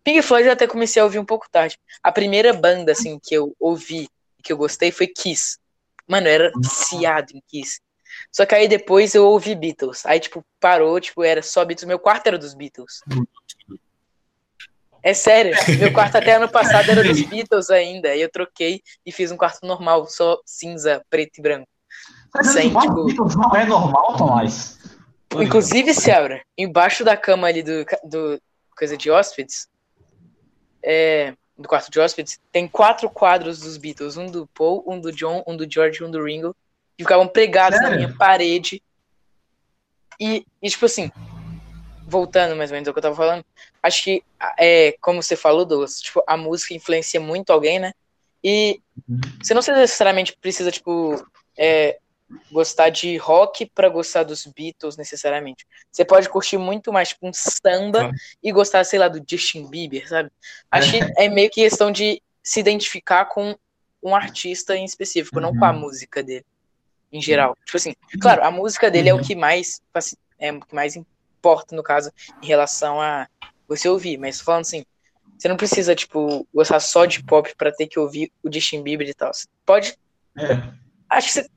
Pink 0.04 0.20
Floyd 0.20 0.46
eu 0.46 0.52
até 0.52 0.66
comecei 0.66 1.00
a 1.00 1.04
ouvir 1.04 1.18
um 1.18 1.24
pouco 1.24 1.48
tarde. 1.50 1.78
A 2.02 2.12
primeira 2.12 2.52
banda, 2.52 2.92
assim, 2.92 3.18
que 3.18 3.34
eu 3.34 3.56
ouvi, 3.58 4.08
que 4.42 4.52
eu 4.52 4.56
gostei, 4.56 4.92
foi 4.92 5.06
Kiss. 5.06 5.58
Mano, 6.06 6.28
eu 6.28 6.32
era 6.32 6.52
viciado 6.56 7.32
em 7.34 7.42
Kiss. 7.48 7.80
Só 8.30 8.44
que 8.44 8.54
aí 8.54 8.68
depois 8.68 9.14
eu 9.14 9.26
ouvi 9.26 9.54
Beatles. 9.54 10.04
Aí, 10.04 10.20
tipo, 10.20 10.44
parou, 10.60 11.00
tipo, 11.00 11.24
era 11.24 11.42
só 11.42 11.64
Beatles. 11.64 11.88
Meu 11.88 11.98
quarto 11.98 12.26
era 12.26 12.38
dos 12.38 12.52
Beatles. 12.52 13.00
É 15.04 15.12
sério, 15.12 15.54
meu 15.78 15.92
quarto 15.92 16.16
até 16.16 16.36
ano 16.36 16.48
passado 16.48 16.90
era 16.90 17.04
dos 17.04 17.20
Beatles 17.20 17.68
ainda. 17.68 18.08
Aí 18.08 18.22
eu 18.22 18.30
troquei 18.30 18.80
e 19.04 19.12
fiz 19.12 19.30
um 19.30 19.36
quarto 19.36 19.66
normal, 19.66 20.06
só 20.06 20.40
cinza, 20.46 21.04
preto 21.10 21.38
e 21.38 21.42
branco. 21.42 21.68
Mas 22.34 22.48
Sem, 22.48 22.72
tipo... 22.72 23.04
Beatles 23.04 23.36
não 23.36 23.54
é 23.54 23.66
normal, 23.66 24.16
Tomás? 24.16 24.78
Inclusive, 25.34 25.92
Sebra, 25.92 26.42
embaixo 26.56 27.04
da 27.04 27.18
cama 27.18 27.48
ali 27.48 27.62
do, 27.62 27.84
do 28.02 28.40
coisa 28.74 28.96
de 28.96 29.10
hóspedes, 29.10 29.68
é, 30.82 31.34
do 31.58 31.68
quarto 31.68 31.90
de 31.90 32.00
hóspedes, 32.00 32.40
tem 32.50 32.66
quatro 32.66 33.10
quadros 33.10 33.60
dos 33.60 33.76
Beatles. 33.76 34.16
Um 34.16 34.26
do 34.26 34.46
Paul, 34.54 34.82
um 34.86 34.98
do 34.98 35.12
John, 35.12 35.44
um 35.46 35.54
do 35.54 35.70
George 35.70 36.02
e 36.02 36.04
um 36.04 36.10
do 36.10 36.24
Ringo 36.24 36.56
que 36.96 37.04
ficavam 37.04 37.28
pregados 37.28 37.78
Sério? 37.78 37.90
na 37.90 37.96
minha 38.06 38.16
parede. 38.16 38.82
E, 40.18 40.46
e, 40.62 40.70
tipo 40.70 40.86
assim, 40.86 41.10
voltando 42.06 42.56
mais 42.56 42.70
ou 42.70 42.74
menos 42.74 42.88
ao 42.88 42.94
que 42.94 42.98
eu 42.98 43.02
tava 43.02 43.16
falando, 43.16 43.44
acho 43.82 44.04
que, 44.04 44.22
é, 44.58 44.96
como 45.00 45.22
você 45.22 45.36
falou, 45.36 45.64
Douglas, 45.64 46.00
tipo, 46.00 46.22
a 46.26 46.36
música 46.36 46.74
influencia 46.74 47.20
muito 47.20 47.50
alguém, 47.50 47.78
né? 47.78 47.92
E 48.42 48.80
você 49.42 49.54
não 49.54 49.62
necessariamente 49.62 50.36
precisa, 50.40 50.70
tipo, 50.70 51.24
é, 51.56 51.98
gostar 52.50 52.90
de 52.90 53.16
rock 53.16 53.66
para 53.66 53.88
gostar 53.88 54.22
dos 54.22 54.46
Beatles 54.46 54.96
necessariamente. 54.96 55.66
Você 55.90 56.04
pode 56.04 56.28
curtir 56.28 56.58
muito 56.58 56.92
mais 56.92 57.10
tipo, 57.10 57.26
um 57.26 57.32
samba 57.32 58.10
e 58.42 58.52
gostar, 58.52 58.84
sei 58.84 58.98
lá, 58.98 59.08
do 59.08 59.22
Justin 59.26 59.68
Bieber, 59.68 60.08
sabe? 60.08 60.30
Acho 60.70 60.90
que 60.90 61.00
é 61.16 61.28
meio 61.28 61.50
que 61.50 61.62
questão 61.62 61.90
de 61.90 62.22
se 62.42 62.60
identificar 62.60 63.26
com 63.26 63.56
um 64.02 64.14
artista 64.14 64.76
em 64.76 64.84
específico, 64.84 65.40
não 65.40 65.56
com 65.56 65.64
a 65.64 65.70
uhum. 65.70 65.80
música 65.80 66.22
dele 66.22 66.44
em 67.10 67.22
geral. 67.22 67.56
Tipo 67.64 67.76
assim, 67.76 67.94
claro, 68.20 68.44
a 68.44 68.50
música 68.50 68.90
dele 68.90 69.08
é 69.08 69.14
o 69.14 69.22
que 69.22 69.34
mais 69.34 69.80
é 70.38 70.52
o 70.52 70.60
que 70.60 70.74
mais 70.74 70.96
importa 71.44 71.76
no 71.76 71.82
caso 71.82 72.10
em 72.42 72.46
relação 72.46 73.00
a 73.00 73.28
você 73.68 73.88
ouvir, 73.88 74.16
mas 74.16 74.40
falando 74.40 74.62
assim, 74.62 74.84
você 75.38 75.46
não 75.46 75.56
precisa 75.56 75.94
tipo 75.94 76.46
gostar 76.54 76.80
só 76.80 77.04
de 77.04 77.22
pop 77.22 77.52
para 77.56 77.70
ter 77.70 77.86
que 77.86 77.98
ouvir 77.98 78.32
o 78.42 78.50
Justin 78.50 78.82
Bieber 78.82 79.08
e 79.08 79.14
tal. 79.14 79.32
Você 79.32 79.46
pode 79.66 79.94
é. 80.38 80.62
Acho 81.10 81.28
que 81.28 81.32
você... 81.34 81.48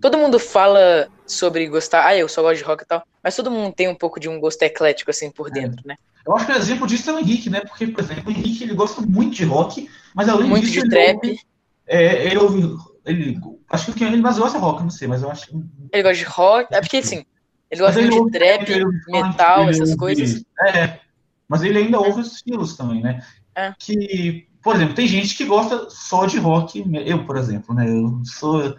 todo 0.00 0.18
mundo 0.18 0.38
fala 0.38 1.08
sobre 1.24 1.68
gostar, 1.68 2.04
ah, 2.04 2.16
eu 2.16 2.28
só 2.28 2.42
gosto 2.42 2.58
de 2.58 2.64
rock 2.64 2.82
e 2.82 2.86
tal, 2.86 3.06
mas 3.22 3.36
todo 3.36 3.50
mundo 3.50 3.72
tem 3.72 3.88
um 3.88 3.94
pouco 3.94 4.18
de 4.18 4.28
um 4.28 4.40
gosto 4.40 4.62
eclético 4.62 5.10
assim 5.10 5.30
por 5.30 5.48
é. 5.48 5.52
dentro, 5.52 5.80
é. 5.84 5.88
né? 5.88 5.96
Eu 6.26 6.34
acho 6.34 6.46
que 6.46 6.52
o 6.52 6.56
exemplo 6.56 6.86
disso 6.86 7.10
é 7.10 7.12
o 7.12 7.18
Henrique, 7.18 7.50
né? 7.50 7.60
Porque, 7.60 7.86
por 7.86 8.02
exemplo, 8.02 8.28
o 8.28 8.30
Henrique 8.30 8.64
ele 8.64 8.74
gosta 8.74 9.02
muito 9.02 9.36
de 9.36 9.44
rock, 9.44 9.88
mas 10.14 10.28
além 10.28 10.48
muito 10.48 10.66
disso, 10.66 10.82
de 10.82 10.88
trap. 10.88 11.28
Ouve, 11.28 11.40
é, 11.86 12.26
ele 12.26 12.38
ouve 12.38 12.76
ele, 13.04 13.38
acho 13.68 13.92
que 13.92 14.02
ele 14.02 14.16
mais 14.16 14.38
gosta 14.38 14.58
de 14.58 14.64
rock, 14.64 14.82
não 14.82 14.90
sei, 14.90 15.06
mas 15.06 15.22
eu 15.22 15.30
acho 15.30 15.46
que. 15.46 15.54
Ele 15.92 16.02
gosta 16.02 16.16
de 16.16 16.24
rock, 16.24 16.74
é 16.74 16.80
porque 16.80 16.96
assim, 16.96 17.26
ele 17.74 17.80
gosta 17.80 18.00
ele 18.00 18.10
de 18.10 18.30
trap, 18.30 18.70
ele, 18.70 18.84
metal, 19.08 19.68
essas 19.68 19.94
coisas. 19.96 20.44
É, 20.60 21.00
mas 21.48 21.62
ele 21.62 21.78
ainda 21.78 21.98
ouve 21.98 22.20
os 22.20 22.32
estilos 22.32 22.76
também, 22.76 23.02
né? 23.02 23.20
É. 23.54 23.72
Que, 23.78 24.46
por 24.62 24.76
exemplo, 24.76 24.94
tem 24.94 25.06
gente 25.06 25.36
que 25.36 25.44
gosta 25.44 25.90
só 25.90 26.26
de 26.26 26.38
rock, 26.38 26.84
eu, 27.04 27.24
por 27.26 27.36
exemplo, 27.36 27.74
né? 27.74 27.88
Eu 27.88 28.22
sou. 28.24 28.76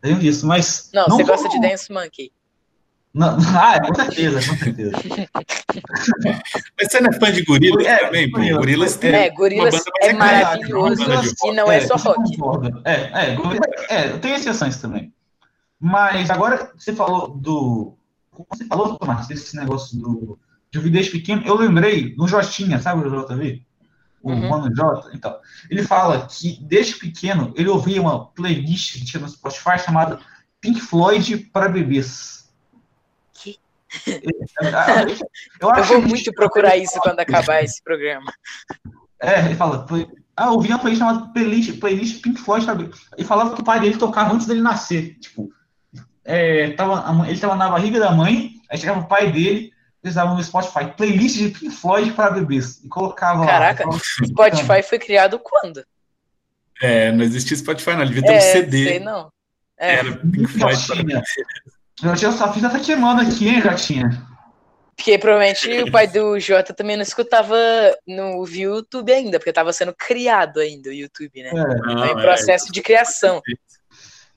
Tenho 0.00 0.20
isso, 0.22 0.46
mas. 0.46 0.90
Não, 0.94 1.06
não 1.08 1.16
você 1.16 1.24
gosta 1.24 1.48
de 1.48 1.60
Dance 1.60 1.92
Monkey. 1.92 2.30
Não, 3.12 3.36
ah, 3.56 3.80
com 3.80 3.94
certeza, 3.94 4.46
com 4.46 4.56
certeza. 4.58 4.92
Mas 6.78 6.90
você 6.90 7.00
não 7.00 7.10
é 7.10 7.12
fã 7.18 7.32
de 7.32 7.42
Gorilas 7.42 7.86
é, 7.86 7.96
também, 7.96 8.30
pô? 8.30 8.38
Gorilas 8.38 8.96
tem. 8.96 9.14
É, 9.14 9.30
Gorilas 9.30 9.82
é 10.02 10.12
maravilhoso 10.12 11.02
e 11.44 11.52
não 11.52 11.72
é, 11.72 11.78
é 11.78 11.80
só 11.86 11.96
rock. 11.96 12.36
É, 12.84 12.92
é, 12.92 13.36
é, 13.88 14.18
tem 14.18 14.34
exceções 14.34 14.76
também. 14.80 15.12
Mas 15.80 16.30
agora 16.30 16.72
você 16.76 16.92
falou 16.92 17.28
do. 17.28 17.96
Como 18.36 18.46
você 18.52 18.66
falou, 18.66 18.98
Tomás, 18.98 19.26
desse 19.26 19.56
negócio 19.56 19.98
do. 19.98 20.38
De 20.70 21.10
pequeno, 21.10 21.42
eu 21.46 21.56
lembrei 21.56 22.14
do 22.14 22.28
Jotinha, 22.28 22.78
sabe 22.78 23.02
o 23.02 23.26
JV? 23.26 23.62
O 24.22 24.30
uhum. 24.30 24.48
Mano 24.50 24.76
Jota. 24.76 25.10
Então, 25.14 25.38
ele 25.70 25.82
fala 25.82 26.26
que 26.26 26.58
desde 26.62 26.96
pequeno 26.96 27.54
ele 27.56 27.68
ouvia 27.68 28.00
uma 28.02 28.26
playlist 28.26 28.98
que 28.98 29.04
tinha 29.06 29.22
no 29.22 29.28
Spotify 29.28 29.78
chamada 29.78 30.20
Pink 30.60 30.78
Floyd 30.82 31.38
para 31.50 31.70
bebês. 31.70 32.52
Eu, 34.06 35.70
eu 35.74 35.84
vou 35.84 36.02
muito 36.02 36.30
procurar 36.34 36.76
isso 36.76 37.00
quando 37.00 37.20
acabar 37.20 37.64
esse 37.64 37.82
programa. 37.82 38.30
É, 39.18 39.46
ele 39.46 39.54
fala, 39.54 39.86
ah, 40.36 40.48
eu 40.48 40.60
vi 40.60 40.68
uma 40.68 40.78
playlist 40.78 40.98
chamada 40.98 41.32
playlist, 41.32 41.80
playlist 41.80 42.20
Pink 42.20 42.38
Floyd, 42.38 42.66
sabe? 42.66 42.90
E 43.16 43.24
falava 43.24 43.54
que 43.54 43.62
o 43.62 43.64
pai 43.64 43.80
dele 43.80 43.96
tocava 43.96 44.34
antes 44.34 44.46
dele 44.46 44.60
nascer. 44.60 45.18
Tipo, 45.20 45.50
é, 46.26 46.70
tava, 46.70 47.28
ele 47.28 47.38
tava 47.38 47.54
na 47.54 47.68
barriga 47.68 48.00
da 48.00 48.10
mãe, 48.10 48.50
aí 48.68 48.76
chegava 48.76 49.00
o 49.00 49.06
pai 49.06 49.30
dele, 49.30 49.72
eles 50.02 50.14
davam 50.14 50.36
no 50.36 50.42
Spotify, 50.42 50.92
playlist 50.96 51.36
de 51.36 51.48
Pink 51.48 51.70
Floyd 51.70 52.12
para 52.12 52.32
bebês. 52.32 52.80
E 52.84 52.88
colocava 52.88 53.46
Caraca, 53.46 53.86
lá. 53.86 53.98
Spotify 54.24 54.82
foi 54.82 54.98
criado 54.98 55.38
quando? 55.38 55.84
É, 56.80 57.10
não 57.12 57.24
existia 57.24 57.56
Spotify, 57.56 57.90
não. 57.90 58.02
Ele 58.02 58.14
devia 58.14 58.22
ter 58.24 58.34
é, 58.34 58.38
um 58.38 58.40
CD. 58.40 58.84
Sei 58.84 59.00
não. 59.00 59.30
É. 59.78 59.94
Era 59.94 60.16
Pink 60.16 60.46
Floyd 60.46 60.86
para 60.86 60.96
bebês. 60.96 61.24
Sua 62.36 62.52
filha 62.52 62.68
tá 62.68 62.78
queimando 62.78 63.22
aqui, 63.22 63.48
hein, 63.48 63.60
Jotinha? 63.60 64.26
Porque 64.96 65.18
provavelmente 65.18 65.68
o 65.82 65.90
pai 65.90 66.06
do 66.06 66.40
Jota 66.40 66.72
também 66.72 66.96
não 66.96 67.02
escutava 67.02 67.54
no 68.06 68.46
YouTube 68.46 69.12
ainda, 69.12 69.38
porque 69.38 69.52
tava 69.52 69.70
sendo 69.70 69.94
criado 69.94 70.58
ainda 70.58 70.88
o 70.88 70.92
YouTube, 70.92 71.42
né? 71.42 71.50
É, 71.50 71.94
não, 71.94 72.06
em 72.06 72.10
é. 72.10 72.14
processo 72.14 72.68
é. 72.68 72.72
de 72.72 72.80
criação. 72.80 73.42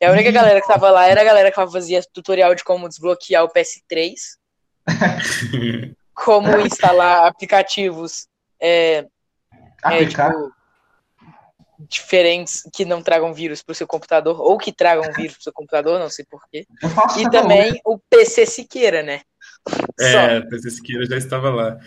E 0.02 0.06
a 0.06 0.12
única 0.12 0.32
galera 0.32 0.62
que 0.62 0.68
tava 0.68 0.90
lá 0.90 1.06
era 1.08 1.22
a 1.22 1.26
galera 1.26 1.52
que 1.52 1.56
fazia 1.72 2.02
tutorial 2.14 2.56
de 2.56 2.64
como 2.64 2.88
desbloquear 2.88 3.44
o 3.44 3.50
PS3, 3.50 4.14
como 6.14 6.58
instalar 6.60 7.28
aplicativos 7.28 8.28
é, 8.62 9.06
é, 9.84 10.06
tipo, 10.06 10.54
diferentes 11.80 12.64
que 12.74 12.86
não 12.86 13.02
tragam 13.02 13.34
vírus 13.34 13.62
para 13.62 13.74
o 13.74 13.76
seu 13.76 13.88
computador, 13.88 14.40
ou 14.40 14.58
que 14.58 14.72
tragam 14.72 15.12
vírus 15.14 15.34
para 15.34 15.42
o 15.42 15.44
seu 15.44 15.54
computador, 15.54 16.00
não 16.00 16.10
sei 16.10 16.26
porquê. 16.26 16.66
E 17.18 17.30
também 17.30 17.80
o 17.86 17.98
PC 17.98 18.46
Siqueira, 18.46 19.04
né? 19.04 19.22
É, 20.00 20.40
o 20.40 20.50
PC 20.50 20.72
Siqueira 20.72 21.06
já 21.06 21.18
estava 21.18 21.50
lá. 21.50 21.78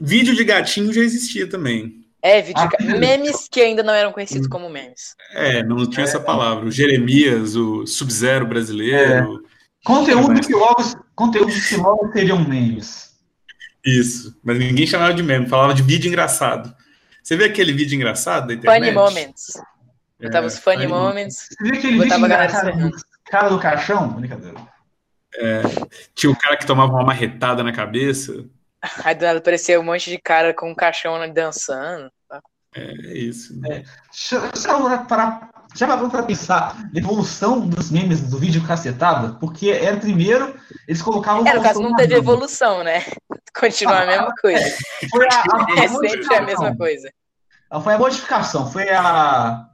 Vídeo 0.00 0.34
de 0.34 0.44
gatinho 0.44 0.92
já 0.92 1.00
existia 1.00 1.48
também. 1.48 2.04
É, 2.28 2.42
vídeo 2.42 2.62
ah, 2.62 2.76
de... 2.78 2.98
memes 2.98 3.48
que 3.50 3.60
ainda 3.60 3.82
não 3.82 3.94
eram 3.94 4.12
conhecidos 4.12 4.46
hum. 4.46 4.50
como 4.50 4.68
memes. 4.68 5.14
É, 5.32 5.62
não 5.62 5.88
tinha 5.88 6.04
é, 6.04 6.08
essa 6.08 6.20
palavra. 6.20 6.66
O 6.66 6.70
Jeremias, 6.70 7.56
o 7.56 7.86
Sub-Zero 7.86 8.46
brasileiro. 8.46 9.42
É. 9.44 9.58
Conteúdo, 9.84 10.40
que 10.40 10.52
logo, 10.52 10.82
conteúdo 11.14 11.52
que 11.52 11.76
logo 11.76 12.12
seriam 12.12 12.46
memes. 12.46 13.16
Isso, 13.84 14.36
mas 14.42 14.58
ninguém 14.58 14.86
chamava 14.86 15.14
de 15.14 15.22
meme, 15.22 15.48
falava 15.48 15.72
de 15.72 15.82
vídeo 15.82 16.08
engraçado. 16.08 16.74
Você 17.22 17.36
vê 17.36 17.44
aquele 17.44 17.72
vídeo 17.72 17.94
engraçado 17.94 18.48
da 18.48 18.54
internet? 18.54 18.80
Funny 18.80 18.92
Moments. 18.92 19.52
Botava 20.20 20.46
é, 20.46 20.48
os 20.48 20.58
funny, 20.58 20.76
funny 20.78 20.88
moments. 20.88 21.48
Você 21.48 21.64
viu 21.64 21.74
aquele 21.78 21.98
vídeo 22.00 22.18
engraçado 22.18 22.90
cara 23.24 23.48
do 23.48 23.58
caixão? 23.58 24.08
Brincadeira. 24.08 24.56
É, 25.36 25.62
tinha 26.14 26.30
o 26.30 26.36
cara 26.36 26.56
que 26.56 26.66
tomava 26.66 26.92
uma 26.92 27.04
marretada 27.04 27.62
na 27.62 27.72
cabeça. 27.72 28.44
Aí 29.04 29.14
do 29.14 29.24
nada 29.24 29.38
aparecia 29.38 29.80
um 29.80 29.84
monte 29.84 30.10
de 30.10 30.18
cara 30.18 30.54
com 30.54 30.70
um 30.70 30.74
caixão 30.74 31.14
dançando. 31.32 32.10
Tá? 32.28 32.40
É, 32.74 32.82
é 32.82 33.18
isso. 33.18 33.60
É, 33.66 33.82
já, 34.12 34.98
para, 34.98 35.50
já 35.74 35.86
parou 35.86 36.08
para 36.08 36.22
pensar 36.22 36.76
na 36.92 36.98
evolução 36.98 37.60
dos 37.68 37.90
memes 37.90 38.20
do 38.20 38.38
vídeo 38.38 38.64
cacetada? 38.66 39.36
Porque 39.40 39.70
era 39.70 39.96
primeiro, 39.96 40.54
eles 40.86 41.02
colocavam. 41.02 41.46
É, 41.46 41.54
no 41.54 41.62
caso 41.62 41.80
não 41.80 41.94
teve 41.96 42.14
evolução, 42.14 42.84
né? 42.84 43.04
Continua 43.58 44.02
a 44.02 44.06
mesma 44.06 44.34
coisa. 44.40 44.76
Foi 45.10 45.26
a, 45.26 45.40
a, 45.40 45.82
é 45.84 45.88
sempre 45.88 46.34
a 46.34 46.42
mesma 46.42 46.76
coisa. 46.76 47.12
Foi 47.82 47.94
a 47.94 47.98
modificação, 47.98 48.70
foi 48.70 48.88
a. 48.90 49.66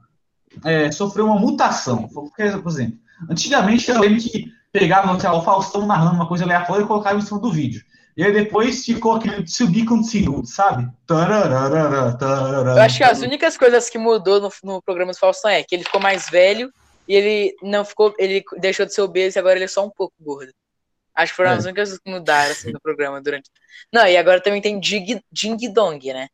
É, 0.63 0.91
sofreu 0.91 1.25
uma 1.25 1.39
mutação. 1.39 2.07
Porque, 2.07 2.49
por 2.57 2.71
exemplo, 2.71 2.97
antigamente 3.29 3.89
eu 3.89 3.99
lembro 3.99 4.19
que 4.19 4.51
pegavam 4.71 5.15
o 5.15 5.41
Faustão 5.41 5.85
narrando 5.85 6.15
uma 6.15 6.27
coisa 6.27 6.43
aleatória 6.43 6.83
e 6.83 6.87
colocavam 6.87 7.19
em 7.19 7.21
cima 7.21 7.39
do 7.39 7.51
vídeo. 7.51 7.83
E 8.17 8.23
aí 8.23 8.31
depois 8.31 8.85
ficou 8.85 9.13
aquele 9.13 9.45
subir 9.45 9.83
conteúdo, 9.85 10.47
sabe? 10.47 10.89
Eu 11.09 12.81
acho 12.81 12.97
que 12.97 13.03
as 13.03 13.21
únicas 13.21 13.57
coisas 13.57 13.89
que 13.89 13.97
mudou 13.97 14.39
no, 14.39 14.49
no 14.63 14.81
programa 14.81 15.11
do 15.11 15.17
Faustão 15.17 15.51
é 15.51 15.63
que 15.63 15.75
ele 15.75 15.83
ficou 15.83 15.99
mais 15.99 16.29
velho 16.29 16.71
e 17.07 17.13
ele 17.13 17.55
não 17.61 17.83
ficou. 17.83 18.13
Ele 18.17 18.43
deixou 18.57 18.85
de 18.85 18.93
ser 18.93 19.01
obeso 19.01 19.37
e 19.37 19.39
agora 19.39 19.57
ele 19.57 19.65
é 19.65 19.67
só 19.67 19.85
um 19.85 19.89
pouco 19.89 20.13
gordo. 20.19 20.51
Acho 21.13 21.33
que 21.33 21.37
foram 21.37 21.51
é. 21.51 21.53
as 21.55 21.65
únicas 21.65 21.97
que 21.97 22.09
mudaram 22.09 22.51
assim, 22.51 22.71
no 22.71 22.79
programa 22.79 23.21
durante. 23.21 23.49
Não, 23.91 24.05
e 24.07 24.15
agora 24.15 24.41
também 24.41 24.61
tem 24.61 24.79
Ding, 24.79 25.21
Ding 25.31 25.73
Dong, 25.73 26.13
né? 26.13 26.27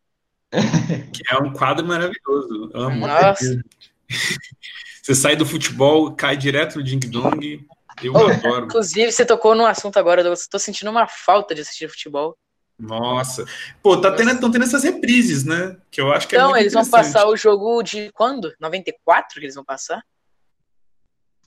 Que 1.14 1.24
é 1.34 1.38
um 1.38 1.54
quadro 1.54 1.86
maravilhoso. 1.86 2.72
Amo. 2.74 3.08
Nossa. 3.08 3.64
Você 5.02 5.16
sai 5.16 5.36
do 5.36 5.46
futebol, 5.46 6.14
cai 6.14 6.38
direto 6.38 6.78
no 6.78 6.84
Ding 6.84 7.00
Dong. 7.00 7.66
Eu 8.02 8.14
oh, 8.14 8.28
adoro. 8.28 8.66
Inclusive, 8.66 9.12
você 9.12 9.26
tocou 9.26 9.56
no 9.56 9.66
assunto 9.66 9.98
agora, 9.98 10.22
eu 10.22 10.34
tô 10.50 10.60
sentindo 10.60 10.90
uma 10.90 11.08
falta 11.08 11.54
de 11.54 11.62
assistir 11.62 11.90
futebol. 11.90 12.38
Nossa. 12.78 13.46
Pô, 13.84 13.96
tá 14.02 14.12
tendo, 14.12 14.32
estão 14.32 14.50
tendo 14.50 14.64
essas 14.64 14.84
reprises, 14.84 15.46
né? 15.46 15.78
Que 15.92 16.02
eu 16.02 16.12
acho 16.12 16.28
que 16.28 16.36
Então, 16.36 16.56
é 16.56 16.62
eles 16.62 16.74
vão 16.74 16.90
passar 16.90 17.28
o 17.28 17.38
jogo 17.38 17.84
de 17.84 18.12
quando? 18.12 18.54
94 18.60 19.40
que 19.40 19.46
eles 19.46 19.56
vão 19.56 19.64
passar? 19.64 20.04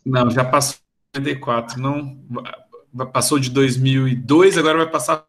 Não, 0.07 0.31
já 0.31 0.45
passou 0.45 0.79
94. 1.17 1.81
Não, 1.81 2.19
passou 3.13 3.39
de 3.39 3.51
2002, 3.51 4.57
agora 4.57 4.79
vai 4.79 4.91
passar 4.91 5.25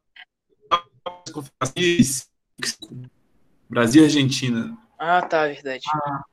Brasil 3.68 4.04
e 4.04 4.06
Argentina. 4.06 4.78
Ah, 4.98 5.22
tá, 5.22 5.48
verdade. 5.48 5.84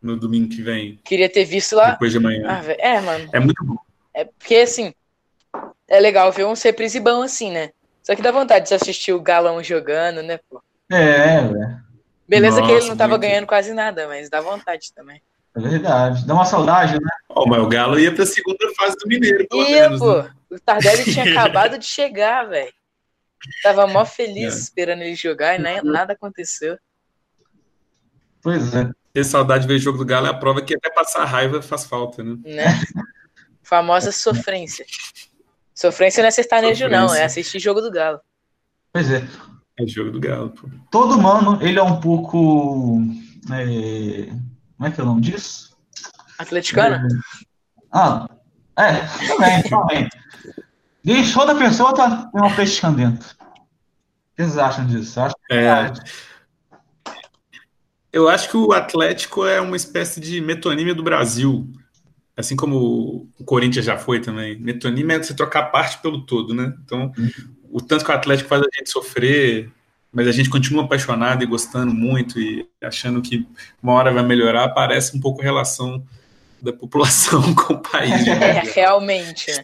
No 0.00 0.16
domingo 0.16 0.48
que 0.48 0.62
vem. 0.62 1.00
Queria 1.04 1.28
ter 1.28 1.44
visto 1.44 1.74
lá. 1.74 1.92
Depois 1.92 2.12
de 2.12 2.18
amanhã. 2.18 2.46
Ah, 2.46 2.62
é, 2.78 3.00
mano. 3.00 3.28
É 3.32 3.40
muito 3.40 3.64
bom. 3.64 3.76
É 4.14 4.24
porque, 4.24 4.56
assim, 4.56 4.94
é 5.88 6.00
legal 6.00 6.30
ver 6.32 6.46
um 6.46 6.54
reprise 6.54 7.00
bom 7.00 7.22
assim, 7.22 7.50
né? 7.50 7.70
Só 8.02 8.16
que 8.16 8.22
dá 8.22 8.30
vontade 8.30 8.68
de 8.68 8.74
assistir 8.74 9.12
o 9.12 9.20
Galão 9.20 9.62
jogando, 9.62 10.22
né, 10.22 10.38
pô? 10.48 10.62
É, 10.90 11.36
é. 11.36 11.76
Beleza 12.28 12.60
Nossa, 12.60 12.66
que 12.66 12.78
ele 12.78 12.88
não 12.88 12.96
tava 12.96 13.10
muito... 13.10 13.22
ganhando 13.22 13.46
quase 13.46 13.72
nada, 13.72 14.08
mas 14.08 14.28
dá 14.28 14.40
vontade 14.40 14.92
também. 14.94 15.22
É 15.54 15.60
verdade. 15.60 16.26
Dá 16.26 16.34
uma 16.34 16.44
saudade, 16.44 16.94
né? 16.94 17.10
Oh, 17.28 17.46
mas 17.46 17.62
o 17.62 17.68
Galo 17.68 17.98
ia 17.98 18.14
pra 18.14 18.24
segunda 18.24 18.72
fase 18.76 18.96
do 18.96 19.06
Mineiro, 19.06 19.46
pelo 19.48 19.62
ia, 19.62 19.82
menos, 19.82 20.00
pô. 20.00 20.22
Né? 20.22 20.30
O 20.50 20.58
Tardelli 20.58 21.04
tinha 21.04 21.28
acabado 21.30 21.78
de 21.78 21.84
chegar, 21.84 22.44
velho. 22.44 22.72
Tava 23.62 23.86
mó 23.86 24.04
feliz 24.04 24.54
é. 24.54 24.58
esperando 24.58 25.02
ele 25.02 25.14
jogar 25.14 25.58
e 25.58 25.62
nem, 25.62 25.82
nada 25.82 26.12
aconteceu. 26.12 26.78
Pois 28.40 28.74
é. 28.74 28.90
Ter 29.12 29.24
saudade 29.24 29.62
de 29.62 29.68
ver 29.68 29.74
o 29.74 29.78
jogo 29.78 29.98
do 29.98 30.06
Galo 30.06 30.26
é 30.26 30.30
a 30.30 30.34
prova 30.34 30.62
que 30.62 30.74
até 30.74 30.90
passar 30.90 31.24
raiva 31.24 31.60
faz 31.60 31.84
falta, 31.84 32.22
né? 32.22 32.36
Né? 32.44 32.64
Famosa 33.72 34.12
sofrência. 34.12 34.84
Sofrência 35.74 36.22
não 36.22 36.28
é 36.28 36.30
sertanejo, 36.30 36.90
não, 36.90 37.14
é 37.14 37.24
assistir 37.24 37.58
jogo 37.58 37.80
do 37.80 37.90
Galo. 37.90 38.20
Pois 38.92 39.10
é. 39.10 39.26
É 39.80 39.86
jogo 39.86 40.10
do 40.10 40.20
Galo, 40.20 40.50
pô. 40.50 40.68
Todo 40.90 41.18
mano, 41.18 41.58
ele 41.62 41.78
é 41.78 41.82
um 41.82 41.98
pouco. 41.98 43.00
É... 43.50 44.26
Como 44.76 44.86
é 44.86 44.90
que 44.90 45.00
é 45.00 45.02
o 45.02 45.06
nome 45.06 45.22
disso? 45.22 45.74
Atleticano? 46.38 46.96
É... 46.96 47.08
Ah, 47.90 48.28
é, 48.76 49.06
também, 49.26 49.62
também. 49.70 50.08
E 51.02 51.32
toda 51.32 51.54
pessoa 51.54 51.94
tá 51.94 52.28
com 52.30 52.42
um 52.42 52.44
atleticano 52.44 52.98
dentro. 52.98 53.30
O 53.30 54.36
que 54.36 54.42
vocês 54.42 54.58
acham 54.58 54.86
disso? 54.86 55.18
Acho 55.18 55.34
que 55.46 55.54
é... 55.54 55.90
Eu 58.12 58.28
acho 58.28 58.50
que 58.50 58.56
o 58.58 58.70
Atlético 58.74 59.46
é 59.46 59.62
uma 59.62 59.76
espécie 59.76 60.20
de 60.20 60.42
metonímia 60.42 60.94
do 60.94 61.02
Brasil. 61.02 61.66
Assim 62.36 62.56
como 62.56 63.28
o 63.38 63.44
Corinthians 63.44 63.84
já 63.84 63.98
foi 63.98 64.20
também. 64.20 64.58
Metonímia 64.58 65.16
é 65.16 65.22
você 65.22 65.34
trocar 65.34 65.64
parte 65.64 65.98
pelo 65.98 66.24
todo, 66.24 66.54
né? 66.54 66.74
Então, 66.84 67.12
uhum. 67.16 67.30
o 67.70 67.80
tanto 67.80 68.04
que 68.04 68.10
o 68.10 68.14
Atlético 68.14 68.48
faz 68.48 68.62
a 68.62 68.78
gente 68.78 68.90
sofrer, 68.90 69.70
mas 70.10 70.26
a 70.26 70.32
gente 70.32 70.48
continua 70.48 70.84
apaixonado 70.84 71.42
e 71.42 71.46
gostando 71.46 71.92
muito 71.92 72.40
e 72.40 72.66
achando 72.82 73.20
que 73.20 73.46
uma 73.82 73.92
hora 73.92 74.12
vai 74.12 74.22
melhorar, 74.22 74.68
parece 74.70 75.16
um 75.16 75.20
pouco 75.20 75.40
a 75.40 75.44
relação 75.44 76.04
da 76.60 76.72
população 76.72 77.42
com 77.54 77.74
o 77.74 77.82
país. 77.82 78.26
É, 78.26 78.60
realmente. 78.60 79.50
É. 79.50 79.62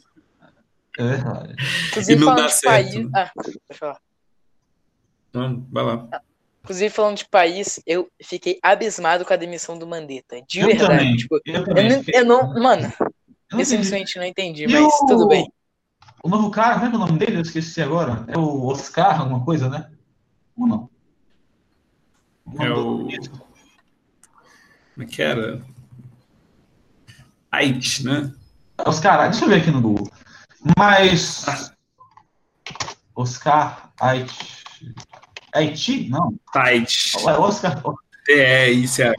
Inclusive, 1.89 2.21
e 2.21 2.25
não 2.25 2.35
dá 2.35 2.49
certo. 2.49 2.93
País... 2.93 3.09
Ah, 3.15 3.31
pode 3.35 3.59
falar. 3.73 4.01
Não, 5.33 5.67
vai 5.71 5.85
lá. 5.85 6.09
Inclusive, 6.69 6.91
falando 6.95 7.17
de 7.17 7.25
país, 7.27 7.81
eu 7.87 8.11
fiquei 8.23 8.59
abismado 8.63 9.25
com 9.25 9.33
a 9.33 9.37
demissão 9.37 9.79
do 9.79 9.87
Mandetta. 9.87 10.37
De 10.47 10.61
Eu 10.61 10.67
verdade. 10.67 10.87
também, 10.87 11.17
Tipo, 11.17 11.37
eu 11.47 11.55
eu, 11.55 11.65
também 11.65 11.89
não, 11.89 11.99
fiquei- 12.05 12.21
eu 12.21 12.25
não. 12.27 12.55
Mano, 12.63 12.93
Eu 13.51 13.59
eu 13.61 13.65
simplesmente 13.65 14.19
não 14.19 14.25
entendi, 14.27 14.65
E 14.65 14.69
mas 14.69 14.85
o- 15.01 15.07
tudo 15.07 15.27
bem. 15.27 15.51
O 16.23 16.29
novo 16.29 16.51
cara, 16.51 16.75
como 16.75 16.85
é 16.85 16.91
é 16.91 16.95
o 16.95 16.99
nome 16.99 17.19
dele? 17.19 17.37
Eu 17.39 17.41
esqueci 17.41 17.81
agora. 17.81 18.23
É 18.29 18.37
o 18.37 18.67
Oscar, 18.67 19.19
alguma 19.19 19.43
coisa, 19.43 19.71
né? 19.71 19.91
Ou 20.59 20.67
não? 20.67 20.91
É 22.61 22.71
o- 22.71 23.09
Como 24.95 25.03
é 25.03 25.07
que 25.07 25.23
era? 25.23 25.65
Ait, 27.51 28.05
né? 28.05 28.31
Oscar, 28.87 29.31
deixa 29.31 29.47
eu 29.47 29.49
ver 29.49 29.63
aqui 29.63 29.71
no 29.71 29.81
Google. 29.81 30.07
Mas. 30.77 31.47
Oscar 33.17 33.91
Haiti. 33.99 34.58
Haiti? 35.55 36.09
Não. 36.09 36.35
Tait. 36.53 37.13
É 37.27 37.31
Oscar. 37.33 37.83
T-E-I-C-H. 38.25 39.15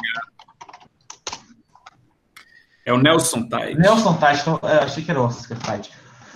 É 2.85 2.93
o 2.93 2.97
Nelson 2.97 3.47
Tait. 3.47 3.77
Nelson 3.77 4.13
Tait, 4.15 4.45
eu 4.45 4.59
achei 4.63 5.03
que 5.03 5.11
era 5.11 5.21
Oscar 5.21 5.57
Tait. 5.59 5.89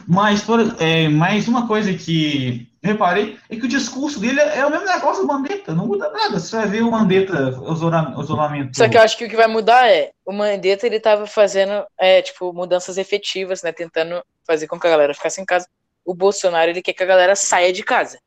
Mas, 0.07 0.41
por, 0.41 0.59
é, 0.81 1.07
mais 1.07 1.47
uma 1.47 1.67
coisa 1.67 1.93
que 1.93 2.67
reparei 2.83 3.39
é 3.49 3.55
que 3.55 3.65
o 3.65 3.69
discurso 3.69 4.19
dele 4.19 4.39
é 4.39 4.65
o 4.65 4.69
mesmo 4.69 4.85
negócio 4.85 5.21
do 5.21 5.27
Mandetta, 5.27 5.73
não 5.73 5.87
muda 5.87 6.09
nada. 6.11 6.39
Você 6.39 6.55
vai 6.57 6.67
ver 6.67 6.81
o 6.81 6.91
Mandetta, 6.91 7.59
o 7.61 7.73
isolamento. 7.73 8.75
Só 8.75 8.89
que 8.89 8.97
eu 8.97 9.01
acho 9.01 9.17
que 9.17 9.25
o 9.25 9.29
que 9.29 9.35
vai 9.35 9.47
mudar 9.47 9.89
é 9.89 10.11
o 10.25 10.33
Mandetta 10.33 10.85
ele 10.85 10.99
tava 10.99 11.25
fazendo 11.25 11.85
é, 11.97 12.21
tipo, 12.21 12.51
mudanças 12.51 12.97
efetivas, 12.97 13.63
né? 13.63 13.71
Tentando 13.71 14.21
fazer 14.45 14.67
com 14.67 14.79
que 14.79 14.87
a 14.87 14.89
galera 14.89 15.13
ficasse 15.13 15.39
em 15.39 15.45
casa. 15.45 15.67
O 16.05 16.13
Bolsonaro 16.13 16.69
ele 16.69 16.81
quer 16.81 16.93
que 16.93 17.03
a 17.03 17.07
galera 17.07 17.35
saia 17.35 17.71
de 17.71 17.83
casa. 17.83 18.19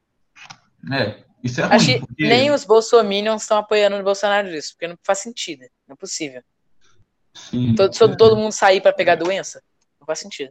É, 0.93 1.26
isso 1.47 1.61
é 1.61 1.65
Acho 1.65 1.87
ruim. 1.87 2.01
que 2.01 2.07
porque- 2.07 2.29
nem 2.29 2.51
os 2.51 2.65
bolsominions 2.65 3.43
estão 3.43 3.59
apoiando 3.59 3.97
o 3.97 4.03
Bolsonaro 4.03 4.49
nisso, 4.49 4.73
porque 4.75 4.87
não 4.89 4.99
faz 5.03 5.19
sentido. 5.21 5.63
Não 5.89 5.95
é 5.95 5.97
possível. 5.97 6.43
Sim, 7.35 7.75
Todo, 7.75 7.97
todo, 7.97 8.17
todo 8.17 8.37
mundo 8.37 8.53
sair 8.53 8.81
pra 8.81 8.93
pegar 8.93 9.15
doença? 9.17 9.63
Não 10.01 10.07
faz 10.07 10.19
sentido. 10.21 10.51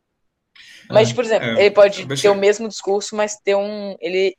Mas, 0.89 1.11
por 1.11 1.23
exemplo, 1.23 1.47
é, 1.49 1.61
ele 1.65 1.71
pode 1.71 2.05
deixa 2.05 2.23
ter 2.23 2.27
eu- 2.29 2.33
o 2.33 2.37
mesmo 2.37 2.67
discurso, 2.67 3.15
mas 3.15 3.37
ter 3.37 3.55
um. 3.55 3.95
Ele 3.99 4.35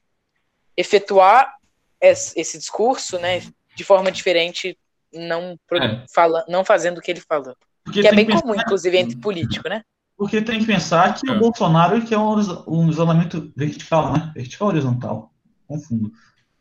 efetuar 0.77 1.55
esse, 2.01 2.39
esse 2.39 2.59
discurso, 2.59 3.19
né, 3.19 3.43
de 3.75 3.85
forma 3.85 4.11
diferente, 4.13 4.79
não, 5.13 5.59
pro- 5.67 5.79
É. 5.83 6.05
fala, 6.15 6.45
não 6.49 6.65
fazendo 6.65 6.99
o 6.99 7.01
que 7.01 7.11
ele 7.11 7.21
falou. 7.21 7.57
Porque 7.85 8.01
Que 8.03 8.09
é 8.09 8.13
bem 8.15 8.25
que 8.25 8.33
pensar- 8.33 8.43
comum, 8.43 8.55
inclusive, 8.55 8.97
entre 8.99 9.17
político, 9.17 9.69
né? 9.69 9.83
Porque 10.17 10.41
tem 10.41 10.59
que 10.61 10.67
pensar 10.67 11.15
que 11.15 11.29
É. 11.29 11.33
o 11.33 11.39
Bolsonaro 11.39 11.97
ele 11.97 12.07
quer 12.07 12.19
um, 12.19 12.35
um 12.67 12.89
isolamento 12.91 13.53
vertical, 13.57 14.13
né? 14.13 14.33
Vertical 14.35 14.69
horizontal? 14.69 15.33
Confundo. 15.67 16.11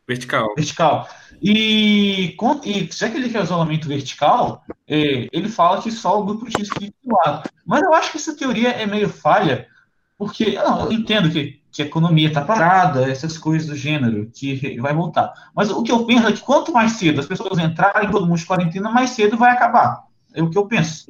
Vertical. 0.07 0.53
Vertical. 0.55 1.07
E, 1.41 2.33
com- 2.37 2.61
e 2.63 2.87
já 2.91 3.09
que 3.09 3.17
ele 3.17 3.29
quer 3.29 3.43
isolamento 3.43 3.87
vertical, 3.87 4.63
é, 4.87 5.27
ele 5.31 5.49
fala 5.49 5.81
que 5.81 5.91
só 5.91 6.19
o 6.19 6.25
grupo 6.25 6.45
risco 6.45 6.79
fica 6.79 6.93
lá. 7.25 7.43
Mas 7.65 7.81
eu 7.81 7.93
acho 7.93 8.11
que 8.11 8.17
essa 8.17 8.35
teoria 8.35 8.69
é 8.69 8.85
meio 8.85 9.09
falha, 9.09 9.67
porque 10.17 10.53
não, 10.55 10.85
eu 10.85 10.91
entendo 10.91 11.29
que, 11.29 11.59
que 11.71 11.81
a 11.81 11.85
economia 11.85 12.27
está 12.27 12.41
parada, 12.41 13.09
essas 13.09 13.37
coisas 13.37 13.67
do 13.67 13.75
gênero, 13.75 14.29
que 14.33 14.79
vai 14.79 14.93
voltar. 14.93 15.33
Mas 15.55 15.69
o 15.71 15.83
que 15.83 15.91
eu 15.91 16.05
penso 16.05 16.27
é 16.27 16.31
que 16.31 16.41
quanto 16.41 16.71
mais 16.71 16.93
cedo 16.93 17.19
as 17.19 17.25
pessoas 17.25 17.57
entrarem, 17.59 18.09
todo 18.09 18.27
mundo 18.27 18.37
de 18.39 18.45
quarentena, 18.45 18.89
mais 18.91 19.09
cedo 19.09 19.37
vai 19.37 19.51
acabar. 19.51 20.03
É 20.33 20.41
o 20.41 20.49
que 20.49 20.57
eu 20.57 20.67
penso. 20.67 21.07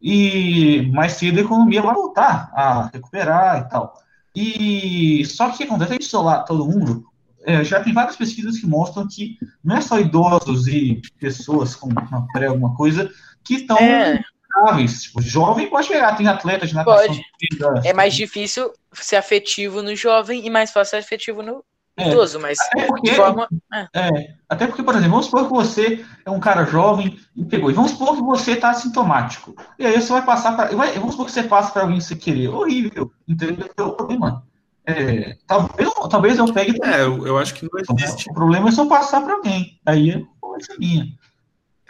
E 0.00 0.90
mais 0.94 1.12
cedo 1.12 1.38
a 1.38 1.42
economia 1.42 1.82
vai 1.82 1.94
voltar 1.94 2.50
a 2.54 2.90
recuperar 2.92 3.58
e 3.58 3.68
tal. 3.68 4.00
E 4.34 5.24
só 5.26 5.50
que 5.50 5.64
o 5.64 5.66
acontece 5.66 5.94
é 5.94 5.98
isolar 6.00 6.44
todo 6.44 6.64
mundo. 6.64 7.09
É, 7.44 7.64
já 7.64 7.82
tem 7.82 7.92
várias 7.92 8.16
pesquisas 8.16 8.58
que 8.58 8.66
mostram 8.66 9.06
que 9.08 9.36
não 9.64 9.76
é 9.76 9.80
só 9.80 9.98
idosos 9.98 10.66
e 10.66 11.00
pessoas 11.18 11.74
com 11.74 11.88
uma 11.88 12.26
pré 12.32 12.46
alguma 12.46 12.74
coisa 12.76 13.10
que 13.44 13.54
estão 13.54 13.76
É. 13.78 14.20
graves. 14.54 15.02
Tipo, 15.04 15.22
jovem 15.22 15.68
pode 15.70 15.88
pegar, 15.88 16.14
tem 16.16 16.26
atletas 16.28 16.68
de 16.70 16.74
natação. 16.74 17.06
Pode. 17.06 17.86
É 17.88 17.92
mais 17.94 18.14
difícil 18.14 18.70
ser 18.92 19.16
afetivo 19.16 19.82
no 19.82 19.94
jovem 19.96 20.44
e 20.46 20.50
mais 20.50 20.70
fácil 20.70 20.90
ser 20.90 20.96
afetivo 21.04 21.42
no 21.42 21.64
É. 21.96 22.08
idoso, 22.10 22.38
mas 22.40 22.58
Até 22.72 22.86
porque, 22.86 23.10
forma. 23.12 23.48
é, 23.94 24.34
até 24.48 24.66
porque, 24.66 24.82
por 24.82 24.94
exemplo, 24.94 25.10
vamos 25.10 25.26
supor 25.26 25.44
que 25.44 25.52
você 25.52 26.04
é 26.24 26.30
um 26.30 26.40
cara 26.40 26.64
jovem 26.64 27.18
e 27.36 27.44
pegou. 27.44 27.70
E 27.70 27.74
vamos 27.74 27.92
supor 27.92 28.16
que 28.16 28.22
você 28.22 28.52
está 28.52 28.70
assintomático. 28.70 29.54
E 29.78 29.86
aí 29.86 30.00
você 30.00 30.12
vai 30.12 30.24
passar 30.24 30.56
para. 30.56 30.70
Vamos 30.74 31.12
supor 31.12 31.26
que 31.26 31.32
você 31.32 31.42
passa 31.42 31.70
para 31.72 31.82
alguém 31.82 32.00
sem 32.00 32.16
querer. 32.16 32.48
Horrível. 32.48 33.12
Entendeu? 33.28 33.68
É 33.76 33.82
o 33.82 33.92
problema. 33.92 34.44
É, 34.86 35.36
talvez, 35.46 35.88
eu- 35.96 36.08
talvez 36.08 36.38
eu 36.38 36.52
pegue. 36.52 36.78
É, 36.84 37.02
eu, 37.02 37.26
eu 37.26 37.38
acho 37.38 37.54
que 37.54 37.68
não 37.70 37.96
existe. 37.98 38.30
O 38.30 38.34
problema 38.34 38.68
é 38.68 38.72
só 38.72 38.86
passar 38.86 39.20
para 39.22 39.34
alguém. 39.34 39.78
Aí 39.86 40.10
é 40.10 40.22
coisa 40.40 40.74
minha. 40.78 41.06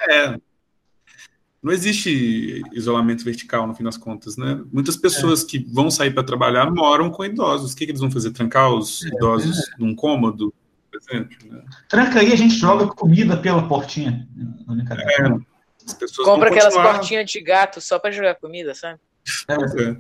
É. 0.09 0.37
Não 1.63 1.73
existe 1.73 2.63
isolamento 2.73 3.23
vertical, 3.23 3.67
no 3.67 3.75
fim 3.75 3.85
das 3.85 3.97
contas, 3.99 4.37
né? 4.37 4.63
Muitas 4.73 4.97
pessoas 4.97 5.45
que 5.45 5.59
vão 5.59 5.91
sair 5.91 6.11
para 6.13 6.23
trabalhar 6.25 6.71
moram 6.71 7.11
com 7.11 7.23
idosos. 7.25 7.73
O 7.73 7.77
que, 7.77 7.85
que 7.85 7.91
eles 7.93 8.01
vão 8.01 8.11
fazer? 8.11 8.31
Trancar 8.31 8.73
os 8.73 9.03
idosos 9.03 9.71
num 9.79 9.95
cômodo, 9.95 10.55
por 10.91 10.99
exemplo? 10.99 11.37
né? 11.51 11.63
Tranca 11.87 12.21
aí, 12.21 12.33
a 12.33 12.37
gente 12.37 12.55
joga 12.55 12.87
comida 12.87 13.37
pela 13.37 13.69
portinha. 13.69 14.27
Brincadeira. 14.67 15.39
As 15.87 15.93
pessoas 15.95 16.27
Compra 16.27 16.49
aquelas 16.49 16.75
portinhas 16.75 17.31
de 17.31 17.41
gato 17.43 17.79
só 17.81 17.99
pra 17.99 18.11
jogar 18.11 18.37
comida, 18.37 18.75
sabe? 18.75 18.99
É. 19.49 19.97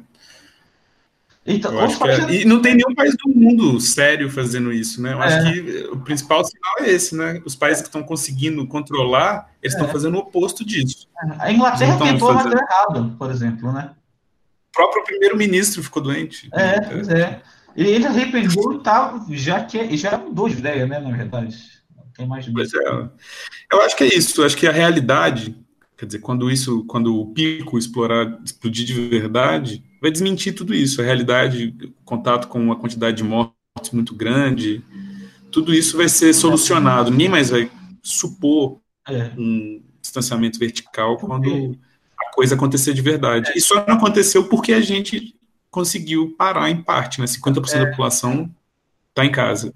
Então, 1.46 1.78
acho 1.80 2.04
é. 2.06 2.34
E 2.34 2.44
não 2.44 2.60
tem 2.60 2.74
nenhum 2.74 2.94
país 2.94 3.16
do 3.16 3.28
mundo 3.34 3.80
sério 3.80 4.30
fazendo 4.30 4.70
isso, 4.72 5.00
né? 5.00 5.14
Eu 5.14 5.22
acho 5.22 5.36
É. 5.38 5.52
que 5.52 5.88
o 5.90 5.98
principal 6.00 6.44
sinal 6.44 6.74
é 6.80 6.90
esse, 6.90 7.16
né? 7.16 7.40
Os 7.46 7.56
países 7.56 7.80
que 7.82 7.88
estão 7.88 8.02
conseguindo 8.02 8.66
controlar, 8.66 9.48
eles 9.62 9.72
estão 9.74 9.88
É. 9.88 9.92
fazendo 9.92 10.16
o 10.16 10.18
oposto 10.20 10.64
disso. 10.64 11.08
a 11.38 11.50
Inglaterra 11.52 11.98
tentou, 11.98 12.32
mas 12.32 12.42
fazer- 12.44 12.56
deu 12.56 12.64
errado, 12.64 13.16
por 13.18 13.30
exemplo, 13.30 13.72
né? 13.72 13.90
O 14.68 14.72
próprio 14.72 15.04
primeiro-ministro 15.04 15.82
ficou 15.82 16.02
doente. 16.02 16.48
É, 16.52 16.80
pois 16.80 17.08
é. 17.08 17.40
Ele, 17.76 18.06
arrependeu 18.06 18.72
e 18.74 18.82
tá, 18.82 19.24
já, 19.30 19.62
que, 19.64 19.96
já 19.96 20.16
mudou 20.18 20.48
de 20.48 20.58
ideia, 20.58 20.86
né, 20.86 20.98
na 20.98 21.10
verdade. 21.16 21.56
Tem 22.16 22.26
mais 22.26 22.44
de 22.44 22.52
Pois 22.52 22.72
é. 22.74 23.08
Eu 23.72 23.80
acho 23.82 23.96
que 23.96 24.04
é 24.04 24.14
isso. 24.14 24.40
Eu 24.40 24.46
acho 24.46 24.56
que 24.56 24.66
a 24.66 24.72
realidade, 24.72 25.56
quer 26.00 26.06
dizer, 26.06 26.20
quando 26.20 26.50
isso, 26.50 26.82
quando 26.84 27.14
o 27.20 27.26
pico 27.26 27.76
explorar, 27.76 28.40
explodir 28.42 28.86
de 28.86 28.94
verdade, 28.94 29.84
vai 30.00 30.10
desmentir 30.10 30.54
tudo 30.54 30.74
isso. 30.74 30.98
A 31.02 31.04
realidade, 31.04 31.76
o 31.84 31.92
contato 32.06 32.48
com 32.48 32.58
uma 32.58 32.74
quantidade 32.74 33.18
de 33.18 33.22
mortes 33.22 33.52
muito 33.92 34.14
grande, 34.14 34.82
tudo 35.52 35.74
isso 35.74 35.98
vai 35.98 36.08
ser 36.08 36.32
solucionado. 36.32 37.10
Ninguém 37.10 37.28
mais 37.28 37.50
vai 37.50 37.70
supor 38.02 38.80
É. 39.06 39.30
um 39.36 39.82
distanciamento 40.00 40.58
vertical 40.58 41.18
quando 41.18 41.76
a 42.18 42.32
coisa 42.34 42.54
acontecer 42.54 42.94
de 42.94 43.02
verdade. 43.02 43.52
E 43.54 43.60
só 43.60 43.74
não 43.86 43.96
aconteceu 43.96 44.48
porque 44.48 44.72
a 44.72 44.80
gente 44.80 45.34
conseguiu 45.70 46.34
parar 46.38 46.70
em 46.70 46.82
parte, 46.82 47.20
né? 47.20 47.26
50% 47.26 47.78
da 47.84 47.90
população 47.90 48.50
está 49.10 49.22
em 49.22 49.30
casa. 49.30 49.74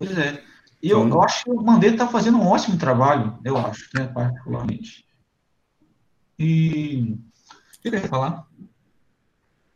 Pois 0.00 0.18
é. 0.18 0.42
E 0.82 0.90
eu, 0.90 1.04
Então- 1.06 1.18
eu 1.18 1.22
acho 1.22 1.44
que 1.44 1.50
o 1.50 1.62
Mandetta 1.62 1.92
está 1.94 2.08
fazendo 2.08 2.38
um 2.38 2.46
ótimo 2.48 2.76
trabalho, 2.76 3.38
eu 3.44 3.56
acho, 3.56 3.88
né, 3.94 4.06
particularmente. 4.06 5.04
E. 6.40 7.02
O 7.76 7.82
que 7.82 7.88
eu 7.88 7.92
ia 7.92 8.08
falar? 8.08 8.46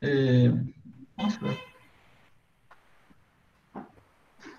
É... 0.01 0.49
Nossa. 1.17 1.39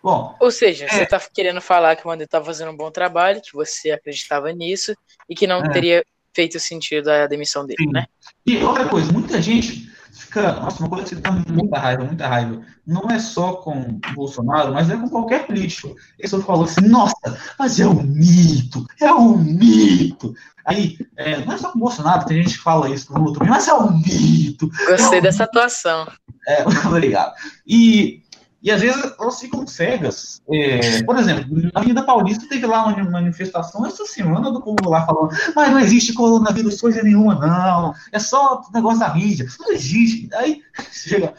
Bom, 0.03 0.38
Ou 0.39 0.51
seja, 0.51 0.86
É. 0.86 0.89
você 0.89 1.06
tá 1.08 1.20
querendo 1.34 1.60
falar 1.60 1.95
que 1.95 2.06
o 2.06 2.08
Mandetta 2.08 2.38
tá 2.39 2.45
fazendo 2.45 2.70
um 2.70 2.78
bom 2.78 2.91
trabalho, 2.91 3.41
que 3.41 3.53
você 3.53 3.89
acreditava 3.89 4.51
nisso 4.51 4.95
e 5.28 5.34
que 5.34 5.47
não 5.47 5.64
É. 5.64 5.70
teria 5.72 6.06
feito 6.32 6.60
sentido 6.60 7.10
a 7.10 7.26
demissão 7.26 7.66
dele, 7.66 7.84
Sim. 7.84 7.91
né? 7.91 8.06
E 8.45 8.58
outra 8.58 8.88
coisa, 8.88 9.12
muita 9.12 9.41
gente 9.41 9.85
fica. 10.16 10.53
Nossa, 10.53 10.80
uma 10.80 10.89
coisa 10.89 11.05
que 11.05 11.16
dá 11.16 11.32
muita 11.32 11.78
raiva, 11.78 12.03
muita 12.03 12.28
raiva. 12.28 12.61
Não 12.86 13.09
é 13.09 13.20
só 13.20 13.53
com 13.53 13.80
o 13.80 14.13
Bolsonaro, 14.13 14.74
mas 14.74 14.89
é 14.89 14.97
com 14.97 15.09
qualquer 15.09 15.45
político. 15.45 15.95
Esse 16.20 16.36
outro 16.36 16.47
falou 16.47 16.66
assim: 16.66 16.88
nossa, 16.88 17.16
mas 17.57 17.80
é 17.80 17.88
um 17.88 18.01
mito, 18.01 18.86
é 19.01 19.13
um 19.13 19.38
mito. 19.38 20.34
Aí, 20.66 20.97
é, 21.16 21.45
não 21.45 21.53
é 21.53 21.57
só 21.57 21.72
com 21.72 21.78
o 21.78 21.82
Bolsonaro, 21.82 22.26
tem 22.26 22.41
gente 22.41 22.57
que 22.57 22.63
fala 22.63 22.89
isso 22.89 23.07
com 23.07 23.20
o 23.20 23.24
outro, 23.24 23.45
mas 23.45 23.68
é 23.68 23.74
um 23.74 23.97
mito. 23.99 24.68
Gostei 24.88 25.20
Não. 25.20 25.22
dessa 25.22 25.43
atuação. 25.43 26.07
É, 26.47 26.63
obrigado. 26.88 27.34
E, 27.68 28.24
e 28.66 28.72
às 28.72 28.82
vezes 28.82 29.13
elas 29.20 29.39
ficam 29.39 29.68
cegas. 29.68 30.41
É, 30.51 31.03
por 31.03 31.16
exemplo, 31.20 31.45
na 31.55 31.70
Avenida 31.76 32.01
Paulista 32.01 32.49
teve 32.49 32.66
lá 32.66 32.88
uma 32.88 33.11
manifestação 33.11 33.86
essa 33.86 34.07
semana 34.07 34.51
do 34.51 34.59
povo 34.59 34.89
lá 34.89 35.05
falando, 35.05 35.30
mas 35.55 35.70
não 35.70 35.80
existe 35.80 36.13
coronavírus 36.13 36.82
coisa 36.82 37.03
nenhuma, 37.03 37.36
não. 37.36 37.93
É 38.11 38.18
só 38.18 38.63
negócio 38.74 38.99
da 38.99 39.13
mídia. 39.13 39.45
Não 39.59 39.72
existe. 39.72 40.28
Aí 40.34 40.63
chega, 40.91 41.36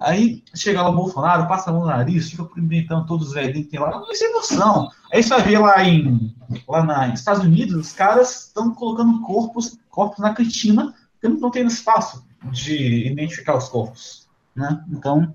aí 0.00 0.42
chega 0.52 0.82
lá 0.82 0.88
o 0.88 0.96
Bolsonaro, 0.96 1.46
passa 1.46 1.70
a 1.70 1.72
mão 1.72 1.82
no 1.82 1.86
nariz, 1.86 2.28
fica 2.28 2.42
cumprimentando 2.42 3.06
todos 3.06 3.28
os 3.28 3.34
velhinhos 3.34 3.66
que 3.66 3.70
tem 3.70 3.78
lá. 3.78 3.92
Não 3.92 4.08
tem 4.08 4.32
noção. 4.32 4.90
Aí 5.12 5.22
você 5.22 5.28
vai 5.28 5.42
ver 5.42 5.58
lá 5.60 5.84
em 5.84 6.34
lá 6.66 6.82
na, 6.82 7.06
nos 7.06 7.20
Estados 7.20 7.44
Unidos, 7.44 7.86
os 7.86 7.92
caras 7.92 8.46
estão 8.46 8.74
colocando 8.74 9.20
corpos, 9.20 9.78
corpos 9.88 10.18
na 10.18 10.34
cantina, 10.34 10.92
porque 11.12 11.28
não 11.40 11.52
tendo 11.52 11.70
espaço 11.70 12.26
de 12.50 13.06
identificar 13.12 13.56
os 13.56 13.68
corpos. 13.68 14.28
Né? 14.56 14.84
Então, 14.90 15.32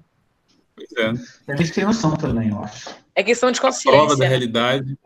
é. 0.97 1.51
a 1.51 1.55
gente 1.55 1.71
tem 1.71 1.85
noção 1.85 2.15
também, 2.15 2.49
eu 2.49 2.63
acho. 2.63 2.89
É 3.15 3.23
questão 3.23 3.51
de 3.51 3.59
A 3.59 3.61
prova 3.61 3.73
consciência. 3.73 4.07
da 4.09 4.23
né? 4.23 4.27
realidade. 4.27 4.97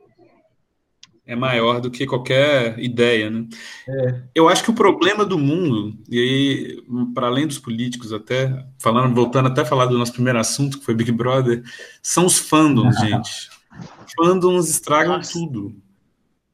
é 1.26 1.36
maior 1.36 1.80
do 1.80 1.90
que 1.90 2.06
qualquer 2.06 2.78
ideia, 2.80 3.30
né? 3.30 3.48
É. 3.88 4.22
Eu 4.36 4.50
acho 4.50 4.64
que 4.64 4.72
o 4.72 4.76
problema 4.76 5.26
do 5.26 5.38
mundo, 5.38 5.98
e 6.10 6.20
aí, 6.20 6.84
para 7.14 7.28
além 7.28 7.48
dos 7.48 7.60
políticos 7.60 8.12
até, 8.14 8.66
falando, 8.78 9.16
voltando 9.16 9.48
até 9.48 9.62
a 9.62 9.66
falar 9.66 9.86
do 9.86 9.98
nosso 9.98 10.14
primeiro 10.14 10.40
assunto, 10.40 10.80
que 10.80 10.86
foi 10.86 10.94
Big 10.94 11.12
Brother, 11.12 11.64
são 12.02 12.26
os 12.26 12.38
fandoms, 12.38 12.98
ah. 12.98 13.06
gente. 13.06 13.50
Fandoms 14.16 14.70
estragam 14.70 15.18
Nossa. 15.18 15.34
tudo. 15.34 15.76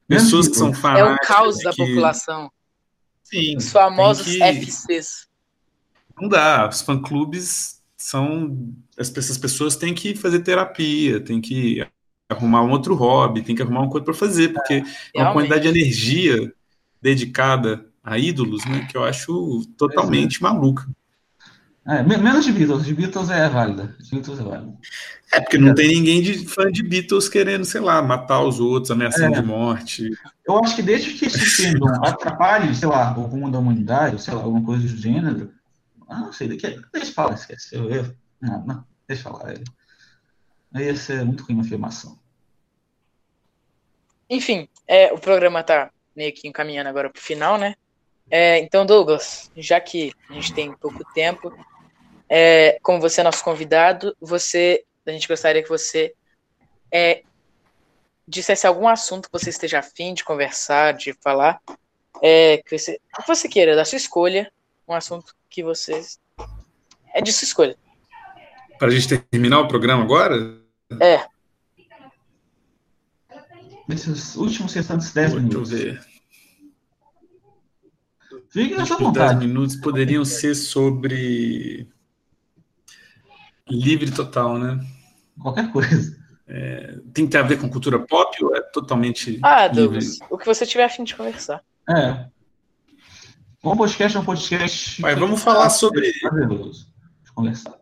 Pessoas 0.06 0.48
que 0.48 0.56
são 0.56 0.72
fanáticas. 0.72 1.10
É 1.10 1.14
o 1.14 1.28
caos 1.28 1.58
da 1.58 1.70
que... 1.70 1.76
população. 1.76 2.50
Sim. 3.22 3.56
Os 3.56 3.70
famosos 3.70 4.26
que... 4.26 4.42
FCs. 4.42 5.28
Não 6.20 6.28
dá. 6.28 6.68
Os 6.68 6.82
fã-clubes 6.82 7.80
são. 7.96 8.74
Essas 9.00 9.38
pessoas 9.38 9.76
têm 9.76 9.94
que 9.94 10.14
fazer 10.14 10.40
terapia, 10.40 11.20
têm 11.20 11.40
que 11.40 11.86
arrumar 12.28 12.62
um 12.62 12.70
outro 12.70 12.94
hobby, 12.94 13.42
tem 13.42 13.56
que 13.56 13.62
arrumar 13.62 13.80
uma 13.80 13.90
coisa 13.90 14.04
para 14.04 14.14
fazer, 14.14 14.52
porque 14.52 14.74
é, 14.74 14.84
é 15.16 15.22
uma 15.22 15.32
quantidade 15.32 15.62
de 15.62 15.80
energia 15.80 16.52
dedicada 17.00 17.86
a 18.04 18.18
ídolos, 18.18 18.64
né, 18.66 18.86
que 18.90 18.96
eu 18.96 19.04
acho 19.04 19.62
totalmente 19.76 20.38
é. 20.38 20.42
maluca. 20.42 20.86
É, 21.86 22.02
menos 22.02 22.44
de 22.44 22.52
Beatles, 22.52 22.84
de 22.84 22.94
Beatles 22.94 23.30
é 23.30 23.48
válida. 23.48 23.96
De 23.98 24.10
Beatles 24.10 24.38
é 24.38 24.42
válida. 24.42 24.74
É, 25.32 25.40
porque 25.40 25.56
não 25.56 25.74
tem 25.74 25.88
ninguém 25.88 26.20
de 26.20 26.46
fã 26.46 26.70
de 26.70 26.82
Beatles 26.82 27.28
querendo, 27.28 27.64
sei 27.64 27.80
lá, 27.80 28.02
matar 28.02 28.42
os 28.42 28.60
outros, 28.60 28.90
ameaçando 28.90 29.34
é. 29.34 29.40
de 29.40 29.46
morte. 29.46 30.10
Eu 30.46 30.62
acho 30.62 30.76
que 30.76 30.82
desde 30.82 31.14
que 31.14 31.24
esse 31.24 31.38
fandom 31.38 31.88
atrapalhe, 32.04 32.74
sei 32.74 32.86
lá, 32.86 33.16
o 33.18 33.22
rumo 33.22 33.50
da 33.50 33.58
humanidade, 33.58 34.22
sei 34.22 34.34
lá, 34.34 34.42
alguma 34.42 34.62
coisa 34.62 34.86
do 34.86 34.96
gênero, 34.96 35.52
ah, 36.08 36.20
não 36.20 36.32
sei, 36.32 36.48
deixa 36.48 36.68
eu 36.94 37.06
falar, 37.06 37.34
esquece. 37.34 37.74
Eu, 37.74 37.88
eu, 37.88 38.14
não, 38.40 38.66
não, 38.66 38.84
deixa. 39.10 39.30
Aí 40.72 40.84
ia 40.84 40.96
ser 40.96 41.24
muito 41.24 41.42
ruim 41.42 41.54
uma 41.54 41.64
afirmação. 41.64 42.18
Enfim, 44.28 44.68
é, 44.86 45.12
o 45.12 45.18
programa 45.18 45.62
tá 45.64 45.90
meio 46.14 46.32
que 46.32 46.46
encaminhando 46.46 46.88
agora 46.88 47.10
pro 47.10 47.20
final, 47.20 47.58
né? 47.58 47.74
É, 48.30 48.58
então, 48.58 48.86
Douglas, 48.86 49.50
já 49.56 49.80
que 49.80 50.12
a 50.28 50.34
gente 50.34 50.54
tem 50.54 50.72
pouco 50.76 51.04
tempo, 51.12 51.52
é, 52.28 52.78
como 52.80 53.00
você 53.00 53.20
é 53.20 53.24
nosso 53.24 53.42
convidado, 53.42 54.16
você, 54.20 54.84
a 55.04 55.10
gente 55.10 55.26
gostaria 55.26 55.62
que 55.62 55.68
você 55.68 56.14
é, 56.92 57.24
dissesse 58.28 58.68
algum 58.68 58.86
assunto 58.86 59.28
que 59.28 59.32
você 59.32 59.50
esteja 59.50 59.80
afim 59.80 60.14
de 60.14 60.22
conversar, 60.22 60.94
de 60.94 61.12
falar, 61.14 61.60
é, 62.22 62.58
que 62.58 62.78
você, 62.78 63.00
que 63.16 63.26
você 63.26 63.48
queira, 63.48 63.74
da 63.74 63.84
sua 63.84 63.96
escolha, 63.96 64.52
um 64.86 64.94
assunto 64.94 65.34
que 65.48 65.64
você 65.64 66.00
é 67.12 67.20
de 67.20 67.32
sua 67.32 67.46
escolha. 67.46 67.76
Para 68.80 68.88
a 68.88 68.92
gente 68.92 69.18
terminar 69.18 69.60
o 69.60 69.68
programa 69.68 70.02
agora? 70.02 70.58
É. 70.98 71.26
Nesses 73.86 74.36
últimos 74.36 74.72
restantes 74.72 75.12
10 75.12 75.34
minutos. 75.34 75.68
Deixa 75.68 75.86
eu 75.86 75.92
ver. 75.92 76.04
Fique 78.48 78.74
na 78.74 78.86
sua 78.86 78.96
vontade. 78.96 79.40
10 79.40 79.50
minutos 79.50 79.76
poderiam 79.76 80.24
ser 80.24 80.54
sobre 80.54 81.86
livre 83.68 84.10
total, 84.10 84.58
né? 84.58 84.80
Qualquer 85.38 85.70
coisa. 85.70 86.18
É, 86.48 86.98
tem 87.12 87.26
que 87.26 87.32
ter 87.32 87.38
a 87.38 87.42
ver 87.42 87.60
com 87.60 87.68
cultura 87.68 87.98
pop 87.98 88.42
ou 88.42 88.56
é 88.56 88.62
totalmente. 88.62 89.38
Ah, 89.42 89.68
Douglas, 89.68 90.14
livre? 90.14 90.26
o 90.30 90.38
que 90.38 90.46
você 90.46 90.64
tiver 90.64 90.84
a 90.84 90.88
fim 90.88 91.04
de 91.04 91.14
conversar. 91.14 91.62
É. 91.86 92.30
Um 93.62 93.76
podcast 93.76 94.16
é 94.16 94.20
um 94.20 94.24
podcast. 94.24 95.02
Mas 95.02 95.18
vamos 95.18 95.42
falar 95.42 95.68
sobre. 95.68 96.10
Conversar 97.34 97.79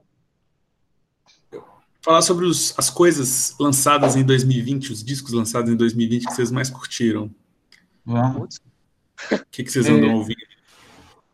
falar 2.01 2.22
sobre 2.22 2.44
os, 2.44 2.74
as 2.76 2.90
coisas 2.90 3.55
lançadas 3.59 4.16
em 4.16 4.24
2020, 4.24 4.92
os 4.92 5.05
discos 5.05 5.32
lançados 5.32 5.70
em 5.70 5.76
2020 5.76 6.26
que 6.26 6.34
vocês 6.34 6.51
mais 6.51 6.70
curtiram. 6.70 7.30
Vamos. 8.05 8.61
O 9.32 9.38
que, 9.51 9.64
que 9.64 9.70
vocês 9.70 9.86
andam 9.86 10.11
é, 10.11 10.14
ouvindo? 10.14 10.38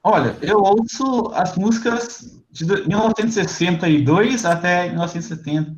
Olha, 0.03 0.37
eu 0.43 0.59
ouço 0.59 1.31
as 1.35 1.57
músicas 1.57 2.39
de 2.51 2.65
1962 2.65 4.45
até 4.45 4.89
1970. 4.89 5.77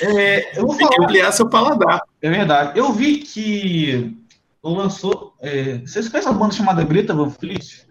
É, 0.00 0.58
eu 0.58 0.66
vou 0.66 0.76
Tem 0.76 0.86
falar, 0.86 0.96
que 0.96 1.02
ampliar 1.02 1.32
seu 1.32 1.48
paladar. 1.48 2.02
É 2.20 2.30
verdade. 2.30 2.78
Eu 2.78 2.92
vi 2.92 3.18
que 3.18 4.16
lançou. 4.62 5.34
É, 5.40 5.78
vocês 5.78 6.08
conhecem 6.08 6.30
uma 6.30 6.38
banda 6.38 6.54
chamada 6.54 6.84
Greta 6.84 7.14
Van 7.14 7.30
Fleet? 7.30 7.86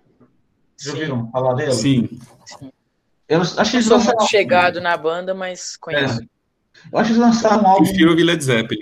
Já 0.80 0.93
ouviram 0.93 1.30
falar 1.32 1.53
dela? 1.55 1.74
Sim. 1.74 2.09
Sim. 2.45 2.72
Eu 3.32 3.42
acho 3.42 3.72
que 3.72 3.78
eles 3.78 3.86
sou 3.86 3.98
muito 3.98 4.28
chegado 4.28 4.82
na 4.82 4.98
banda, 4.98 5.34
mas 5.34 5.78
conheço. 5.78 6.22
É. 6.22 6.26
Eu 6.92 7.00
acho 7.00 7.12
que 7.12 7.18
eles 7.18 7.26
lançaram 7.26 7.64
um 7.64 7.68
álbum. 7.68 7.86
Prefiro 7.86 8.14
Led 8.14 8.44
Zeppelin. 8.44 8.82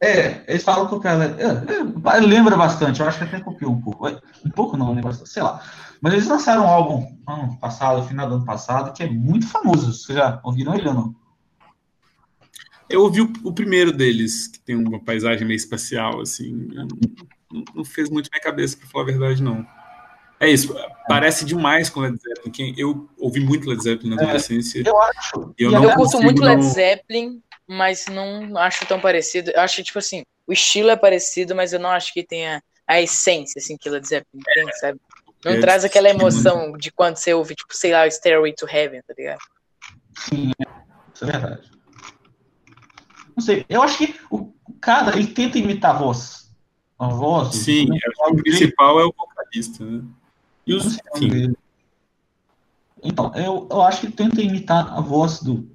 É, 0.00 0.44
eles 0.46 0.62
falam 0.62 0.86
que 0.86 0.94
o 0.94 1.00
cara. 1.00 1.36
É, 1.36 2.16
é, 2.16 2.20
lembra 2.20 2.56
bastante, 2.56 3.00
eu 3.00 3.08
acho 3.08 3.18
que 3.18 3.24
até 3.24 3.40
copiou 3.40 3.72
um 3.72 3.80
pouco. 3.80 4.08
Um 4.46 4.50
pouco 4.50 4.76
não, 4.76 4.90
lembra 4.90 5.10
bastante, 5.10 5.30
sei 5.30 5.42
lá. 5.42 5.60
Mas 6.00 6.12
eles 6.12 6.28
lançaram 6.28 6.62
um 6.62 6.68
álbum 6.68 7.18
ano 7.26 7.58
passado, 7.58 8.06
final 8.06 8.28
do 8.28 8.36
ano 8.36 8.44
passado, 8.44 8.92
que 8.92 9.02
é 9.02 9.10
muito 9.10 9.48
famoso. 9.48 9.92
Vocês 9.92 10.16
já 10.16 10.40
ouviram 10.44 10.76
ele 10.76 10.86
ou 10.86 10.94
não? 10.94 11.16
Eu 12.88 13.02
ouvi 13.02 13.20
o, 13.20 13.32
o, 13.42 13.52
primeiro 13.52 13.92
deles, 13.92 14.46
que 14.46 14.60
tem 14.60 14.76
uma 14.76 15.00
paisagem 15.00 15.44
meio 15.44 15.56
espacial, 15.56 16.20
assim. 16.20 16.52
Não, 16.72 16.86
não, 17.74 17.84
fez 17.84 18.08
muito 18.08 18.30
minha 18.32 18.40
cabeça, 18.40 18.76
pra 18.76 18.86
falar 18.86 19.04
a 19.04 19.06
verdade, 19.08 19.42
não. 19.42 19.66
É 20.40 20.48
isso, 20.48 20.74
parece 21.06 21.44
demais 21.44 21.90
com 21.90 22.00
Led 22.00 22.16
Zeppelin. 22.18 22.74
Eu 22.78 23.10
ouvi 23.18 23.40
muito 23.40 23.68
Led 23.68 23.82
Zeppelin 23.82 24.14
na 24.14 24.22
é, 24.22 24.24
adolescência. 24.24 24.82
eu 24.86 25.02
acho. 25.02 25.54
Eu, 25.58 25.70
eu 25.70 25.94
curto 25.94 26.18
muito 26.22 26.42
Led 26.42 26.62
Zeppelin, 26.62 27.42
mas 27.68 28.06
não 28.06 28.56
acho 28.56 28.86
tão 28.86 28.98
parecido. 28.98 29.50
Eu 29.50 29.60
acho, 29.60 29.82
tipo 29.82 29.98
assim, 29.98 30.22
o 30.46 30.52
estilo 30.52 30.88
é 30.88 30.96
parecido, 30.96 31.54
mas 31.54 31.74
eu 31.74 31.78
não 31.78 31.90
acho 31.90 32.14
que 32.14 32.24
tenha 32.24 32.62
a 32.86 33.02
essência, 33.02 33.58
assim, 33.58 33.76
que 33.76 33.90
Led 33.90 34.08
Zeppelin 34.08 34.42
tem, 34.42 34.68
é, 34.68 34.72
sabe? 34.72 35.00
Não 35.44 35.52
é 35.52 35.60
traz 35.60 35.84
aquela 35.84 36.08
emoção 36.08 36.72
de 36.72 36.90
quando 36.90 37.16
você 37.16 37.34
ouve, 37.34 37.54
tipo, 37.54 37.76
sei 37.76 37.92
lá, 37.92 38.08
Stairway 38.10 38.54
to 38.54 38.66
Heaven, 38.66 39.02
tá 39.06 39.14
ligado? 39.16 39.40
Sim, 40.16 40.52
isso 41.14 41.24
é 41.24 41.26
verdade. 41.26 41.70
Não 43.36 43.44
sei, 43.44 43.64
eu 43.68 43.82
acho 43.82 43.98
que 43.98 44.18
o 44.30 44.52
cara, 44.80 45.16
ele 45.16 45.28
tenta 45.28 45.58
imitar 45.58 45.94
a 45.94 45.98
voz. 45.98 46.50
A 46.98 47.08
voz. 47.08 47.56
Sim, 47.56 47.86
né? 47.88 47.98
o 48.28 48.36
principal 48.36 49.00
é 49.00 49.04
o 49.04 49.14
vocalista, 49.16 49.84
né? 49.84 50.02
E 50.70 50.74
os, 50.74 50.98
enfim. 51.16 51.52
Então, 53.02 53.32
eu, 53.34 53.66
eu 53.68 53.82
acho 53.82 54.02
que 54.02 54.12
tenta 54.12 54.40
imitar 54.40 54.86
a 54.96 55.00
voz 55.00 55.40
do, 55.40 55.68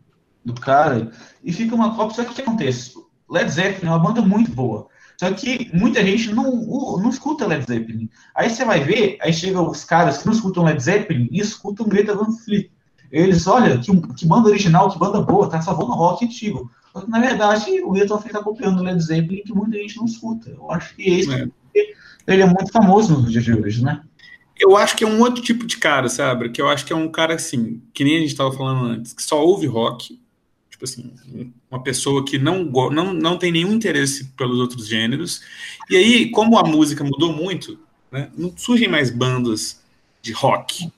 do 0.43 0.53
cara 0.53 1.11
e 1.43 1.51
fica 1.51 1.75
uma 1.75 1.95
cópia. 1.95 2.15
Só 2.15 2.23
que 2.23 2.31
o 2.31 2.33
que 2.33 2.41
acontece? 2.41 2.93
Led 3.29 3.51
Zeppelin 3.51 3.87
é 3.87 3.89
uma 3.89 3.99
banda 3.99 4.21
muito 4.21 4.51
boa. 4.51 4.87
Só 5.19 5.31
que 5.33 5.69
muita 5.73 6.01
gente 6.05 6.33
não, 6.33 6.65
não 6.97 7.09
escuta 7.09 7.45
Led 7.45 7.65
Zeppelin. 7.65 8.09
Aí 8.33 8.49
você 8.49 8.63
vai 8.63 8.83
ver, 8.83 9.17
aí 9.21 9.33
chegam 9.33 9.69
os 9.69 9.83
caras 9.83 10.19
que 10.19 10.25
não 10.25 10.33
escutam 10.33 10.63
Led 10.63 10.81
Zeppelin 10.81 11.27
e 11.29 11.39
escutam 11.39 11.87
Greta 11.87 12.15
Van 12.15 12.31
Fleet. 12.31 12.71
Eles, 13.11 13.47
olha, 13.47 13.77
que, 13.77 13.91
que 14.13 14.25
banda 14.25 14.49
original, 14.49 14.89
que 14.89 14.99
banda 14.99 15.21
boa, 15.21 15.49
tá 15.49 15.61
salvando 15.61 15.91
rock 15.91 16.23
antigo. 16.23 16.71
Na 17.07 17.19
verdade, 17.19 17.81
o 17.83 17.91
Greta 17.91 18.13
Van 18.13 18.21
Fleet 18.21 18.33
tá 18.33 18.43
copiando 18.43 18.79
o 18.79 18.83
Led 18.83 19.01
Zeppelin 19.01 19.43
que 19.43 19.53
muita 19.53 19.77
gente 19.77 19.97
não 19.97 20.05
escuta. 20.05 20.51
Eu 20.51 20.71
acho 20.71 20.95
que 20.95 21.03
esse, 21.03 21.33
é. 21.33 21.47
ele 22.27 22.43
é 22.43 22.45
muito 22.45 22.71
famoso 22.71 23.19
nos 23.21 23.31
dias 23.31 23.43
de 23.43 23.53
hoje, 23.53 23.83
né? 23.83 24.01
Eu 24.57 24.77
acho 24.77 24.95
que 24.95 25.03
é 25.03 25.07
um 25.07 25.19
outro 25.21 25.41
tipo 25.41 25.65
de 25.65 25.77
cara, 25.77 26.07
sabe? 26.07 26.49
Que 26.49 26.61
eu 26.61 26.69
acho 26.69 26.85
que 26.85 26.93
é 26.93 26.95
um 26.95 27.09
cara 27.09 27.35
assim, 27.35 27.81
que 27.93 28.03
nem 28.03 28.17
a 28.17 28.19
gente 28.19 28.31
estava 28.31 28.51
falando 28.51 28.85
antes, 28.85 29.13
que 29.13 29.21
só 29.23 29.43
ouve 29.43 29.67
rock. 29.67 30.19
Tipo 30.69 30.85
assim, 30.85 31.13
uma 31.69 31.81
pessoa 31.81 32.25
que 32.25 32.37
não, 32.37 32.63
não, 32.63 33.13
não 33.13 33.37
tem 33.37 33.51
nenhum 33.51 33.73
interesse 33.73 34.25
pelos 34.37 34.59
outros 34.59 34.87
gêneros. 34.87 35.41
E 35.89 35.95
aí, 35.95 36.31
como 36.31 36.57
a 36.57 36.63
música 36.63 37.03
mudou 37.03 37.31
muito, 37.31 37.79
né, 38.11 38.29
não 38.35 38.55
surgem 38.57 38.87
mais 38.87 39.09
bandas 39.09 39.81
de 40.21 40.31
rock. 40.31 40.91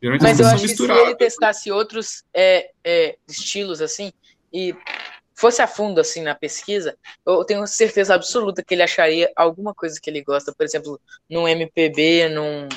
Geralmente 0.00 0.22
Mas 0.22 0.40
eu 0.40 0.46
acho 0.46 0.66
que 0.66 0.76
se 0.76 0.90
ele 0.90 1.14
testasse 1.16 1.70
outros 1.70 2.22
é, 2.32 2.70
é, 2.84 3.18
estilos, 3.28 3.80
assim, 3.80 4.12
e 4.52 4.74
fosse 5.38 5.62
a 5.62 5.68
fundo 5.68 6.00
assim 6.00 6.20
na 6.20 6.34
pesquisa, 6.34 6.98
eu 7.24 7.44
tenho 7.44 7.64
certeza 7.64 8.12
absoluta 8.12 8.60
que 8.60 8.74
ele 8.74 8.82
acharia 8.82 9.30
alguma 9.36 9.72
coisa 9.72 10.00
que 10.00 10.10
ele 10.10 10.20
gosta, 10.20 10.52
por 10.52 10.64
exemplo, 10.66 11.00
num 11.30 11.46
MPB, 11.46 12.28
num. 12.28 12.68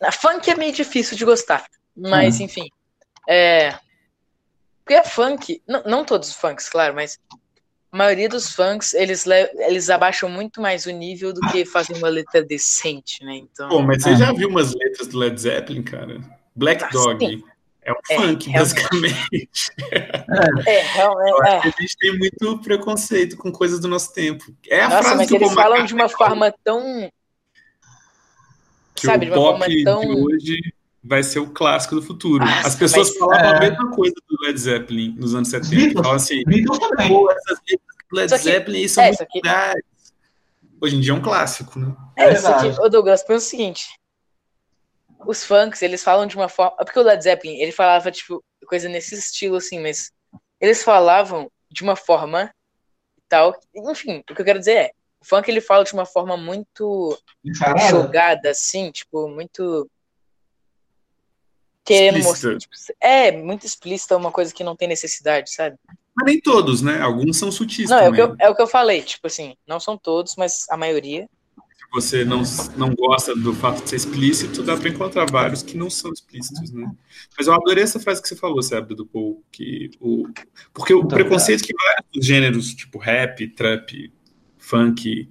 Na 0.00 0.10
funk 0.10 0.50
é 0.50 0.54
meio 0.54 0.72
difícil 0.72 1.18
de 1.18 1.24
gostar, 1.26 1.66
mas 1.94 2.38
uhum. 2.38 2.46
enfim. 2.46 2.70
É. 3.28 3.74
Porque 4.82 4.94
é 4.94 5.04
funk, 5.04 5.62
não, 5.68 5.82
não 5.84 6.04
todos 6.04 6.30
os 6.30 6.34
funks, 6.34 6.70
claro, 6.70 6.94
mas 6.94 7.18
a 7.92 7.96
maioria 7.96 8.28
dos 8.28 8.54
funks, 8.54 8.94
eles, 8.94 9.26
eles 9.26 9.90
abaixam 9.90 10.30
muito 10.30 10.62
mais 10.62 10.86
o 10.86 10.90
nível 10.90 11.30
do 11.30 11.42
que 11.52 11.66
fazer 11.66 11.92
uma 11.92 12.08
letra 12.08 12.42
decente, 12.42 13.22
né? 13.22 13.36
Então... 13.36 13.68
Pô, 13.68 13.82
mas 13.82 14.02
você 14.02 14.16
já 14.16 14.32
viu 14.32 14.48
umas 14.48 14.72
letras 14.72 15.08
do 15.08 15.18
Led 15.18 15.38
Zeppelin, 15.38 15.82
cara? 15.82 16.20
Black 16.56 16.82
ah, 16.82 16.88
Dog. 16.88 17.24
Sim. 17.24 17.44
É 17.90 17.92
um 17.92 17.98
é, 18.10 18.16
funk, 18.16 18.52
basicamente. 18.52 19.72
É, 20.66 20.82
realmente. 20.94 21.48
É. 21.48 21.58
A 21.58 21.70
gente 21.80 21.96
tem 21.98 22.18
muito 22.18 22.58
preconceito 22.58 23.36
com 23.36 23.50
coisas 23.50 23.80
do 23.80 23.88
nosso 23.88 24.12
tempo. 24.12 24.44
É 24.68 24.82
a 24.82 24.88
Nossa, 24.88 25.02
frase 25.02 25.16
mas 25.16 25.28
que 25.28 25.34
eles 25.34 25.52
falam 25.52 25.84
de 25.84 25.94
uma 25.94 26.08
forma 26.08 26.54
tão. 26.62 27.10
Que 28.94 29.06
sabe, 29.06 29.26
o 29.26 29.30
de 29.30 29.36
uma 29.36 29.42
pop 29.42 29.58
forma 29.58 29.84
tão. 29.84 30.00
De 30.00 30.34
hoje 30.34 30.74
vai 31.02 31.22
ser 31.22 31.40
o 31.40 31.50
clássico 31.50 31.96
do 31.96 32.02
futuro. 32.02 32.44
Nossa, 32.44 32.68
As 32.68 32.76
pessoas 32.76 33.16
falavam 33.16 33.46
é... 33.46 33.56
a 33.56 33.60
mesma 33.60 33.90
coisa 33.90 34.14
do 34.28 34.46
Led 34.46 34.60
Zeppelin 34.60 35.16
nos 35.18 35.34
anos 35.34 35.48
70. 35.48 35.70
Beatles, 35.74 35.94
Falam 35.94 36.16
assim, 36.16 36.44
Beatles 36.44 36.78
também. 36.78 37.08
Pô, 37.08 37.30
essas 37.30 37.58
letras 37.68 37.90
Led 38.12 38.28
Só 38.28 38.36
que- 38.36 38.42
Zeppelin 38.42 38.88
são 38.88 39.04
é, 39.04 39.06
muito 39.08 39.26
que-. 39.26 39.40
Hoje 40.82 40.96
em 40.96 41.00
dia 41.00 41.12
é 41.12 41.14
um 41.14 41.20
clássico, 41.20 41.78
né? 41.78 41.94
É, 42.16 42.32
isso 42.32 42.42
verdade. 42.42 42.68
aqui, 42.68 42.90
Douglas, 42.90 43.22
pensa 43.22 43.46
o 43.46 43.48
seguinte. 43.48 43.99
Os 45.26 45.44
funks, 45.44 45.82
eles 45.82 46.02
falam 46.02 46.26
de 46.26 46.36
uma 46.36 46.48
forma. 46.48 46.76
é 46.80 46.84
Porque 46.84 46.98
o 46.98 47.02
Led 47.02 47.22
Zeppelin, 47.22 47.56
ele 47.58 47.72
falava, 47.72 48.10
tipo, 48.10 48.42
coisa 48.66 48.88
nesse 48.88 49.14
estilo, 49.14 49.56
assim, 49.56 49.80
mas 49.80 50.12
eles 50.60 50.82
falavam 50.82 51.50
de 51.70 51.82
uma 51.82 51.96
forma 51.96 52.52
e 53.18 53.22
tal. 53.28 53.58
Enfim, 53.74 54.18
o 54.18 54.34
que 54.34 54.40
eu 54.40 54.44
quero 54.44 54.58
dizer 54.58 54.76
é, 54.76 54.90
o 55.20 55.24
funk 55.24 55.50
ele 55.50 55.60
fala 55.60 55.84
de 55.84 55.92
uma 55.92 56.06
forma 56.06 56.36
muito 56.36 57.18
Encarada? 57.44 57.88
jogada, 57.88 58.50
assim, 58.50 58.90
tipo, 58.90 59.28
muito. 59.28 59.88
Querendo 61.84 62.18
Explícita. 62.18 62.52
mostrar. 62.52 62.58
tipo, 62.58 62.96
é, 63.00 63.32
muito 63.32 63.66
explícita, 63.66 64.16
uma 64.16 64.30
coisa 64.30 64.54
que 64.54 64.62
não 64.62 64.76
tem 64.76 64.86
necessidade, 64.86 65.52
sabe? 65.52 65.76
Mas 66.14 66.26
nem 66.26 66.40
todos, 66.40 66.82
né? 66.82 67.00
Alguns 67.00 67.36
são 67.36 67.50
sutis 67.50 67.88
Não, 67.88 67.98
é 67.98 68.10
o, 68.10 68.14
eu, 68.14 68.36
é 68.38 68.48
o 68.48 68.54
que 68.54 68.62
eu 68.62 68.66
falei, 68.66 69.02
tipo 69.02 69.26
assim, 69.26 69.56
não 69.66 69.80
são 69.80 69.96
todos, 69.96 70.36
mas 70.36 70.66
a 70.70 70.76
maioria. 70.76 71.28
Você 71.92 72.24
não, 72.24 72.42
não 72.76 72.94
gosta 72.94 73.34
do 73.34 73.52
fato 73.52 73.82
de 73.82 73.90
ser 73.90 73.96
explícito, 73.96 74.62
dá 74.62 74.76
para 74.76 74.88
encontrar 74.88 75.26
vários 75.28 75.62
que 75.62 75.76
não 75.76 75.90
são 75.90 76.12
explícitos, 76.12 76.70
né? 76.70 76.88
Mas 77.36 77.46
eu 77.48 77.52
adorei 77.54 77.82
essa 77.82 77.98
frase 77.98 78.22
que 78.22 78.28
você 78.28 78.36
falou, 78.36 78.62
Sébio, 78.62 78.94
do 78.94 79.04
Paul, 79.04 79.42
que 79.50 79.90
o, 80.00 80.24
porque 80.72 80.94
o 80.94 80.98
Então, 80.98 81.08
preconceito 81.08 81.64
que 81.64 81.74
vários 81.74 82.24
gêneros, 82.26 82.72
tipo 82.74 82.96
rap, 82.98 83.44
trap, 83.48 84.12
funk, 84.56 85.28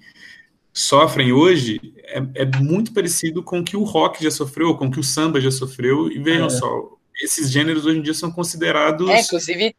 sofrem 0.74 1.32
hoje 1.32 1.93
é, 2.03 2.22
é 2.36 2.45
muito 2.60 2.93
parecido 2.93 3.41
com 3.41 3.60
o 3.60 3.64
que 3.64 3.78
o 3.78 3.84
rock 3.84 4.22
já 4.24 4.32
sofreu, 4.32 4.76
com 4.76 4.88
o 4.88 4.91
que 4.91 4.99
o 4.99 5.03
samba 5.03 5.39
já 5.39 5.51
sofreu, 5.51 6.12
e 6.12 6.20
vejam 6.20 6.47
É. 6.47 6.49
só, 6.49 6.97
esses 7.22 7.49
gêneros 7.51 7.86
hoje 7.86 7.99
em 7.99 8.01
dia 8.01 8.14
são 8.14 8.32
considerados 8.32 9.10
É, 9.10 9.22
inclusive, 9.22 9.76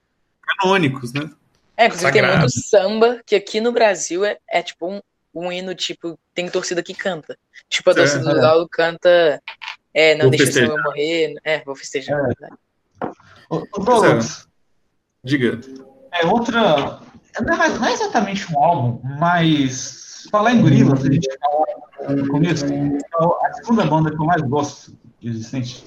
canônicos, 0.60 1.12
né? 1.12 1.30
É, 1.76 1.86
inclusive 1.86 2.12
tem 2.12 2.20
Sagrado. 2.22 2.40
muito 2.40 2.52
samba 2.60 3.20
que 3.26 3.34
aqui 3.34 3.60
no 3.60 3.72
Brasil 3.72 4.24
é, 4.24 4.38
é 4.50 4.62
tipo 4.62 4.90
um, 4.90 5.00
um 5.34 5.50
hino, 5.52 5.74
tipo, 5.74 6.18
tem 6.34 6.48
torcida 6.48 6.82
que 6.82 6.94
canta. 6.94 7.36
Tipo, 7.68 7.90
a 7.90 7.92
É, 7.92 7.96
torcida 7.96 8.24
do 8.24 8.38
é. 8.38 8.40
Galo 8.40 8.68
canta 8.68 9.42
é, 9.94 10.14
Não 10.14 10.22
Vou 10.22 10.30
deixa 10.30 10.46
festejar. 10.46 10.70
o 10.70 10.78
eu 10.78 10.82
morrer. 10.84 11.34
É, 11.44 11.64
vou 11.64 11.74
festejar. 11.76 12.20
É. 12.30 12.50
Ô, 13.48 13.58
Douglas, 13.78 14.46
Diga. 15.24 15.60
é 16.12 16.26
outra. 16.26 17.00
Não 17.40 17.62
é, 17.62 17.68
não 17.68 17.86
é 17.86 17.92
exatamente 17.92 18.52
um 18.52 18.62
álbum, 18.62 19.00
mas 19.18 20.26
falar 20.30 20.52
em 20.52 20.60
gorilas, 20.62 21.04
a 21.04 21.12
gente 21.12 21.28
no 22.08 22.28
começo, 22.28 22.64
é 22.66 23.46
a 23.46 23.52
segunda 23.54 23.84
banda 23.84 24.10
que 24.10 24.16
eu 24.16 24.24
mais 24.24 24.42
gosto 24.42 24.96
existente. 25.22 25.84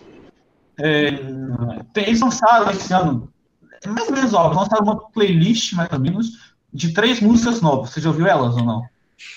É, 0.79 1.11
tem- 1.93 2.05
eles 2.07 2.19
lançaram 2.21 2.69
esse 2.71 2.93
ano, 2.93 3.31
é 3.83 3.87
mais 3.87 4.07
ou 4.09 4.15
menos, 4.15 4.33
ó, 4.33 4.47
lançaram 4.49 4.83
uma 4.83 5.09
playlist, 5.11 5.73
mais 5.73 5.91
ou 5.91 5.99
menos, 5.99 6.55
de 6.73 6.93
três 6.93 7.19
músicas 7.19 7.61
novas. 7.61 7.91
Você 7.91 8.01
já 8.01 8.09
ouviu 8.09 8.25
elas 8.27 8.55
ou 8.55 8.63
não? 8.63 8.83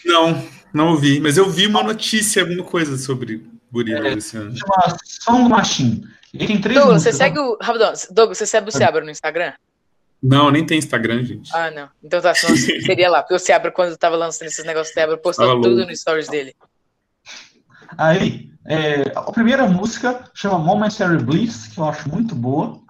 Não, 0.05 0.43
não 0.72 0.89
ouvi, 0.89 1.20
mas 1.20 1.37
eu 1.37 1.49
vi 1.51 1.66
uma 1.66 1.83
notícia, 1.83 2.43
alguma 2.43 2.64
coisa 2.64 2.97
sobre 2.99 3.47
Gorila 3.70 4.09
É. 4.09 4.14
esse 4.14 4.37
ano. 4.37 4.55
Chama 4.57 4.97
Song 5.05 5.49
Machine. 5.49 6.07
Ele 6.35 6.47
tem 6.47 6.61
três 6.61 6.79
Douglas, 6.79 7.03
você 7.03 7.12
segue 7.12 7.39
o. 7.39 7.57
Rapidão, 7.61 7.93
Douglas, 8.11 8.39
você 8.39 8.47
segue 8.47 8.68
o 8.68 8.72
Seabra 8.72 9.05
no 9.05 9.11
Instagram? 9.11 9.53
Não, 10.22 10.51
nem 10.51 10.64
tem 10.66 10.79
Instagram, 10.79 11.24
gente. 11.24 11.55
Ah, 11.55 11.70
não. 11.70 11.89
Então 12.03 12.20
tá, 12.20 12.35
senão 12.35 12.57
seria 12.85 13.09
lá. 13.11 13.22
Porque 13.22 13.35
o 13.35 13.39
Seabra, 13.39 13.70
quando 13.70 13.97
tava 13.97 14.16
lançando 14.16 14.49
esses 14.49 14.64
negócios, 14.64 14.91
o 14.91 14.95
Seabra 14.95 15.16
postou 15.16 15.47
Tava 15.47 15.61
tudo 15.61 15.87
no 15.87 15.97
stories 15.97 16.29
dele. 16.29 16.55
Aí, 17.97 18.51
é, 18.66 19.12
a 19.14 19.31
primeira 19.33 19.66
música 19.66 20.24
chama 20.35 20.59
Momentary 20.59 21.22
Bliss, 21.22 21.68
que 21.68 21.79
eu 21.79 21.85
acho 21.85 22.09
muito 22.09 22.35
boa. 22.35 22.81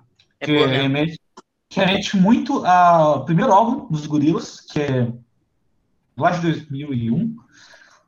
É 0.40 0.46
que 0.46 0.52
boa 0.54 0.66
mesmo. 0.66 0.82
remete, 0.82 1.20
que 1.68 1.80
remete 1.80 2.16
muito 2.16 2.64
ao 2.64 3.24
primeiro 3.24 3.52
álbum 3.52 3.86
dos 3.90 4.06
Gorilas, 4.06 4.60
que 4.60 4.80
é 4.80 5.08
lá 6.16 6.30
de 6.30 6.40
2001. 6.40 7.36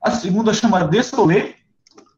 A 0.03 0.11
segunda 0.11 0.55
chama 0.55 0.85
Desolé, 0.85 1.57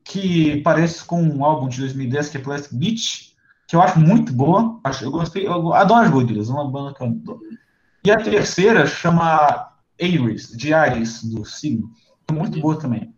que 0.04 0.60
parece 0.62 1.04
com 1.04 1.22
um 1.22 1.44
álbum 1.44 1.68
de 1.68 1.80
2010 1.80 2.28
que 2.28 2.36
é 2.36 2.40
Plastic 2.40 2.72
Beach, 2.78 3.34
que 3.66 3.74
eu 3.76 3.82
acho 3.82 3.98
muito 3.98 4.32
boa. 4.32 4.78
Acho, 4.84 5.04
eu 5.04 5.10
gostei, 5.10 5.46
eu 5.46 5.72
adoro 5.74 6.04
as 6.04 6.10
Gorilas, 6.10 6.48
é 6.48 6.52
uma 6.52 6.70
banda 6.70 6.94
que 6.94 7.02
eu 7.02 7.06
adoro. 7.08 7.40
E 8.04 8.10
a 8.10 8.16
terceira 8.18 8.86
chama 8.86 9.72
Aries, 10.00 10.48
de 10.56 10.72
Ares, 10.72 11.22
do 11.24 11.44
signo, 11.44 11.90
é 12.28 12.32
muito 12.32 12.58
boa 12.60 12.78
também. 12.78 13.14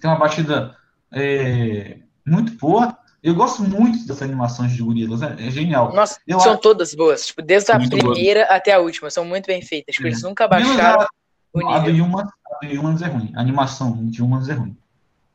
Tem 0.00 0.10
uma 0.10 0.18
batida 0.18 0.76
é, 1.12 1.98
muito 2.26 2.52
boa. 2.56 2.96
Eu 3.22 3.36
gosto 3.36 3.62
muito 3.62 4.00
dessas 4.00 4.22
animações 4.22 4.72
de 4.72 4.82
gorilas, 4.82 5.22
é, 5.22 5.46
é 5.46 5.50
genial. 5.50 5.94
Nossa, 5.94 6.18
Eu 6.26 6.40
são 6.40 6.52
acho- 6.54 6.60
todas 6.60 6.92
boas. 6.92 7.26
Tipo, 7.26 7.40
desde 7.42 7.70
a 7.70 7.78
Muito 7.78 7.96
boa. 7.96 8.12
primeira 8.14 8.44
até 8.46 8.72
a 8.72 8.80
última. 8.80 9.10
São 9.10 9.24
muito 9.24 9.46
bem 9.46 9.62
feitas. 9.62 9.94
Tipo, 9.94 10.08
É. 10.08 10.10
eles 10.10 10.22
nunca 10.22 10.48
Menos 10.48 10.68
baixaram 10.70 11.02
a, 11.02 11.06
o 11.52 11.68
a 11.68 11.78
do. 11.78 11.90
Humans, 11.90 12.30
a 12.62 12.66
do 12.66 12.80
Humans 12.80 13.02
é 13.02 13.06
ruim. 13.08 13.32
A 13.34 13.40
animação 13.40 14.06
de 14.08 14.22
Humans 14.22 14.48
é 14.48 14.54
ruim. 14.54 14.76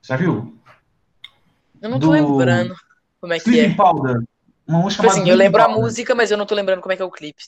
Já 0.02 0.16
viu? 0.18 0.58
Eu 1.82 1.90
não 1.90 2.00
tô 2.00 2.08
do- 2.08 2.12
lembrando 2.12 2.76
como 3.20 3.34
é 3.34 3.40
que 3.40 3.50
Sleeping 3.50 3.74
é. 3.74 3.76
Powder. 3.76 4.24
Uma 4.68 4.80
música 4.80 5.04
Tipo 5.04 5.12
assim, 5.12 5.30
eu 5.30 5.36
lembro 5.36 5.62
a 5.62 5.66
Powder. 5.66 5.82
música, 5.84 6.16
mas 6.16 6.32
eu 6.32 6.38
não 6.38 6.46
tô 6.46 6.56
lembrando 6.56 6.82
como 6.82 6.92
é 6.94 6.96
que 6.96 7.02
é 7.02 7.06
o 7.06 7.12
clipe. 7.12 7.44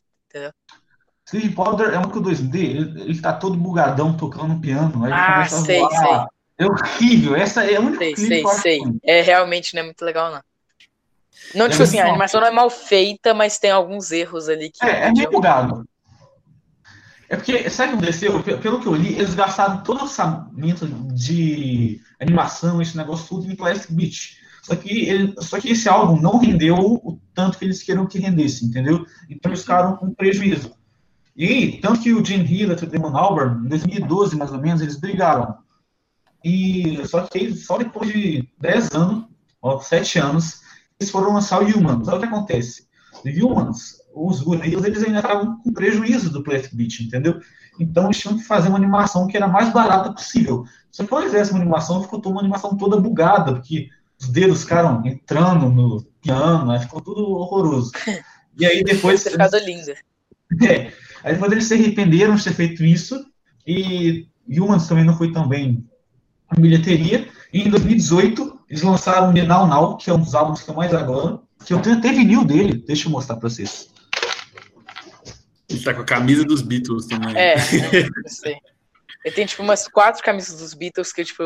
Sleeping 1.27 1.53
Powder 1.53 1.93
é 1.93 1.99
um 1.99 2.09
com 2.09 2.21
2D. 2.21 2.59
Ele, 2.59 3.01
ele 3.01 3.21
tá 3.21 3.33
todo 3.33 3.55
bugadão 3.57 4.15
tocando 4.17 4.59
piano. 4.59 5.05
Ah, 5.05 5.43
começa 5.47 5.55
a 5.57 5.59
sei, 5.63 5.81
sei. 5.89 6.25
É 6.57 6.65
horrível. 6.65 7.35
Essa 7.35 7.63
é 7.63 7.75
a 7.75 7.79
única 7.79 7.99
Sei, 7.99 8.15
sei, 8.15 8.43
que 8.43 8.47
sei. 8.61 8.79
É, 9.03 9.21
realmente 9.21 9.73
não 9.75 9.81
é 9.81 9.85
muito 9.85 10.03
legal, 10.03 10.31
não. 10.31 10.41
Não, 11.55 11.65
É 11.65 11.69
tipo 11.69 11.83
assim, 11.83 11.99
a 11.99 12.07
animação 12.07 12.41
não 12.41 12.47
é 12.47 12.51
mal 12.51 12.69
feita, 12.69 13.33
mas 13.33 13.57
tem 13.57 13.71
alguns 13.71 14.11
erros 14.11 14.49
ali 14.49 14.69
que. 14.71 14.85
É, 14.85 15.07
é 15.07 15.11
meio 15.11 15.31
bugado. 15.31 15.85
É 17.29 17.35
porque, 17.35 17.69
sabe 17.69 17.89
o 17.93 17.97
que 17.97 18.03
aconteceu? 18.05 18.43
Pe- 18.43 18.57
Pelo 18.57 18.79
que 18.79 18.87
eu 18.87 18.95
li, 18.95 19.13
eles 19.13 19.35
gastaram 19.35 19.83
todo 19.83 19.99
o 19.99 20.03
orçamento 20.03 20.87
de 21.13 22.01
animação, 22.19 22.81
esse 22.81 22.97
negócio 22.97 23.27
tudo 23.27 23.51
em 23.51 23.55
Plastic 23.55 23.91
Beach. 23.91 24.37
Só 24.63 24.75
que, 24.75 24.89
ele, 25.07 25.35
só 25.39 25.59
que 25.59 25.69
esse 25.71 25.87
álbum 25.87 26.19
não 26.19 26.37
rendeu 26.39 26.75
o 26.77 27.19
tanto 27.33 27.57
que 27.57 27.65
eles 27.65 27.81
queriam 27.83 28.05
que 28.07 28.19
rendesse, 28.19 28.65
entendeu? 28.65 29.05
Então 29.29 29.51
eles 29.51 29.61
ficaram 29.61 29.95
com 29.95 30.13
prejuízo. 30.13 30.73
E 31.35 31.77
tanto 31.81 32.01
que 32.01 32.11
o 32.13 32.25
Jim 32.25 32.41
Hillett 32.43 32.83
e 32.83 32.87
o 32.87 32.89
Damon 32.91 33.15
Albarn, 33.15 33.65
em 33.65 33.69
2012 33.69 34.35
mais 34.35 34.51
ou 34.51 34.59
menos, 34.59 34.81
eles 34.81 34.97
brigaram. 34.99 35.55
E 36.43 37.05
só 37.07 37.21
que 37.27 37.53
só 37.55 37.77
depois 37.77 38.11
de 38.11 38.47
10 38.59 38.89
anos, 38.93 39.25
ó, 39.61 39.79
7 39.79 40.19
anos, 40.19 40.61
eles 40.99 41.11
foram 41.11 41.33
lançar 41.33 41.61
o 41.61 41.65
Humans. 41.65 42.07
Olha 42.07 42.17
o 42.17 42.19
que 42.19 42.25
acontece. 42.25 42.87
Humans, 43.25 43.98
os 44.27 44.41
gorilas, 44.41 44.85
eles 44.85 45.03
ainda 45.03 45.19
estavam 45.19 45.59
com 45.59 45.73
prejuízo 45.73 46.29
do 46.31 46.43
Plastic 46.43 46.73
Beach, 46.73 47.03
entendeu? 47.03 47.39
Então 47.79 48.05
eles 48.05 48.19
tinham 48.19 48.37
que 48.37 48.43
fazer 48.43 48.69
uma 48.69 48.77
animação 48.77 49.27
que 49.27 49.37
era 49.37 49.45
a 49.45 49.49
mais 49.49 49.71
barata 49.71 50.11
possível. 50.11 50.65
Quando 51.07 51.21
eles 51.21 51.31
fizessem 51.31 51.53
uma 51.53 51.61
animação, 51.61 52.01
ficou 52.03 52.19
toda 52.19 52.35
uma 52.35 52.41
animação 52.41 52.75
toda 52.75 52.99
bugada, 52.99 53.53
porque 53.53 53.89
os 54.19 54.27
dedos 54.27 54.63
ficaram 54.63 55.01
entrando 55.05 55.69
no 55.69 56.03
piano, 56.21 56.71
aí 56.71 56.79
ficou 56.79 56.99
tudo 56.99 57.29
horroroso. 57.29 57.91
E 58.57 58.65
aí 58.65 58.83
depois. 58.83 59.23
Ficado 59.29 59.57
linda. 59.59 59.95
É. 60.63 60.91
Aí 61.23 61.33
depois 61.33 61.51
eles 61.51 61.65
se 61.65 61.73
arrependeram 61.73 62.35
de 62.35 62.43
ter 62.43 62.53
feito 62.53 62.83
isso, 62.83 63.25
e 63.65 64.27
Humans 64.49 64.87
também 64.87 65.05
não 65.05 65.15
foi 65.15 65.31
tão 65.31 65.47
bem 65.47 65.85
em 66.57 66.61
bilheteria. 66.61 67.27
E 67.53 67.61
em 67.61 67.69
2018, 67.69 68.59
eles 68.69 68.81
lançaram 68.81 69.29
o 69.29 69.33
Now 69.33 69.67
Now, 69.67 69.97
que 69.97 70.09
é 70.09 70.13
um 70.13 70.19
dos 70.19 70.35
álbuns 70.35 70.61
que 70.61 70.69
eu 70.69 70.75
mais 70.75 70.93
adoro, 70.93 71.43
que 71.65 71.73
eu 71.73 71.81
tenho 71.81 71.97
até 71.97 72.11
vinil 72.11 72.43
dele, 72.43 72.83
deixa 72.85 73.07
eu 73.07 73.11
mostrar 73.11 73.35
pra 73.37 73.49
vocês. 73.49 73.89
Ele 75.69 75.83
tá 75.83 75.93
com 75.93 76.01
a 76.01 76.05
camisa 76.05 76.43
dos 76.43 76.61
Beatles 76.61 77.05
também. 77.05 77.35
É, 77.37 77.55
não, 77.55 78.09
não 78.23 78.29
sei. 78.29 78.57
Eu 79.23 79.33
tenho, 79.33 79.47
tipo, 79.47 79.61
umas 79.61 79.87
quatro 79.87 80.23
camisas 80.23 80.59
dos 80.59 80.73
Beatles 80.73 81.13
que, 81.13 81.23
tipo, 81.23 81.43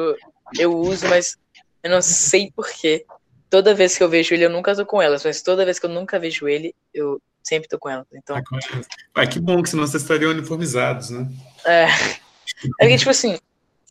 eu 0.57 0.77
uso, 0.77 1.07
mas 1.07 1.37
eu 1.81 1.89
não 1.89 2.01
sei 2.01 2.51
porquê. 2.55 3.05
Toda 3.49 3.73
vez 3.73 3.97
que 3.97 4.03
eu 4.03 4.09
vejo 4.09 4.33
ele, 4.33 4.45
eu 4.45 4.49
nunca 4.49 4.75
tô 4.75 4.85
com 4.85 5.01
elas, 5.01 5.23
mas 5.23 5.41
toda 5.41 5.65
vez 5.65 5.77
que 5.77 5.85
eu 5.85 5.89
nunca 5.89 6.19
vejo 6.19 6.47
ele, 6.47 6.73
eu 6.93 7.21
sempre 7.43 7.67
tô 7.67 7.77
com 7.77 7.89
elas. 7.89 8.07
Então, 8.13 8.35
Tá 8.35 8.43
com 8.43 8.55
elas. 8.55 8.87
Ué, 9.17 9.27
que 9.27 9.39
bom 9.39 9.61
que 9.61 9.69
senão 9.69 9.85
vocês 9.85 10.01
estariam 10.01 10.31
uniformizados, 10.31 11.09
né? 11.09 11.27
é. 11.65 11.87
É 12.79 12.87
que, 12.87 12.97
tipo 12.97 13.09
assim, 13.09 13.37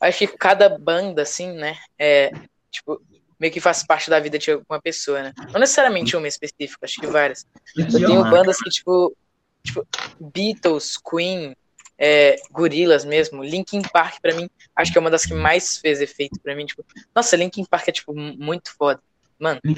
acho 0.01 0.19
que 0.19 0.27
cada 0.27 0.69
banda, 0.69 1.23
assim, 1.23 1.53
né, 1.53 1.77
é, 1.99 2.33
tipo, 2.71 3.01
meio 3.39 3.53
que 3.53 3.61
faz 3.61 3.85
parte 3.85 4.09
da 4.09 4.21
vida 4.21 4.39
de 4.39 4.53
alguma 4.53 4.81
pessoa, 4.81 5.23
né? 5.23 5.33
Não 5.53 5.61
necessariamente 5.61 6.17
uma 6.17 6.29
específica, 6.29 6.85
acho 6.85 7.01
que 7.01 7.07
várias. 7.07 7.47
Eu 7.77 7.87
tenho 7.87 8.23
bandas 8.25 8.59
que, 8.59 8.71
tipo, 8.71 9.15
tipo 9.65 9.87
Beatles, 10.21 10.97
Queen, 10.99 11.55
é, 11.99 12.37
Gorillaz 12.51 13.05
mesmo, 13.05 13.43
Linkin 13.43 13.83
Park, 13.83 14.21
pra 14.21 14.35
mim, 14.35 14.49
acho 14.75 14.91
que 14.93 14.99
é 14.99 15.01
uma 15.01 15.11
das 15.11 15.25
que 15.25 15.35
mais 15.35 15.79
fez 15.79 16.01
efeito 16.01 16.39
pra 16.41 16.55
mim. 16.57 16.67
Tipo, 16.67 16.85
nossa, 17.15 17.37
Linkin 17.37 17.65
Park 17.65 17.89
é, 17.89 17.93
tipo, 17.93 18.15
mu- 18.15 18.37
muito 18.37 18.75
foda. 18.77 19.01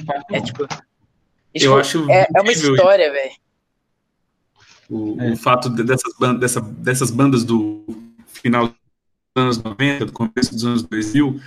Park 0.06 0.24
É, 0.32 0.38
bom. 0.40 0.44
tipo. 0.44 0.62
Eu 0.62 1.60
tipo, 1.60 1.74
acho 1.76 2.10
é, 2.10 2.26
é 2.34 2.40
uma 2.40 2.52
história, 2.52 3.12
velho. 3.12 3.32
O, 4.90 5.16
É. 5.20 5.30
o 5.32 5.36
fato 5.36 5.70
de- 5.70 5.82
dessas, 5.84 6.12
bandas, 6.18 6.40
dessa, 6.40 6.60
dessas 6.60 7.10
bandas 7.10 7.44
do 7.44 7.84
final 8.26 8.66
dos 8.68 8.76
anos 9.36 9.58
90, 9.62 10.06
do 10.06 10.12
começo 10.12 10.52
dos 10.52 10.64
anos 10.64 10.82
2000, 10.82 11.40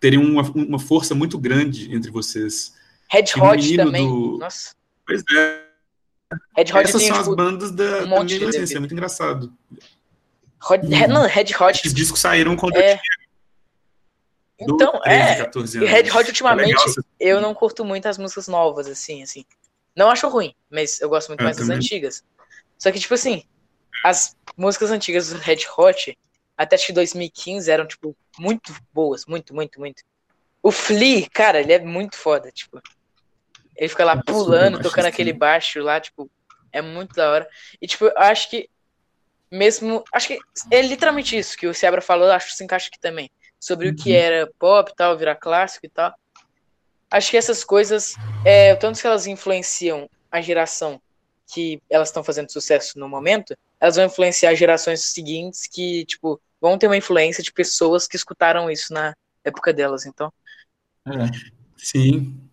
terem 0.00 0.18
uma, 0.18 0.42
uma 0.42 0.78
força 0.78 1.14
muito 1.14 1.38
grande 1.38 1.94
entre 1.94 2.10
vocês. 2.10 2.74
Red 3.10 3.24
Hot 3.38 3.76
também. 3.76 4.06
do- 4.08 4.38
Nossa. 4.38 4.74
Pois 5.06 5.22
é, 5.36 5.65
Red 6.56 6.72
Hot 6.72 6.78
essas 6.88 7.00
tem, 7.02 7.08
são 7.10 7.18
as 7.18 7.24
tipo, 7.24 7.36
bandas 7.36 7.70
da, 7.70 7.84
um 7.84 7.88
da 7.88 8.06
monte 8.06 8.26
minha 8.26 8.26
de 8.26 8.36
adolescência, 8.36 8.76
é 8.76 8.80
muito 8.80 8.92
engraçado. 8.92 9.52
Hot, 10.68 10.84
hum. 10.84 11.08
Não, 11.08 11.26
Red 11.26 11.54
Hot. 11.60 11.78
Esses 11.78 11.94
discos 11.94 12.20
saíram 12.20 12.56
quando 12.56 12.76
é... 12.76 12.94
eu 12.94 12.98
tinha 12.98 13.26
então, 14.58 14.92
12, 14.92 15.02
13, 15.02 15.20
é, 15.20 15.36
14 15.36 15.78
anos. 15.78 15.90
Red 15.90 16.10
Hot 16.10 16.28
ultimamente, 16.28 17.00
é 17.20 17.28
eu 17.28 17.40
não 17.40 17.54
curto 17.54 17.84
muito 17.84 18.06
as 18.06 18.16
músicas 18.16 18.48
novas, 18.48 18.86
assim, 18.86 19.22
assim. 19.22 19.44
Não 19.94 20.10
acho 20.10 20.28
ruim, 20.28 20.54
mas 20.70 21.00
eu 21.00 21.08
gosto 21.08 21.28
muito 21.28 21.40
eu 21.40 21.44
mais 21.44 21.56
também. 21.56 21.76
das 21.76 21.84
antigas. 21.84 22.24
Só 22.78 22.90
que, 22.90 22.98
tipo 22.98 23.14
assim, 23.14 23.44
as 24.04 24.36
músicas 24.56 24.90
antigas 24.90 25.28
do 25.28 25.38
Red 25.38 25.60
Hot, 25.76 26.16
até 26.56 26.76
acho 26.76 26.86
que 26.86 26.92
2015, 26.92 27.70
eram, 27.70 27.86
tipo, 27.86 28.16
muito 28.38 28.74
boas. 28.92 29.26
Muito, 29.26 29.54
muito, 29.54 29.78
muito. 29.78 30.02
O 30.62 30.72
Flea, 30.72 31.28
cara, 31.30 31.60
ele 31.60 31.72
é 31.72 31.78
muito 31.78 32.16
foda, 32.16 32.50
tipo. 32.50 32.80
Ele 33.76 33.88
fica 33.88 34.04
lá 34.04 34.22
pulando, 34.22 34.80
tocando 34.80 35.06
aquele 35.06 35.32
baixo 35.32 35.80
lá, 35.82 36.00
tipo, 36.00 36.30
é 36.72 36.80
muito 36.80 37.14
da 37.14 37.30
hora. 37.30 37.48
E, 37.80 37.86
tipo, 37.86 38.06
eu 38.06 38.12
acho 38.16 38.50
que 38.50 38.68
mesmo. 39.50 40.04
Acho 40.12 40.28
que 40.28 40.38
é 40.70 40.82
literalmente 40.82 41.36
isso 41.36 41.56
que 41.56 41.66
o 41.66 41.74
Sebra 41.74 42.00
falou, 42.00 42.30
acho 42.30 42.48
que 42.48 42.56
se 42.56 42.64
encaixa 42.64 42.88
aqui 42.88 42.98
também. 42.98 43.30
Sobre 43.58 43.88
uhum. 43.88 43.94
o 43.94 43.96
que 43.96 44.10
uhum. 44.10 44.16
era 44.16 44.52
pop 44.58 44.90
e 44.90 44.94
tal, 44.94 45.16
virar 45.16 45.36
clássico 45.36 45.86
e 45.86 45.88
tal. 45.88 46.14
Acho 47.10 47.30
que 47.30 47.36
essas 47.36 47.64
coisas, 47.64 48.14
é, 48.44 48.74
tanto 48.74 49.00
que 49.00 49.06
elas 49.06 49.26
influenciam 49.26 50.10
a 50.30 50.40
geração 50.40 51.00
que 51.52 51.80
elas 51.88 52.08
estão 52.08 52.24
fazendo 52.24 52.50
sucesso 52.50 52.98
no 52.98 53.08
momento, 53.08 53.56
elas 53.80 53.94
vão 53.94 54.06
influenciar 54.06 54.54
gerações 54.56 55.00
seguintes 55.02 55.68
que, 55.68 56.04
tipo, 56.04 56.40
vão 56.60 56.76
ter 56.76 56.88
uma 56.88 56.96
influência 56.96 57.42
de 57.42 57.52
pessoas 57.52 58.08
que 58.08 58.16
escutaram 58.16 58.68
isso 58.68 58.92
na 58.92 59.14
época 59.44 59.72
delas, 59.72 60.04
então. 60.06 60.32
É. 61.06 61.30
Sim. 61.76 62.45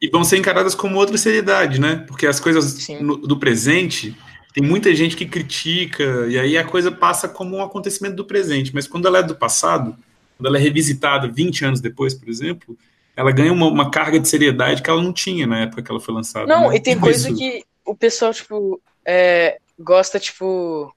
E 0.00 0.08
vão 0.08 0.24
ser 0.24 0.36
encaradas 0.36 0.74
como 0.74 0.96
outra 0.96 1.16
seriedade, 1.16 1.80
né? 1.80 2.04
Porque 2.06 2.26
as 2.26 2.38
coisas 2.38 2.86
no, 3.00 3.16
do 3.16 3.38
presente, 3.38 4.16
tem 4.52 4.62
muita 4.62 4.94
gente 4.94 5.16
que 5.16 5.26
critica, 5.26 6.26
e 6.28 6.38
aí 6.38 6.58
a 6.58 6.64
coisa 6.64 6.92
passa 6.92 7.28
como 7.28 7.56
um 7.56 7.62
acontecimento 7.62 8.16
do 8.16 8.24
presente, 8.24 8.74
mas 8.74 8.86
quando 8.86 9.08
ela 9.08 9.18
é 9.18 9.22
do 9.22 9.34
passado, 9.34 9.96
quando 10.36 10.46
ela 10.46 10.58
é 10.58 10.60
revisitada 10.60 11.28
20 11.28 11.64
anos 11.64 11.80
depois, 11.80 12.14
por 12.14 12.28
exemplo, 12.28 12.76
ela 13.16 13.32
ganha 13.32 13.52
uma, 13.52 13.66
uma 13.66 13.90
carga 13.90 14.20
de 14.20 14.28
seriedade 14.28 14.82
que 14.82 14.90
ela 14.90 15.02
não 15.02 15.12
tinha 15.12 15.46
na 15.46 15.60
época 15.60 15.82
que 15.82 15.90
ela 15.90 16.00
foi 16.00 16.14
lançada. 16.14 16.46
Não, 16.46 16.68
né? 16.68 16.76
e 16.76 16.80
tem 16.80 16.98
coisa 16.98 17.32
que 17.32 17.64
o 17.84 17.94
pessoal, 17.94 18.34
tipo, 18.34 18.80
é, 19.04 19.58
gosta, 19.78 20.20
tipo. 20.20 20.92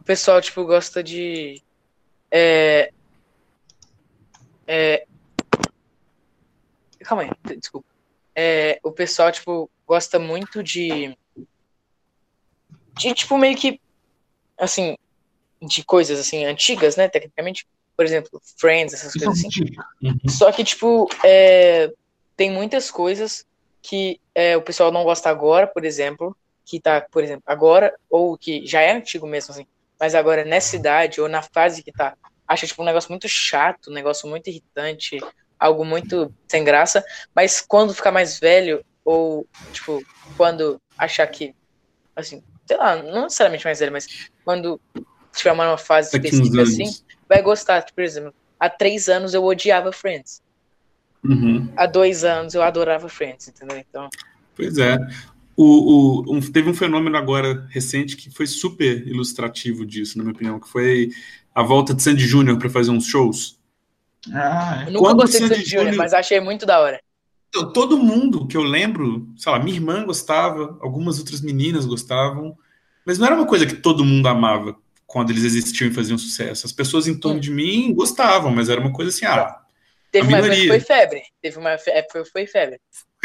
O 0.00 0.04
pessoal, 0.04 0.40
tipo, 0.42 0.64
gosta 0.64 1.02
de. 1.02 1.62
É, 2.30 2.90
é, 4.66 5.06
calma 7.08 7.22
aí, 7.22 7.56
desculpa. 7.56 7.88
É, 8.34 8.78
o 8.82 8.92
pessoal, 8.92 9.32
tipo, 9.32 9.70
gosta 9.86 10.18
muito 10.18 10.62
de. 10.62 11.16
De, 12.94 13.14
tipo, 13.14 13.38
meio 13.38 13.56
que. 13.56 13.80
Assim. 14.58 14.96
De 15.60 15.82
coisas, 15.82 16.20
assim, 16.20 16.44
antigas, 16.44 16.96
né? 16.96 17.08
Tecnicamente. 17.08 17.66
Por 17.96 18.04
exemplo, 18.04 18.40
Friends, 18.56 18.94
essas 18.94 19.12
coisas 19.12 19.40
assim. 19.40 19.48
Uhum. 20.00 20.18
Só 20.28 20.52
que, 20.52 20.62
tipo, 20.62 21.08
é, 21.24 21.92
tem 22.36 22.48
muitas 22.48 22.92
coisas 22.92 23.44
que 23.82 24.20
é, 24.32 24.56
o 24.56 24.62
pessoal 24.62 24.92
não 24.92 25.02
gosta 25.02 25.28
agora, 25.28 25.66
por 25.66 25.84
exemplo, 25.84 26.36
que 26.64 26.78
tá, 26.78 27.00
por 27.00 27.24
exemplo, 27.24 27.42
agora, 27.44 27.92
ou 28.08 28.38
que 28.38 28.64
já 28.64 28.82
é 28.82 28.92
antigo 28.92 29.26
mesmo, 29.26 29.52
assim, 29.52 29.66
mas 29.98 30.14
agora 30.14 30.44
nessa 30.44 30.76
idade, 30.76 31.20
ou 31.20 31.28
na 31.28 31.42
fase 31.42 31.82
que 31.82 31.90
tá, 31.90 32.16
acha, 32.46 32.68
tipo, 32.68 32.82
um 32.82 32.84
negócio 32.84 33.10
muito 33.10 33.28
chato, 33.28 33.90
um 33.90 33.94
negócio 33.94 34.28
muito 34.28 34.48
irritante, 34.48 35.18
algo 35.58 35.84
muito 35.84 36.32
sem 36.46 36.64
graça, 36.64 37.04
mas 37.34 37.60
quando 37.60 37.94
ficar 37.94 38.12
mais 38.12 38.38
velho, 38.38 38.84
ou, 39.04 39.46
tipo, 39.72 40.02
quando 40.36 40.80
achar 40.96 41.26
que, 41.26 41.54
assim, 42.14 42.42
sei 42.66 42.76
lá, 42.76 43.02
não 43.02 43.22
necessariamente 43.22 43.64
mais 43.64 43.78
velho, 43.78 43.92
mas 43.92 44.30
quando 44.44 44.80
tiver 45.34 45.52
uma 45.52 45.78
fase 45.78 46.14
específica 46.14 46.62
assim, 46.62 46.90
vai 47.28 47.42
gostar. 47.42 47.82
Tipo, 47.82 47.96
por 47.96 48.04
exemplo, 48.04 48.34
há 48.58 48.68
três 48.68 49.08
anos 49.08 49.34
eu 49.34 49.44
odiava 49.44 49.92
Friends. 49.92 50.42
Uhum. 51.24 51.72
Há 51.76 51.86
dois 51.86 52.24
anos 52.24 52.54
eu 52.54 52.62
adorava 52.62 53.08
Friends, 53.08 53.48
entendeu? 53.48 53.78
Então. 53.78 54.08
Pois 54.54 54.78
é. 54.78 54.98
O, 55.56 56.30
o 56.30 56.36
um, 56.36 56.40
teve 56.40 56.70
um 56.70 56.74
fenômeno 56.74 57.16
agora 57.16 57.66
recente 57.70 58.16
que 58.16 58.30
foi 58.30 58.46
super 58.46 59.06
ilustrativo 59.08 59.84
disso, 59.84 60.16
na 60.16 60.22
minha 60.22 60.34
opinião, 60.34 60.60
que 60.60 60.68
foi 60.68 61.10
a 61.52 61.62
volta 61.62 61.92
de 61.92 62.02
Sandy 62.02 62.24
Júnior 62.24 62.58
para 62.58 62.70
fazer 62.70 62.90
uns 62.90 63.06
shows. 63.06 63.57
Ah, 64.32 64.80
é. 64.80 64.88
Eu 64.88 64.92
nunca 64.92 64.98
Quando 64.98 65.20
gostei 65.22 65.40
de 65.40 65.48
Sandy 65.48 65.64
Júnior, 65.64 65.96
mas 65.96 66.12
achei 66.12 66.40
muito 66.40 66.66
da 66.66 66.80
hora. 66.80 67.00
Então, 67.48 67.72
todo 67.72 67.98
mundo 67.98 68.46
que 68.46 68.56
eu 68.56 68.62
lembro, 68.62 69.26
sei 69.36 69.50
lá, 69.50 69.58
minha 69.58 69.76
irmã 69.76 70.04
gostava, 70.04 70.78
algumas 70.82 71.18
outras 71.18 71.40
meninas 71.40 71.86
gostavam, 71.86 72.56
mas 73.06 73.18
não 73.18 73.26
era 73.26 73.36
uma 73.36 73.46
coisa 73.46 73.64
que 73.64 73.76
todo 73.76 74.04
mundo 74.04 74.26
amava 74.26 74.76
quando 75.06 75.30
eles 75.30 75.44
existiam 75.44 75.88
e 75.88 75.94
faziam 75.94 76.18
sucesso. 76.18 76.66
As 76.66 76.72
pessoas 76.72 77.06
em 77.08 77.18
torno 77.18 77.38
hum. 77.38 77.40
de 77.40 77.50
mim 77.50 77.94
gostavam, 77.94 78.50
mas 78.50 78.68
era 78.68 78.80
uma 78.80 78.92
coisa 78.92 79.10
assim, 79.10 79.24
ah, 79.24 79.62
Teve 80.10 80.28
uma 80.28 80.38
época 80.38 80.54
que 80.54 80.68
foi 80.68 80.80
febre. 80.80 81.22
Teve 81.40 81.58
uma 81.58 81.70
época 81.70 82.24
que 82.24 82.30
foi 82.30 82.46
febre. 82.46 82.80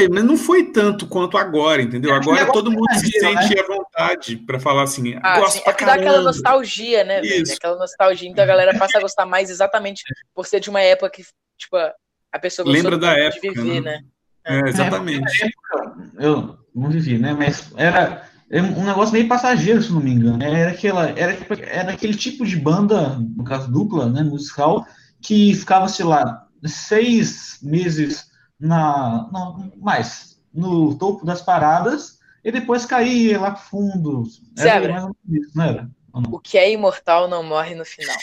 Mas 0.09 0.23
não 0.23 0.35
foi 0.35 0.71
tanto 0.71 1.05
quanto 1.05 1.37
agora, 1.37 1.81
entendeu? 1.81 2.13
Agora 2.13 2.51
todo 2.51 2.71
mundo 2.71 2.91
se 2.95 3.11
sente 3.11 3.55
né? 3.55 3.61
à 3.61 3.67
vontade 3.67 4.37
para 4.37 4.59
falar 4.59 4.83
assim, 4.83 5.15
ah, 5.21 5.39
gosto 5.39 5.57
sim. 5.57 5.63
pra 5.63 5.71
é 5.71 5.75
que 5.75 5.85
dá 5.85 5.93
aquela 5.93 6.21
nostalgia, 6.21 7.03
né, 7.03 7.21
velho? 7.21 7.43
Aquela 7.53 7.77
nostalgia, 7.77 8.27
então 8.27 8.43
a 8.43 8.47
galera 8.47 8.77
passa 8.77 8.97
a 8.97 9.01
gostar 9.01 9.25
mais 9.25 9.51
exatamente 9.51 10.01
por 10.33 10.47
ser 10.47 10.59
de 10.59 10.69
uma 10.69 10.81
época 10.81 11.11
que, 11.11 11.23
tipo, 11.57 11.77
a 11.77 12.39
pessoa 12.39 12.67
Lembra 12.67 12.97
da 12.97 13.13
época, 13.17 13.41
de 13.41 13.49
viver, 13.49 13.81
né? 13.81 13.91
né? 13.91 14.03
É, 14.45 14.69
exatamente. 14.69 15.43
Época, 15.43 15.95
eu 16.19 16.57
não 16.73 16.89
vivi, 16.89 17.19
né? 17.19 17.33
Mas 17.33 17.71
era 17.77 18.27
um 18.51 18.83
negócio 18.83 19.13
meio 19.13 19.27
passageiro, 19.27 19.81
se 19.81 19.91
não 19.91 20.01
me 20.01 20.11
engano. 20.11 20.43
Era, 20.43 20.71
aquela, 20.71 21.09
era, 21.11 21.37
era 21.61 21.91
aquele 21.91 22.15
tipo 22.15 22.45
de 22.45 22.55
banda, 22.55 23.19
no 23.35 23.43
caso 23.43 23.71
dupla, 23.71 24.09
né, 24.09 24.23
musical, 24.23 24.85
que 25.21 25.53
ficava, 25.53 25.87
sei 25.87 26.05
lá, 26.05 26.47
seis 26.65 27.59
meses 27.61 28.32
na, 28.63 29.29
não, 29.31 29.71
mais 29.77 30.39
no 30.53 30.95
topo 30.97 31.25
das 31.25 31.41
paradas 31.41 32.19
e 32.43 32.51
depois 32.51 32.85
caía 32.85 33.39
lá 33.39 33.55
fundo. 33.55 34.23
Era 34.57 35.11
isso, 35.29 35.51
não 35.55 35.65
era? 35.65 35.89
O 36.13 36.39
que 36.39 36.57
é 36.57 36.71
imortal 36.71 37.27
não 37.27 37.43
morre 37.43 37.75
no 37.75 37.83
final. 37.83 38.15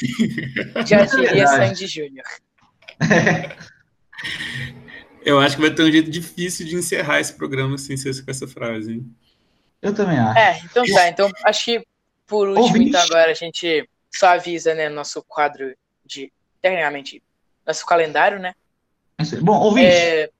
Já 0.87 1.05
diria 1.07 1.47
Sandy 1.47 1.87
Júnior. 1.87 2.25
Eu 5.23 5.41
acho 5.41 5.57
que 5.57 5.63
vai 5.63 5.71
ter 5.71 5.83
um 5.83 5.91
jeito 5.91 6.11
difícil 6.11 6.67
de 6.67 6.77
encerrar 6.77 7.21
esse 7.21 7.35
programa 7.35 7.77
sem 7.77 7.97
ser 7.97 8.25
com 8.25 8.31
essa 8.31 8.47
frase. 8.47 8.95
Hein? 8.95 9.17
Eu 9.83 9.95
também 9.95 10.19
acho. 10.19 10.39
É, 10.39 10.61
então 10.65 10.85
tá. 10.87 11.09
Então 11.09 11.31
acho 11.45 11.65
que 11.65 11.87
por 12.27 12.49
último, 12.49 12.77
então 12.77 13.01
agora 13.03 13.33
a 13.33 13.35
gente 13.35 13.89
só 14.15 14.29
avisa, 14.29 14.73
né, 14.73 14.89
nosso 14.89 15.23
quadro 15.25 15.75
de, 16.05 16.33
tecnicamente, 16.63 17.21
nosso 17.67 17.85
calendário, 17.85 18.39
né? 18.39 18.55
Bom, 19.43 19.59
ouvinte, 19.61 19.87
é... 19.87 20.31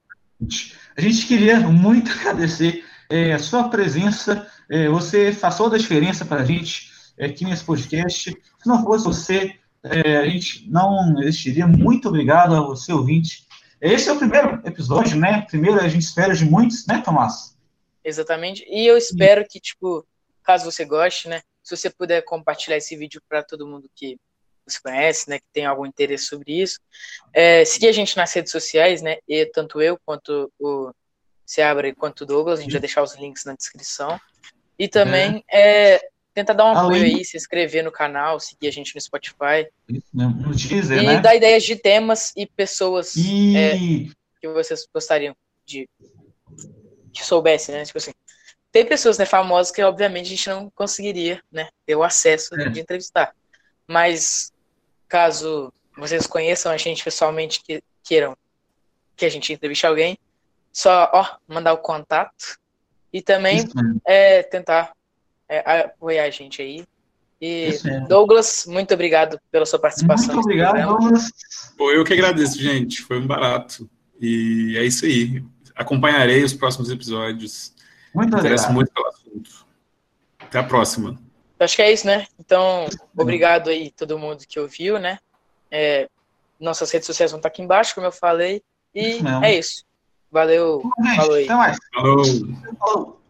a 0.97 1.01
gente 1.01 1.27
queria 1.27 1.59
muito 1.59 2.11
agradecer 2.19 2.83
é, 3.09 3.33
a 3.33 3.39
sua 3.39 3.69
presença. 3.69 4.47
É, 4.69 4.87
você 4.87 5.33
faz 5.33 5.57
toda 5.57 5.75
a 5.75 5.79
diferença 5.79 6.25
para 6.25 6.41
a 6.41 6.45
gente 6.45 6.89
é, 7.17 7.25
aqui 7.25 7.45
nesse 7.45 7.63
podcast. 7.63 8.31
Se 8.31 8.67
não 8.67 8.83
fosse 8.83 9.05
você, 9.05 9.55
é, 9.83 10.17
a 10.17 10.27
gente 10.27 10.69
não 10.69 11.19
existiria. 11.21 11.67
Muito 11.67 12.07
obrigado 12.07 12.55
a 12.55 12.61
você, 12.61 12.91
ouvinte. 12.93 13.47
Esse 13.79 14.09
é 14.09 14.13
o 14.13 14.17
primeiro 14.17 14.61
episódio, 14.65 15.17
né? 15.17 15.41
Primeiro 15.41 15.79
a 15.79 15.87
gente 15.87 16.03
espera 16.03 16.33
de 16.33 16.45
muitos, 16.45 16.85
né, 16.85 17.01
Tomás? 17.03 17.57
Exatamente. 18.03 18.63
E 18.67 18.85
eu 18.85 18.97
espero 18.97 19.45
que, 19.47 19.59
tipo, 19.59 20.05
caso 20.43 20.65
você 20.65 20.85
goste, 20.85 21.27
né? 21.27 21.41
Se 21.63 21.75
você 21.75 21.89
puder 21.89 22.23
compartilhar 22.23 22.77
esse 22.77 22.95
vídeo 22.95 23.21
para 23.27 23.43
todo 23.43 23.67
mundo 23.67 23.89
que 23.95 24.17
você 24.73 24.81
conhece, 24.81 25.29
né, 25.29 25.39
que 25.39 25.45
tem 25.53 25.65
algum 25.65 25.85
interesse 25.85 26.25
sobre 26.25 26.61
isso. 26.61 26.79
É, 27.33 27.63
seguir 27.65 27.87
a 27.87 27.91
gente 27.91 28.15
nas 28.17 28.33
redes 28.33 28.51
sociais, 28.51 29.01
né, 29.01 29.17
e 29.27 29.45
tanto 29.45 29.81
eu 29.81 29.99
quanto 30.05 30.51
o 30.59 30.91
Seabra 31.45 31.93
quanto 31.95 32.21
o 32.21 32.25
Douglas, 32.25 32.59
a 32.59 32.63
gente 32.63 32.71
vai 32.71 32.79
deixar 32.79 33.03
os 33.03 33.15
links 33.15 33.43
na 33.43 33.53
descrição. 33.53 34.19
E 34.79 34.87
também 34.87 35.43
é. 35.49 35.95
É, 35.95 36.01
tentar 36.33 36.53
dar 36.53 36.65
um 36.65 36.77
apoio 36.77 37.03
aí, 37.03 37.25
se 37.25 37.35
inscrever 37.35 37.83
no 37.83 37.91
canal, 37.91 38.39
seguir 38.39 38.67
a 38.67 38.71
gente 38.71 38.95
no 38.95 39.01
Spotify. 39.01 39.67
No 40.13 40.55
teaser, 40.55 41.03
e 41.03 41.05
né? 41.05 41.19
dar 41.19 41.35
ideias 41.35 41.63
de 41.63 41.75
temas 41.75 42.31
e 42.37 42.45
pessoas 42.45 43.15
e... 43.15 43.57
É, 43.57 43.77
que 44.39 44.47
vocês 44.47 44.87
gostariam 44.93 45.35
de 45.65 45.87
que 47.13 47.23
soubessem, 47.23 47.75
né? 47.75 47.85
Tipo 47.85 47.97
assim, 47.97 48.11
tem 48.71 48.85
pessoas 48.85 49.17
né, 49.17 49.25
famosas 49.25 49.71
que 49.71 49.83
obviamente 49.83 50.27
a 50.27 50.29
gente 50.29 50.49
não 50.49 50.69
conseguiria 50.71 51.43
né, 51.51 51.69
ter 51.85 51.95
o 51.95 52.03
acesso 52.03 52.55
é. 52.55 52.69
de 52.69 52.79
entrevistar. 52.79 53.35
Mas 53.85 54.51
caso 55.11 55.73
vocês 55.97 56.25
conheçam 56.25 56.71
a 56.71 56.77
gente 56.77 57.03
pessoalmente, 57.03 57.61
que 57.61 57.83
queiram 58.01 58.35
que 59.13 59.25
a 59.25 59.29
gente 59.29 59.51
entreviste 59.51 59.85
alguém, 59.85 60.17
só 60.71 61.11
ó, 61.13 61.25
mandar 61.47 61.73
o 61.73 61.79
contato 61.79 62.57
e 63.11 63.21
também 63.21 63.67
é, 64.07 64.41
tentar 64.41 64.93
é, 65.49 65.81
apoiar 65.81 66.23
a 66.23 66.29
gente 66.29 66.61
aí. 66.61 66.85
E 67.41 67.71
Douglas, 68.07 68.65
muito 68.67 68.93
obrigado 68.93 69.37
pela 69.51 69.65
sua 69.65 69.79
participação. 69.79 70.35
Muito 70.35 70.45
obrigado, 70.45 70.81
Douglas. 70.81 71.29
Pô, 71.77 71.91
eu 71.91 72.05
que 72.05 72.13
agradeço, 72.13 72.57
gente. 72.57 73.01
Foi 73.01 73.19
um 73.19 73.27
barato. 73.27 73.89
E 74.19 74.77
é 74.77 74.85
isso 74.85 75.05
aí. 75.05 75.43
Acompanharei 75.75 76.43
os 76.43 76.53
próximos 76.53 76.89
episódios. 76.89 77.73
Muito 78.13 78.35
obrigado. 78.37 78.71
muito 78.71 78.91
pelo 78.93 79.07
assunto. 79.07 79.65
Até 80.39 80.59
a 80.59 80.63
próxima 80.63 81.19
acho 81.65 81.75
que 81.75 81.81
é 81.81 81.91
isso, 81.91 82.07
né? 82.07 82.25
Então, 82.39 82.83
uhum. 82.83 82.89
obrigado 83.17 83.69
aí 83.69 83.91
todo 83.91 84.19
mundo 84.19 84.45
que 84.47 84.59
ouviu, 84.59 84.99
né? 84.99 85.19
É, 85.69 86.09
nossas 86.59 86.91
redes 86.91 87.07
sociais 87.07 87.31
vão 87.31 87.39
estar 87.39 87.49
aqui 87.49 87.61
embaixo, 87.61 87.95
como 87.95 88.07
eu 88.07 88.11
falei. 88.11 88.61
E 88.93 89.17
isso 89.17 89.27
é 89.43 89.53
isso. 89.55 89.85
Valeu. 90.31 90.81
Gente, 91.03 91.15
falou 91.15 91.35
aí. 91.35 91.45
Até 91.45 91.55
mais. 91.55 91.77
Falou. 91.93 92.23
falou. 92.79 93.21